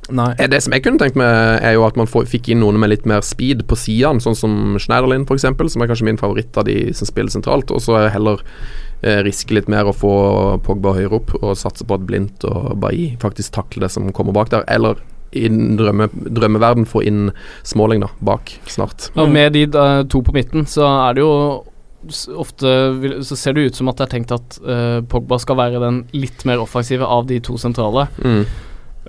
Nei. 0.10 0.32
Eh, 0.39 0.47
Det 0.49 0.58
som 0.65 0.73
jeg 0.73 0.82
kunne 0.82 0.97
tenkt 0.97 1.19
meg, 1.19 1.29
er 1.62 1.75
jo 1.75 1.84
at 1.86 1.95
man 1.99 2.08
får, 2.10 2.25
fikk 2.32 2.47
inn 2.49 2.63
noen 2.63 2.79
med 2.82 2.89
litt 2.89 3.05
mer 3.05 3.21
speed 3.21 3.62
på 3.69 3.77
sidene, 3.77 4.17
sånn 4.23 4.34
som 4.38 4.53
Schneiderlin 4.82 5.27
f.eks., 5.29 5.45
som 5.45 5.84
er 5.86 5.89
kanskje 5.91 6.08
min 6.08 6.17
favoritt 6.17 6.58
av 6.58 6.65
de 6.65 6.89
som 6.97 7.05
spiller 7.05 7.29
sentralt. 7.29 7.69
Og 7.69 7.84
så 7.86 7.93
er 7.99 8.10
heller 8.15 8.41
eh, 9.03 9.19
riske 9.27 9.53
litt 9.53 9.69
mer 9.69 9.86
å 9.86 9.93
få 9.93 10.13
Pogba 10.65 10.95
høyere 10.97 11.19
opp, 11.19 11.36
og 11.43 11.53
satse 11.62 11.86
på 11.86 11.93
at 11.99 12.08
Blindt 12.10 12.41
og 12.49 12.71
Bailly 12.82 13.12
faktisk 13.21 13.53
takler 13.60 13.86
det 13.86 13.91
som 13.93 14.10
kommer 14.15 14.34
bak 14.34 14.49
der. 14.49 14.65
Eller 14.65 14.97
i 15.31 15.47
drømme, 15.79 16.09
drømmeverden 16.13 16.87
få 16.89 17.03
inn 17.05 17.29
Småling 17.67 18.03
da, 18.05 18.09
bak 18.25 18.55
snart. 18.69 19.11
Og 19.19 19.29
med 19.31 19.53
de 19.57 19.65
da, 19.69 19.89
to 20.09 20.23
på 20.25 20.33
midten, 20.35 20.65
så 20.69 20.87
er 21.09 21.17
det 21.17 21.25
jo 21.25 21.33
ofte 22.39 22.69
så 23.27 23.35
ser 23.35 23.57
det 23.57 23.69
ut 23.69 23.79
som 23.79 23.89
at 23.91 23.99
det 23.99 24.05
er 24.05 24.11
tenkt 24.13 24.31
at 24.31 24.57
uh, 24.63 24.99
Pogba 25.11 25.39
skal 25.41 25.57
være 25.59 25.81
den 25.83 26.03
litt 26.15 26.45
mer 26.47 26.61
offensive 26.63 27.05
av 27.05 27.27
de 27.27 27.41
to 27.43 27.57
sentrale. 27.59 28.07
Mm. 28.23 28.45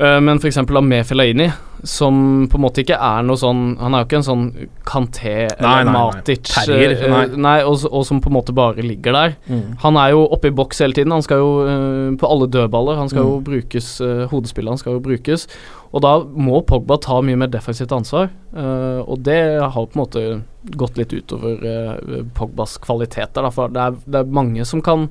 Uh, 0.00 0.16
men 0.24 0.38
f.eks. 0.40 0.56
med 0.80 1.04
Felaini, 1.04 1.50
som 1.84 2.46
på 2.48 2.56
en 2.56 2.62
måte 2.64 2.80
ikke 2.80 2.96
er 2.96 3.24
noe 3.24 3.36
sånn 3.40 3.74
Han 3.80 3.94
er 3.96 4.02
jo 4.02 4.06
ikke 4.06 4.18
en 4.18 4.24
sånn 4.26 4.44
Kanté 4.88 5.32
eller. 5.44 5.90
Matic 5.92 6.48
Terrier, 6.48 6.94
uh, 7.02 7.12
nei. 7.12 7.22
nei 7.36 7.54
og, 7.68 7.84
og 7.84 8.06
som 8.08 8.22
på 8.24 8.30
en 8.30 8.36
måte 8.38 8.54
bare 8.56 8.80
ligger 8.84 9.12
der. 9.16 9.36
Mm. 9.50 9.76
Han 9.84 9.98
er 10.00 10.14
jo 10.14 10.22
oppe 10.32 10.48
i 10.48 10.56
boks 10.56 10.80
hele 10.80 10.96
tiden. 10.96 11.12
Han 11.12 11.24
skal 11.26 11.42
jo 11.42 12.16
på 12.16 12.32
alle 12.32 12.48
dødballer. 12.48 12.96
Han 13.00 13.12
skal 13.12 13.26
jo 13.26 13.36
Mm. 13.40 13.44
brukes 13.44 13.92
uh, 14.00 14.24
Hodespillet 14.32 14.72
han 14.72 14.80
skal 14.80 14.96
jo 14.96 15.04
brukes. 15.04 15.46
Og 15.92 16.02
da 16.04 16.16
må 16.24 16.62
Pogba 16.64 16.96
ta 17.00 17.20
mye 17.24 17.36
mer 17.36 17.50
defensivt 17.52 17.92
ansvar. 17.92 18.28
Og 18.54 19.16
det 19.26 19.38
har 19.60 19.74
på 19.74 19.96
en 19.96 20.00
måte 20.00 20.22
gått 20.78 20.96
litt 21.00 21.12
utover 21.12 21.58
Pogbas 22.36 22.76
kvaliteter. 22.78 23.48
For 23.50 23.72
det 23.74 23.80
er, 23.82 23.96
det 24.06 24.20
er 24.20 24.36
mange 24.38 24.64
som 24.68 24.82
kan 24.86 25.08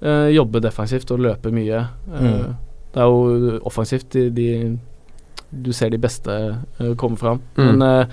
jobbe 0.00 0.62
defensivt 0.62 1.10
og 1.10 1.24
løpe 1.26 1.50
mye. 1.50 1.80
Mm. 2.06 2.54
Det 2.96 3.02
er 3.04 3.10
jo 3.12 3.58
offensivt 3.68 4.08
de, 4.16 4.30
de 4.32 4.48
du 5.52 5.70
ser 5.76 5.92
de 5.92 5.98
beste 6.00 6.32
uh, 6.80 6.94
komme 6.98 7.16
fram. 7.20 7.38
Mm. 7.56 7.66
Men 7.68 7.82
uh, 7.84 8.06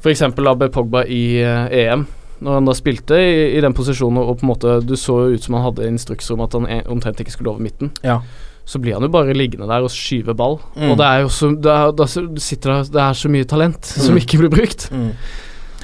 for 0.00 0.12
eksempel 0.12 0.48
Abbe 0.48 0.70
Pogba 0.72 1.02
i 1.04 1.42
uh, 1.44 1.66
EM, 1.74 2.06
når 2.40 2.56
han 2.56 2.70
da 2.70 2.74
spilte 2.78 3.18
i, 3.20 3.32
i 3.58 3.60
den 3.60 3.74
posisjonen 3.76 4.22
og 4.22 4.38
på 4.40 4.46
en 4.46 4.52
måte 4.54 4.78
Du 4.86 4.94
så 4.96 5.18
ut 5.34 5.44
som 5.44 5.58
han 5.58 5.66
hadde 5.66 5.90
instrukser 5.90 6.38
om 6.38 6.46
at 6.46 6.54
han 6.56 6.64
en, 6.70 6.86
omtrent 6.94 7.20
ikke 7.20 7.34
skulle 7.34 7.52
over 7.52 7.60
midten. 7.60 7.92
Ja. 8.06 8.20
Så 8.64 8.78
blir 8.80 8.96
han 8.96 9.04
jo 9.04 9.10
bare 9.12 9.34
liggende 9.36 9.68
der 9.68 9.84
og 9.84 9.92
skyve 9.92 10.32
ball. 10.38 10.56
Mm. 10.76 10.92
Og 10.92 10.96
det 11.02 11.06
er 11.10 11.22
jo 11.26 11.30
så 11.34 11.50
det 11.52 11.74
er, 11.74 11.92
det 11.98 12.06
er, 12.06 12.82
det 12.94 13.04
er 13.04 13.20
så 13.20 13.32
mye 13.32 13.48
talent 13.50 13.90
som 13.90 14.14
Mm. 14.14 14.22
ikke 14.22 14.38
blir 14.44 14.54
brukt. 14.54 14.88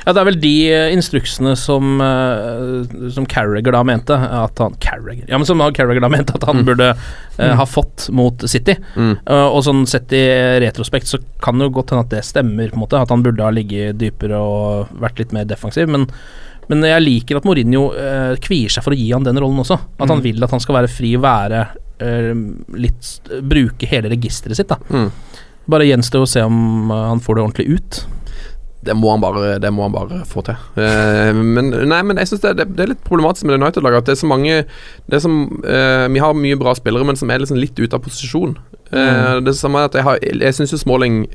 Ja, 0.06 0.12
det 0.14 0.20
er 0.22 0.26
vel 0.28 0.36
de 0.38 0.52
eh, 0.70 0.92
instruksene 0.94 1.56
som 1.58 1.96
eh, 2.00 3.08
Som 3.10 3.26
Carragher 3.26 3.74
da 3.74 3.80
mente 3.82 4.14
at 4.14 4.60
han 4.62 4.76
Carragher 4.78 5.26
Ja, 5.26 5.36
men 5.40 5.46
som 5.48 5.58
da 5.58 5.66
Carragher 5.74 6.04
da 6.04 6.10
mente 6.12 6.36
at 6.38 6.44
han 6.46 6.60
Mm. 6.62 6.66
burde 6.68 6.92
Mm. 7.36 7.56
ha 7.58 7.64
fått 7.68 8.06
mot 8.16 8.40
City. 8.48 8.72
Mm. 8.96 9.18
Uh, 9.28 9.50
og 9.52 9.58
sånn 9.66 9.82
sett 9.86 10.08
i 10.16 10.22
retrospekt 10.62 11.04
så 11.10 11.18
kan 11.44 11.58
det 11.58 11.66
jo 11.66 11.74
godt 11.76 11.90
hende 11.92 12.06
at 12.06 12.14
det 12.14 12.22
stemmer, 12.24 12.70
på 12.72 12.78
en 12.78 12.80
måte. 12.86 12.96
At 13.02 13.10
han 13.12 13.20
burde 13.22 13.44
ha 13.44 13.50
ligget 13.52 13.98
dypere 14.00 14.38
og 14.40 14.88
vært 15.02 15.18
litt 15.20 15.34
mer 15.36 15.44
defensiv. 15.44 15.86
Men, 15.92 16.06
men 16.72 16.80
jeg 16.88 17.02
liker 17.04 17.36
at 17.36 17.44
Mourinho 17.44 17.90
uh, 17.92 18.36
kvier 18.40 18.72
seg 18.72 18.86
for 18.86 18.96
å 18.96 18.96
gi 18.96 19.10
han 19.12 19.26
den 19.26 19.36
rollen 19.36 19.60
også. 19.60 19.76
At 20.00 20.08
han 20.08 20.22
Mm. 20.22 20.24
vil 20.30 20.44
at 20.48 20.50
han 20.56 20.60
skal 20.64 20.78
være 20.78 20.88
fri, 20.88 21.12
være 21.20 21.60
uh, 22.00 22.32
litt 22.72 23.12
Bruke 23.42 23.84
hele 23.90 24.08
registeret 24.08 24.56
sitt, 24.56 24.68
da. 24.72 24.78
Mm. 24.88 25.10
Bare 25.68 25.84
gjenstår 25.90 26.24
å 26.24 26.30
se 26.30 26.40
om 26.46 26.88
han 26.94 27.20
får 27.20 27.34
det 27.36 27.44
ordentlig 27.44 27.68
ut. 27.76 28.00
Det 28.86 28.94
må 28.96 29.10
han 29.12 29.20
bare, 29.24 29.58
det 29.62 29.70
må 29.74 29.82
han 29.88 29.92
bare 29.94 30.20
få 30.30 30.42
til. 30.46 30.56
Eh, 30.80 31.32
men, 31.34 31.70
nei, 31.90 31.98
men 32.06 32.16
jeg 32.22 32.30
synes 32.30 32.44
det, 32.44 32.52
det, 32.60 32.66
det 32.78 32.84
er 32.86 32.90
litt 32.94 33.04
problematisk 33.06 33.44
med 33.48 33.56
det 33.56 33.62
United-laget. 33.64 33.98
At 34.04 34.08
det 34.10 34.14
er 34.16 34.20
så 34.22 34.30
mange 34.30 34.56
det 35.10 35.18
er 35.18 35.22
som, 35.24 35.36
eh, 35.66 36.06
Vi 36.14 36.22
har 36.22 36.34
mye 36.38 36.58
bra 36.60 36.74
spillere, 36.78 37.04
men 37.08 37.16
som 37.18 37.30
er 37.30 37.42
liksom 37.42 37.58
litt 37.60 37.78
ute 37.78 37.94
av 37.98 38.02
posisjon. 38.06 38.56
Eh, 38.92 39.40
Det 39.42 39.54
samme 39.58 39.80
er 39.82 39.84
at 39.90 39.94
Jeg, 39.98 40.04
har- 40.06 40.18
jeg 40.22 40.54
syns 40.54 40.70
jo 40.72 40.78
Småling 40.78 41.26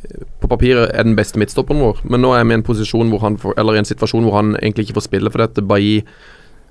på 0.41 0.47
papiret 0.47 0.89
er 0.95 1.03
den 1.03 1.15
beste 1.15 1.37
midtstopperen 1.37 1.81
vår, 1.83 1.99
men 2.09 2.21
nå 2.21 2.31
er 2.37 2.43
vi 2.45 2.51
i 2.51 2.59
en 2.61 2.63
posisjon 2.63 3.09
hvor 3.11 3.19
han 3.21 3.35
får, 3.37 3.53
Eller 3.57 3.75
i 3.75 3.77
en 3.83 3.85
situasjon 3.85 4.23
hvor 4.23 4.33
han 4.39 4.55
egentlig 4.61 4.87
ikke 4.89 4.95
får 5.01 5.07
spille, 5.09 5.29
fordi 5.29 5.43
at 5.43 5.67
Bailly 5.67 6.03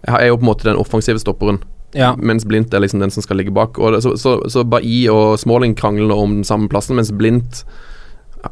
er 0.09 0.27
jo 0.29 0.37
på 0.37 0.41
en 0.47 0.49
måte 0.49 0.65
den 0.65 0.77
offensive 0.81 1.19
stopperen. 1.21 1.61
Ja. 1.95 2.15
Mens 2.17 2.45
Blindt 2.47 2.73
er 2.73 2.81
liksom 2.81 3.01
den 3.01 3.11
som 3.11 3.23
skal 3.23 3.37
ligge 3.37 3.53
bak. 3.53 3.79
Og 3.79 4.01
så, 4.03 4.15
så, 4.17 4.39
så 4.49 4.65
Bailly 4.65 5.09
og 5.13 5.39
Småling 5.39 5.75
krangler 5.77 6.15
om 6.17 6.37
den 6.39 6.45
samme 6.45 6.69
plassen, 6.71 6.97
mens 6.97 7.11
Blindt 7.13 7.65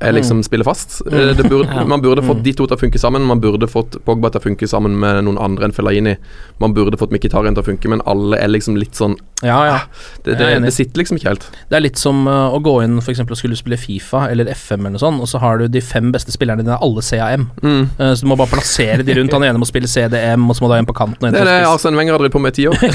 er 0.00 0.12
liksom 0.12 0.42
spiller 0.44 0.64
fast. 0.64 1.00
Eh, 1.06 1.36
Det 1.36 1.48
burde. 1.48 1.84
Man 1.92 2.02
burde 2.02 2.22
fått 2.22 2.42
de 2.44 2.52
to 2.52 2.66
til 2.66 2.76
å 2.76 2.80
funke 2.80 3.00
sammen. 3.00 3.24
Man 3.28 3.40
burde 3.40 3.68
fått 3.70 3.98
Pogba 4.04 4.30
til 4.32 4.40
å 4.40 4.44
funke 4.44 4.68
sammen 4.68 4.98
med 5.00 5.24
noen 5.26 5.38
andre 5.40 5.68
enn 5.68 5.74
Fellaini. 5.74 6.16
Man 6.62 6.74
burde 6.76 6.98
fått 7.00 7.12
Mkhitarian 7.14 7.56
til 7.56 7.64
å 7.64 7.68
funke, 7.68 7.90
men 7.90 8.02
alle 8.08 8.38
er 8.38 8.50
liksom 8.50 8.76
litt 8.78 8.98
sånn 8.98 9.16
Ja, 9.46 9.58
ja. 9.68 9.78
Det, 10.24 10.34
er 10.34 10.40
det, 10.58 10.62
det 10.66 10.72
sitter 10.74 11.02
liksom 11.02 11.20
ikke 11.20 11.30
helt. 11.30 11.46
Det 11.70 11.78
er 11.78 11.84
litt 11.84 12.00
som 12.00 12.24
uh, 12.26 12.50
å 12.54 12.58
gå 12.64 12.74
inn 12.82 12.98
for 12.98 13.12
eksempel 13.12 13.36
og 13.36 13.40
skulle 13.40 13.58
spille 13.58 13.78
Fifa 13.78 14.24
eller 14.32 14.50
FM 14.50 14.82
eller 14.82 14.96
noe 14.96 15.02
sånt, 15.02 15.22
og 15.22 15.30
så 15.30 15.40
har 15.42 15.62
du 15.62 15.68
de 15.70 15.82
fem 15.84 16.10
beste 16.14 16.34
spillerne 16.34 16.64
dine, 16.64 16.78
alle 16.82 17.04
CAM. 17.06 17.46
Mm. 17.62 17.84
Uh, 18.00 18.12
så 18.12 18.26
du 18.26 18.30
må 18.32 18.38
bare 18.40 18.50
plassere 18.56 19.06
de 19.06 19.18
rundt. 19.18 19.36
Han 19.36 19.46
ene 19.46 19.62
må 19.62 19.68
spille 19.68 19.90
CDM, 19.90 20.48
og 20.50 20.58
så 20.58 20.64
må 20.64 20.72
du 20.72 20.76
ha 20.76 20.80
en 20.82 20.90
på 20.90 20.96
kanten. 20.98 21.30
Det 21.30 21.44
er 21.44 21.50
det 21.52 21.58
Arsen 21.68 21.98
Wenger 21.98 22.16
har 22.16 22.24
drevet 22.24 22.34
på 22.34 22.42
med 22.42 22.56
i 22.56 22.60
ti 22.60 22.68
år. 22.68 22.78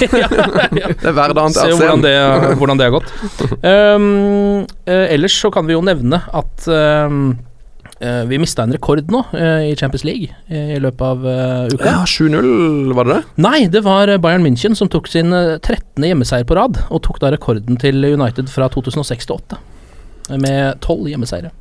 Det 0.74 1.10
er 1.10 1.16
hverdagen 1.16 1.54
Se 1.54 1.64
til 1.68 1.78
hvordan 1.78 2.02
det, 2.04 2.14
hvordan 2.60 2.80
det 2.80 2.86
har 2.88 2.94
gått. 2.94 3.12
Um, 3.64 4.66
ellers 5.16 5.36
så 5.40 5.52
kan 5.54 5.68
vi 5.68 5.76
jo 5.76 5.82
nevne 5.86 6.20
at 6.34 6.68
vi 8.28 8.38
mista 8.42 8.66
en 8.66 8.74
rekord 8.74 9.08
nå 9.14 9.22
uh, 9.32 9.62
i 9.64 9.76
Champions 9.80 10.04
League 10.04 10.34
uh, 10.50 10.74
i 10.76 10.80
løpet 10.82 11.04
av 11.08 11.22
uka. 11.72 11.86
Ja, 11.88 12.02
7-0, 12.04 12.92
var 12.98 13.08
det 13.08 13.16
det? 13.16 13.22
Nei, 13.46 13.60
det 13.72 13.84
var 13.86 14.12
Bayern 14.24 14.44
München 14.44 14.76
som 14.76 14.90
tok 14.92 15.08
sin 15.08 15.32
uh, 15.32 15.56
13. 15.56 16.04
hjemmeseier 16.04 16.48
på 16.50 16.58
rad, 16.58 16.82
og 16.90 17.04
tok 17.06 17.22
da 17.24 17.32
rekorden 17.32 17.80
til 17.80 18.04
United 18.10 18.52
fra 18.52 18.68
2006 18.74 19.30
til 19.30 19.38
2008. 19.38 19.62
Med 20.44 20.84
tolv 20.84 21.08
hjemmeseiere 21.12 21.54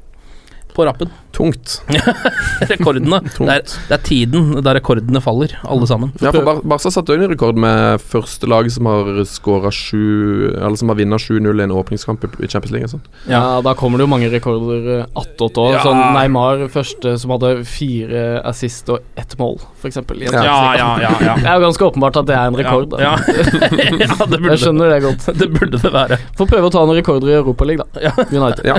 på 0.74 0.86
rappen. 0.88 1.12
Tungt. 1.32 1.78
Rekordene. 2.70 3.20
Tungt. 3.36 3.48
Det 3.48 3.54
er, 3.54 3.62
det 3.88 3.96
er 3.96 4.02
tiden 4.06 4.50
der 4.62 4.76
rekordene 4.78 5.22
faller, 5.24 5.54
alle 5.64 5.88
sammen. 5.88 6.12
Ja, 6.20 6.32
for 6.34 6.44
Bar 6.46 6.60
Barca 6.74 6.92
satte 6.92 7.14
jo 7.16 7.22
en 7.22 7.32
rekord 7.32 7.58
med 7.60 8.02
første 8.04 8.48
lag 8.50 8.68
som 8.72 8.88
har 8.90 9.22
skåra 9.28 9.72
sju 9.72 10.52
Eller 10.52 10.76
som 10.78 10.92
har 10.92 10.98
vunnet 11.00 11.22
7-0 11.22 11.48
i 11.62 11.64
en 11.64 11.74
åpningskamp 11.74 12.26
i 12.26 12.48
Champions 12.48 12.72
League. 12.74 12.86
og 12.88 12.94
sånt. 12.96 13.08
Ja, 13.30 13.60
da 13.64 13.74
kommer 13.78 13.98
det 13.98 14.06
jo 14.06 14.12
mange 14.12 14.28
rekorder 14.32 14.90
eh, 14.98 15.06
attåt 15.18 15.58
òg. 15.60 15.72
Ja. 15.76 15.82
Sånn 15.86 16.02
Neymar 16.16 16.66
første 16.72 17.16
som 17.20 17.34
hadde 17.34 17.54
fire 17.68 18.42
assist 18.48 18.90
og 18.92 19.02
ett 19.18 19.36
mål, 19.40 19.58
f.eks. 19.80 20.00
Ja, 20.22 20.44
ja, 20.44 20.58
ja, 20.76 20.90
ja. 21.00 21.36
Det 21.38 21.48
er 21.48 21.58
jo 21.58 21.66
ganske 21.66 21.88
åpenbart 21.88 22.20
at 22.20 22.28
det 22.28 22.36
er 22.36 22.52
en 22.52 22.58
rekord. 22.58 22.96
Ja, 23.00 23.14
ja. 24.02 24.16
det 24.20 24.38
burde 24.38 24.54
Jeg 24.54 24.62
skjønner 24.66 24.92
det 24.92 25.00
godt. 25.06 25.28
Det 25.38 25.48
burde 25.52 25.80
det 25.80 25.92
være. 25.94 26.20
Får 26.38 26.50
prøve 26.52 26.70
å 26.70 26.74
ta 26.74 26.84
noen 26.84 27.00
rekorder 27.00 27.32
i 27.32 27.36
Europaligaen, 27.40 27.88
da. 27.96 28.08
Ja. 28.10 28.14
United. 28.28 28.64
Ja. 28.68 28.78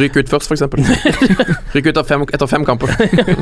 Ryk 0.00 0.20
ut 0.22 0.32
først, 0.32 0.52
f.eks. 0.52 1.65
Ryk 1.74 1.90
ut 1.90 1.98
av 2.00 2.06
fem, 2.08 2.22
etter 2.32 2.50
fem 2.50 2.64
kamper. 2.66 2.92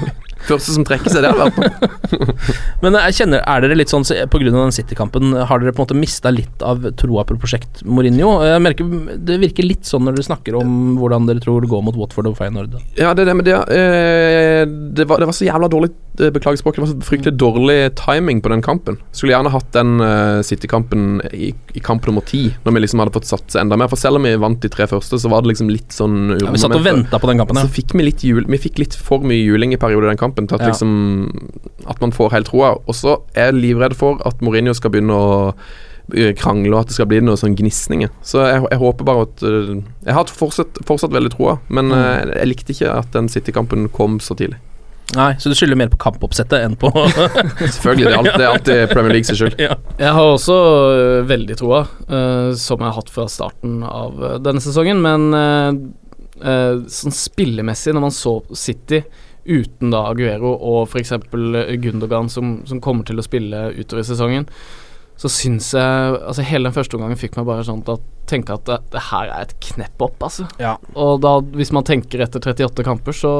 Første 0.48 0.74
som 0.74 0.84
trekker 0.84 1.12
seg, 1.12 1.24
det 1.24 1.30
har 1.32 1.38
vært 1.40 1.56
på. 1.56 2.24
Men 2.84 2.98
jeg 2.98 3.16
kjenner, 3.20 3.44
er 3.48 3.64
dere 3.64 3.78
litt 3.78 3.92
sånn 3.92 4.04
pga. 4.04 4.26
på 4.30 4.40
grunn 4.42 4.56
av 4.58 4.66
den 4.66 4.76
City-kampen, 4.76 5.32
har 5.48 5.62
dere 5.62 5.72
på 5.72 5.82
en 5.82 5.87
måte 5.87 5.98
mista 5.98 6.32
litt 6.34 6.64
av 6.64 6.84
troa 7.00 7.24
på 7.28 7.38
prosjekt 7.40 7.84
Mourinho? 7.88 8.37
Jeg 8.44 8.62
merker 8.64 8.90
Det 9.16 9.38
virker 9.42 9.66
litt 9.66 9.88
sånn 9.88 10.04
når 10.06 10.18
dere 10.18 10.28
snakker 10.28 10.58
om 10.60 10.96
hvordan 11.00 11.28
dere 11.30 11.44
tror 11.44 11.64
det 11.64 11.72
går 11.72 11.84
mot 11.87 11.96
Watford 11.98 12.32
og 12.32 12.38
Feyenoord. 12.40 12.76
Ja, 13.00 13.14
det 13.16 13.24
er 13.24 13.32
det 13.32 13.38
med 13.40 13.48
det 13.48 13.56
eh, 13.56 14.64
det, 14.68 15.08
var, 15.08 15.22
det 15.22 15.30
var 15.30 15.37
så 15.37 15.48
jævla 15.48 15.70
dårlig 15.72 15.94
Beklager 16.14 16.57
språket, 16.61 16.79
det 16.79 16.85
var 16.85 16.90
så 16.92 17.07
fryktelig 17.09 17.33
dårlig 17.42 17.94
timing 17.98 18.38
på 18.40 18.48
den 18.53 18.61
kampen. 18.62 18.98
Skulle 19.11 19.33
gjerne 19.35 19.50
hatt 19.50 19.72
den 19.74 19.96
uh, 20.00 20.42
City-kampen 20.46 21.20
i, 21.35 21.48
i 21.74 21.81
kamp 21.83 22.07
nummer 22.07 22.22
ti, 22.22 22.53
når 22.64 22.77
vi 22.77 22.83
liksom 22.85 23.00
hadde 23.03 23.14
fått 23.16 23.27
satse 23.27 23.59
enda 23.59 23.74
mer. 23.81 23.88
For 23.90 23.98
selv 23.98 24.20
om 24.20 24.29
vi 24.29 24.35
vant 24.38 24.61
de 24.62 24.68
tre 24.70 24.87
første, 24.87 25.18
så 25.18 25.29
var 25.33 25.42
det 25.42 25.50
liksom 25.55 25.72
litt 25.72 25.90
sånn 25.90 26.37
Ja, 26.38 26.53
vi 26.55 26.61
satt 26.62 26.77
og 26.79 26.85
venta 26.87 27.18
på 27.18 27.27
den 27.33 27.38
kampen, 27.42 27.59
Så 27.59 27.66
fikk 27.74 27.96
vi 27.98 28.07
litt 28.07 28.22
jul 28.22 28.44
Vi 28.46 28.59
fikk 28.62 28.79
litt 28.79 28.94
for 28.94 29.18
mye 29.27 29.42
juling 29.42 29.72
i 29.74 29.81
perioder 29.83 30.07
i 30.07 30.12
den 30.14 30.20
kampen 30.22 30.46
til 30.46 30.55
at 30.61 30.62
Ja. 30.62 30.68
liksom 30.70 31.50
At 31.90 32.00
man 32.00 32.12
får 32.14 32.31
helt 32.37 32.46
troa. 32.53 32.77
Og 32.87 32.94
så 32.94 33.16
er 33.35 33.50
jeg 33.50 33.59
livredd 33.62 33.96
for 33.98 34.22
at 34.24 34.38
Mourinho 34.40 34.72
skal 34.74 34.90
begynne 34.94 35.16
å 35.18 35.55
eh, 36.14 36.31
krangle, 36.38 36.74
og 36.77 36.81
at 36.85 36.92
det 36.92 36.94
skal 36.98 37.07
bli 37.11 37.18
noe 37.24 37.35
sånn 37.40 37.57
gnisninger. 37.59 38.11
Så 38.22 38.42
jeg, 38.46 38.62
jeg 38.70 38.79
håper 38.79 39.05
bare 39.09 39.27
at 39.27 39.42
eh, 39.42 39.83
Jeg 40.07 40.14
har 40.14 40.31
fortsatt, 40.31 40.79
fortsatt 40.87 41.11
veldig 41.16 41.33
troa, 41.35 41.59
men 41.68 41.90
Mm. 41.90 41.98
eh, 41.98 42.38
jeg 42.38 42.48
likte 42.55 42.72
ikke 42.77 42.92
at 43.00 43.11
den 43.12 43.29
City-kampen 43.33 43.88
kom 43.90 44.20
så 44.20 44.37
tidlig. 44.38 44.61
Nei, 45.12 45.34
så 45.38 45.50
du 45.50 45.54
skylder 45.54 45.76
mer 45.78 45.90
på 45.92 45.98
kampoppsettet 46.00 46.64
enn 46.64 46.76
på 46.80 46.88
Selvfølgelig. 47.74 48.06
Det 48.06 48.12
er, 48.12 48.16
alltid, 48.18 48.38
det 48.40 48.46
er 48.46 48.50
alltid 48.50 48.94
Premier 48.94 49.12
League 49.12 49.28
sin 49.28 49.38
skyld. 49.38 49.58
ja. 49.60 49.76
Jeg 50.00 50.14
har 50.16 50.30
også 50.30 50.56
øh, 50.94 51.18
veldig 51.28 51.58
troa, 51.60 51.82
uh, 52.08 52.54
som 52.58 52.80
jeg 52.80 52.88
har 52.88 52.96
hatt 52.96 53.12
fra 53.12 53.26
starten 53.30 53.82
av 53.86 54.16
øh, 54.16 54.38
denne 54.42 54.64
sesongen, 54.64 55.02
men 55.04 55.28
uh, 55.36 56.80
sånn 56.90 57.14
spillemessig, 57.14 57.94
når 57.94 58.06
man 58.08 58.16
så 58.16 58.38
City 58.58 59.04
uten 59.44 59.92
da 59.92 60.06
Aguero 60.08 60.54
og 60.56 60.88
f.eks. 60.88 61.12
Gundogan, 61.84 62.32
som, 62.32 62.56
som 62.66 62.80
kommer 62.82 63.04
til 63.06 63.20
å 63.20 63.26
spille 63.26 63.68
utover 63.76 64.06
sesongen, 64.08 64.48
så 65.20 65.30
syns 65.30 65.68
jeg 65.76 66.16
Altså, 66.16 66.42
hele 66.42 66.66
den 66.66 66.74
første 66.74 66.96
omgangen 66.98 67.20
fikk 67.20 67.36
meg 67.38 67.46
bare 67.46 67.62
sånn 67.66 67.84
til 67.86 67.98
å 67.98 68.02
tenke 68.26 68.56
at 68.56 68.64
det, 68.66 68.80
det 68.94 69.02
her 69.12 69.28
er 69.28 69.44
et 69.44 69.54
knepp 69.62 70.02
opp, 70.02 70.16
altså. 70.26 70.48
Ja. 70.58 70.74
Og 70.98 71.20
da, 71.22 71.36
hvis 71.54 71.70
man 71.76 71.86
tenker 71.86 72.24
etter 72.24 72.42
38 72.42 72.86
kamper, 72.86 73.14
så 73.14 73.34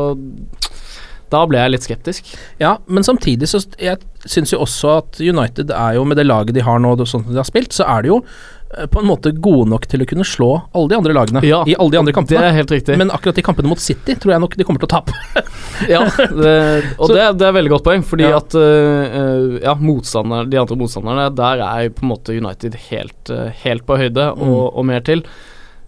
Da 1.35 1.44
ble 1.51 1.61
jeg 1.64 1.75
litt 1.75 1.87
skeptisk. 1.87 2.33
Ja, 2.62 2.77
men 2.87 3.05
samtidig 3.07 3.51
så 3.51 3.61
jeg 3.83 4.01
syns 4.25 4.55
jo 4.55 4.62
også 4.64 4.99
at 5.03 5.18
United 5.20 5.73
er 5.75 5.99
jo, 5.99 6.05
med 6.09 6.16
det 6.20 6.29
laget 6.31 6.55
de 6.57 6.62
har 6.64 6.79
nå, 6.81 6.94
sånn 7.05 7.25
som 7.27 7.33
de 7.35 7.40
har 7.42 7.49
spilt, 7.49 7.75
så 7.77 7.85
er 7.90 8.05
de 8.07 8.12
jo 8.14 8.18
eh, 8.23 8.87
på 8.90 9.03
en 9.03 9.09
måte 9.11 9.33
gode 9.44 9.66
nok 9.73 9.85
til 9.90 10.05
å 10.05 10.07
kunne 10.09 10.25
slå 10.25 10.49
alle 10.73 10.92
de 10.92 10.97
andre 10.97 11.16
lagene 11.16 11.42
Ja, 11.44 11.61
i 11.68 11.75
alle 11.77 11.92
de 11.94 12.01
andre 12.01 12.14
Det 12.31 12.38
er 12.40 12.57
helt 12.57 12.73
riktig. 12.73 12.97
Men 13.01 13.12
akkurat 13.14 13.37
de 13.37 13.44
kampene 13.44 13.68
mot 13.70 13.83
City 13.83 14.16
tror 14.16 14.33
jeg 14.37 14.44
nok 14.47 14.57
de 14.61 14.66
kommer 14.68 14.81
til 14.85 14.88
å 14.88 14.94
tape. 14.97 15.14
Ja, 15.90 16.05
det, 16.07 16.55
og 17.03 17.11
det, 17.11 17.25
det 17.40 17.47
er 17.49 17.57
veldig 17.57 17.73
godt 17.75 17.85
poeng, 17.88 18.05
fordi 18.07 18.29
Ja. 18.31 18.38
at 18.38 18.55
øh, 18.55 19.59
ja, 19.64 19.75
de 19.75 20.61
andre 20.62 20.79
motstanderne, 20.79 21.27
der 21.35 21.64
er 21.66 21.90
på 21.90 22.07
en 22.07 22.12
måte 22.14 22.37
United 22.38 22.79
helt, 22.88 23.33
helt 23.64 23.85
på 23.88 23.99
høyde, 24.01 24.31
og, 24.33 24.44
Mm. 24.44 24.55
og 24.79 24.87
mer 24.87 25.03
til. 25.05 25.25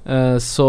Uh, 0.07 0.37
så 0.43 0.67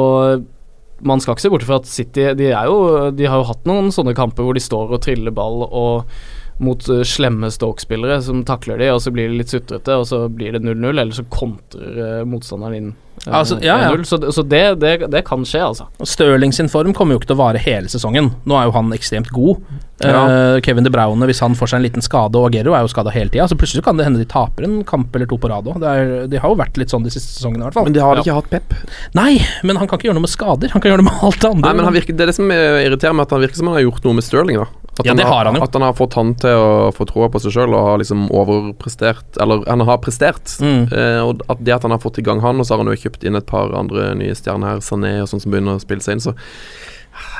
man 1.06 1.22
skal 1.22 1.36
ikke 1.36 1.46
se 1.46 1.54
bort 1.54 1.68
fra 1.68 1.78
at 1.82 1.90
City 1.90 2.32
de, 2.38 2.52
er 2.52 2.70
jo, 2.70 3.10
de 3.14 3.30
har 3.30 3.42
jo 3.42 3.50
hatt 3.52 3.68
noen 3.70 3.92
sånne 3.94 4.16
kamper 4.18 4.48
hvor 4.48 4.58
de 4.58 4.64
står 4.64 4.96
og 4.96 5.02
triller 5.06 5.36
ball 5.36 5.66
og, 5.68 6.18
mot 6.64 6.90
uh, 6.90 7.02
slemme 7.06 7.50
Stoke-spillere 7.54 8.20
som 8.26 8.44
takler 8.48 8.80
de, 8.82 8.90
og 8.94 9.02
så 9.04 9.14
blir 9.14 9.30
det 9.30 9.42
litt 9.42 9.54
sutrete, 9.54 9.98
og 9.98 10.08
så 10.10 10.24
blir 10.32 10.56
det 10.56 10.64
0-0, 10.66 10.90
eller 10.90 11.14
så 11.14 11.26
kontrer 11.30 12.00
uh, 12.02 12.24
motstanderen 12.30 12.78
inn 12.78 12.88
eh, 13.28 13.34
Altså, 13.34 13.60
ja, 13.62 13.78
ja. 13.84 13.92
1-0. 13.94 14.08
Så, 14.10 14.20
så 14.34 14.46
det, 14.46 14.64
det, 14.82 14.96
det 15.14 15.24
kan 15.28 15.46
skje, 15.48 15.62
altså. 15.68 15.88
Stirling 16.02 16.56
sin 16.56 16.72
form 16.72 16.96
kommer 16.98 17.16
jo 17.16 17.22
ikke 17.22 17.32
til 17.34 17.38
å 17.38 17.44
vare 17.44 17.62
hele 17.62 17.92
sesongen. 17.92 18.32
Nå 18.50 18.58
er 18.58 18.70
jo 18.70 18.76
han 18.78 18.90
ekstremt 18.96 19.30
god. 19.36 19.62
Ja. 20.04 20.56
Eh, 20.56 20.62
Kevin 20.62 20.86
De 20.86 20.92
Bruyne, 20.94 21.26
hvis 21.30 21.40
han 21.42 21.56
får 21.58 21.72
seg 21.72 21.80
en 21.80 21.86
liten 21.88 22.06
skade, 22.06 22.38
og 22.38 22.52
Agero 22.52 22.76
er 22.78 22.86
jo 22.86 22.92
skada 22.92 23.14
hele 23.14 23.32
tida, 23.34 23.48
så 23.50 23.58
plutselig 23.58 23.84
kan 23.86 23.98
det 23.98 24.06
hende 24.06 24.22
de 24.22 24.28
taper 24.30 24.68
en 24.68 24.80
kamp 24.88 25.16
eller 25.16 25.30
to 25.30 25.40
på 25.42 25.50
rad 25.50 25.70
òg. 25.72 25.82
De 26.30 26.42
har 26.42 26.54
jo 26.54 26.60
vært 26.60 26.78
litt 26.78 26.94
sånn 26.94 27.06
de 27.06 27.14
siste 27.14 27.34
sesongene, 27.34 27.64
i 27.64 27.68
hvert 27.68 27.78
fall. 27.80 27.88
Men 27.90 27.98
de 27.98 28.04
har 28.04 28.22
ikke 28.22 28.36
hatt 28.38 28.52
Pep. 28.52 28.76
Nei, 29.18 29.40
men 29.68 29.80
han 29.82 29.90
kan 29.90 30.00
ikke 30.00 30.12
gjøre 30.12 30.20
noe 30.20 30.28
med 30.28 30.34
skader. 30.34 30.72
Han 30.74 30.84
kan 30.84 30.94
gjøre 30.94 31.02
noe 31.02 31.10
med 31.10 31.24
alt 31.28 31.40
det 31.42 31.50
andre. 31.50 31.66
Nei, 31.66 31.78
men 31.80 31.90
han 31.90 31.98
virker, 31.98 32.18
Det 32.18 32.28
er 32.28 32.32
det 32.32 32.38
som 32.38 32.52
irriterer 32.52 33.18
meg, 33.18 33.28
at 33.28 33.34
han 33.36 33.42
virker 33.44 33.60
som 33.60 33.72
han 33.72 33.80
har 33.80 33.88
gjort 33.88 34.06
noe 34.06 34.20
med 34.20 34.28
Stirling. 34.28 34.62
da 34.62 34.68
At 35.00 35.06
Ja, 35.06 35.14
det 35.18 35.26
har 35.30 35.46
han 35.50 35.58
jo. 35.58 35.64
At 35.66 35.74
han 35.74 35.86
har 35.86 35.98
fått 35.98 36.18
han 36.18 36.34
til 36.42 36.62
å 36.62 36.92
få 36.96 37.08
troa 37.10 37.30
på 37.34 37.42
seg 37.42 37.58
sjøl 37.58 37.74
og 37.74 37.86
har 37.86 37.98
liksom 38.02 38.28
overprestert 38.34 39.38
Eller 39.42 39.66
han 39.68 39.82
har 39.82 39.98
prestert. 40.04 40.54
Mm. 40.62 40.94
Eh, 40.94 41.22
og 41.26 41.42
at 41.50 41.64
det 41.64 41.74
at 41.74 41.86
han 41.86 41.92
har 41.92 42.02
fått 42.04 42.22
i 42.22 42.26
gang 42.26 42.42
han, 42.46 42.62
og 42.62 42.66
så 42.66 42.76
har 42.76 42.86
han 42.86 42.94
jo 42.94 43.02
kjøpt 43.02 43.26
inn 43.26 43.36
et 43.36 43.50
par 43.50 43.74
andre 43.78 44.14
nye 44.18 44.38
stjerner 44.38 44.76
her, 44.78 44.86
Sané 44.86 45.18
og 45.22 45.30
sånn 45.32 45.42
som 45.42 45.54
begynner 45.54 45.78
å 45.78 45.84
spille 45.84 46.06
seg 46.06 46.18
inn, 46.18 46.24
så 46.30 46.38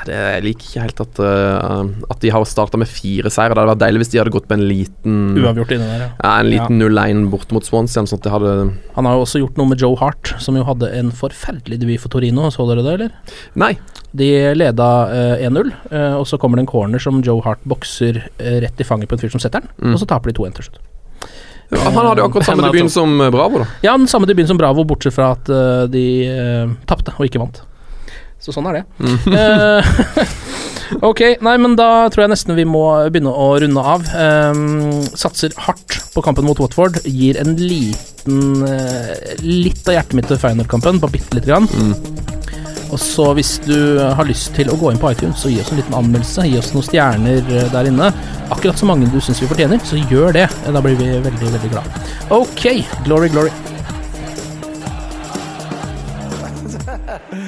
det, 0.06 0.14
Jeg 0.16 0.44
liker 0.44 0.66
ikke 0.68 0.84
helt 0.84 1.02
at, 1.04 1.20
uh, 1.20 1.90
at 2.12 2.20
de 2.22 2.32
har 2.34 2.44
starta 2.48 2.80
med 2.80 2.90
fire 2.90 3.30
seire. 3.32 3.52
Det 3.54 3.60
hadde 3.62 3.72
vært 3.72 3.82
deilig 3.82 4.02
hvis 4.02 4.12
de 4.14 4.20
hadde 4.20 4.32
gått 4.34 4.48
på 4.50 4.56
en 4.56 4.64
liten 4.68 5.18
Uavgjort 5.38 5.74
inne 5.76 5.88
der, 5.90 6.04
ja. 6.06 6.08
ja, 6.16 6.32
En 6.40 6.50
liten 6.50 6.82
0-1 6.82 7.24
bort 7.32 7.52
mot 7.54 7.66
Swansea, 7.66 8.04
sånn 8.08 8.20
at 8.20 8.26
det 8.26 8.34
hadde 8.34 8.52
Han 8.96 9.08
har 9.08 9.18
jo 9.18 9.24
også 9.26 9.42
gjort 9.44 9.60
noe 9.60 9.72
med 9.72 9.84
Joe 9.84 9.98
Hart, 10.00 10.34
som 10.42 10.58
jo 10.58 10.66
hadde 10.68 10.90
en 10.98 11.12
forferdelig 11.14 11.80
debut 11.82 12.02
for 12.02 12.12
Torino. 12.14 12.48
Så 12.54 12.66
dere 12.70 12.84
det, 12.86 12.96
eller? 12.98 13.38
Nei. 13.58 13.72
De 14.18 14.28
leda 14.56 14.90
uh, 15.12 15.46
1-0, 15.48 15.72
uh, 15.92 16.14
og 16.18 16.26
så 16.30 16.38
kommer 16.40 16.58
det 16.58 16.66
en 16.66 16.72
corner 16.72 17.02
som 17.02 17.22
Joe 17.24 17.42
Hart 17.44 17.60
bokser 17.68 18.22
eh, 18.38 18.58
rett 18.64 18.80
i 18.80 18.86
fanget 18.86 19.10
på 19.10 19.18
en 19.18 19.20
fyr 19.22 19.34
som 19.34 19.42
setter 19.42 19.64
den, 19.64 19.74
Mm. 19.78 19.92
og 19.94 20.00
så 20.00 20.06
taper 20.10 20.32
de 20.32 20.38
2-1 20.40 20.56
til 20.56 20.68
slutt. 20.70 20.78
Han 21.70 21.92
hadde 22.00 22.22
jo 22.22 22.28
akkurat 22.30 22.46
samme 22.48 22.64
debuten 22.64 22.88
som 22.92 23.20
eh, 23.20 23.30
Bravo, 23.30 23.60
da. 23.62 23.66
Ja, 23.84 23.92
den 24.00 24.08
samme 24.08 24.26
debuten 24.28 24.48
som 24.48 24.58
Bravo, 24.60 24.84
bortsett 24.88 25.14
fra 25.16 25.34
at 25.36 25.50
eh, 25.52 25.84
de 25.92 26.04
uh, 26.32 26.72
tapte 26.88 27.12
og 27.18 27.26
ikke 27.28 27.42
vant. 27.42 27.60
Så 28.48 28.54
sånn 28.56 28.68
er 28.70 28.78
det. 28.78 28.84
Mm. 29.04 29.18
ok, 31.10 31.20
nei, 31.44 31.56
men 31.60 31.74
da 31.76 32.08
tror 32.08 32.24
jeg 32.24 32.32
nesten 32.32 32.56
vi 32.56 32.64
må 32.64 32.86
begynne 33.12 33.28
å 33.28 33.50
runde 33.60 33.82
av. 33.92 34.06
Um, 34.16 35.02
satser 35.12 35.52
hardt 35.66 35.98
på 36.14 36.24
kampen 36.24 36.48
mot 36.48 36.56
Watford. 36.62 37.02
Gir 37.04 37.36
en 37.42 37.52
liten 37.60 38.64
uh, 38.64 39.12
Litt 39.44 39.84
av 39.84 39.98
hjertet 39.98 40.16
mitt 40.16 40.32
til 40.32 40.40
Feyenoord-kampen, 40.40 41.02
bare 41.02 41.18
bitte 41.18 41.36
lite 41.36 41.52
grann. 41.52 41.68
Og 42.88 42.96
så 43.02 43.26
hvis 43.36 43.58
du 43.66 44.00
har 44.00 44.24
lyst 44.24 44.54
til 44.56 44.70
å 44.72 44.76
gå 44.80 44.92
inn 44.92 45.00
på 45.00 45.10
iTunes 45.12 45.44
og 45.44 45.52
gi 45.52 45.60
oss 45.60 45.72
en 45.74 45.80
liten 45.82 45.96
anmeldelse, 45.98 46.46
gi 46.48 46.56
oss 46.60 46.72
noen 46.72 46.86
stjerner 46.86 47.52
eh, 47.52 47.68
der 47.74 47.90
inne, 47.90 48.08
akkurat 48.48 48.80
så 48.80 48.88
mange 48.88 49.10
du 49.12 49.20
syns 49.20 49.42
vi 49.44 49.50
fortjener, 49.50 49.82
så 49.84 50.00
gjør 50.08 50.32
det. 50.38 50.46
Da 50.64 50.80
blir 50.84 50.96
vi 50.96 51.10
veldig, 51.28 51.52
veldig 51.58 51.72
glad. 51.74 51.84
Ok, 52.32 52.64
glory, 53.04 53.28
glory. 53.34 53.52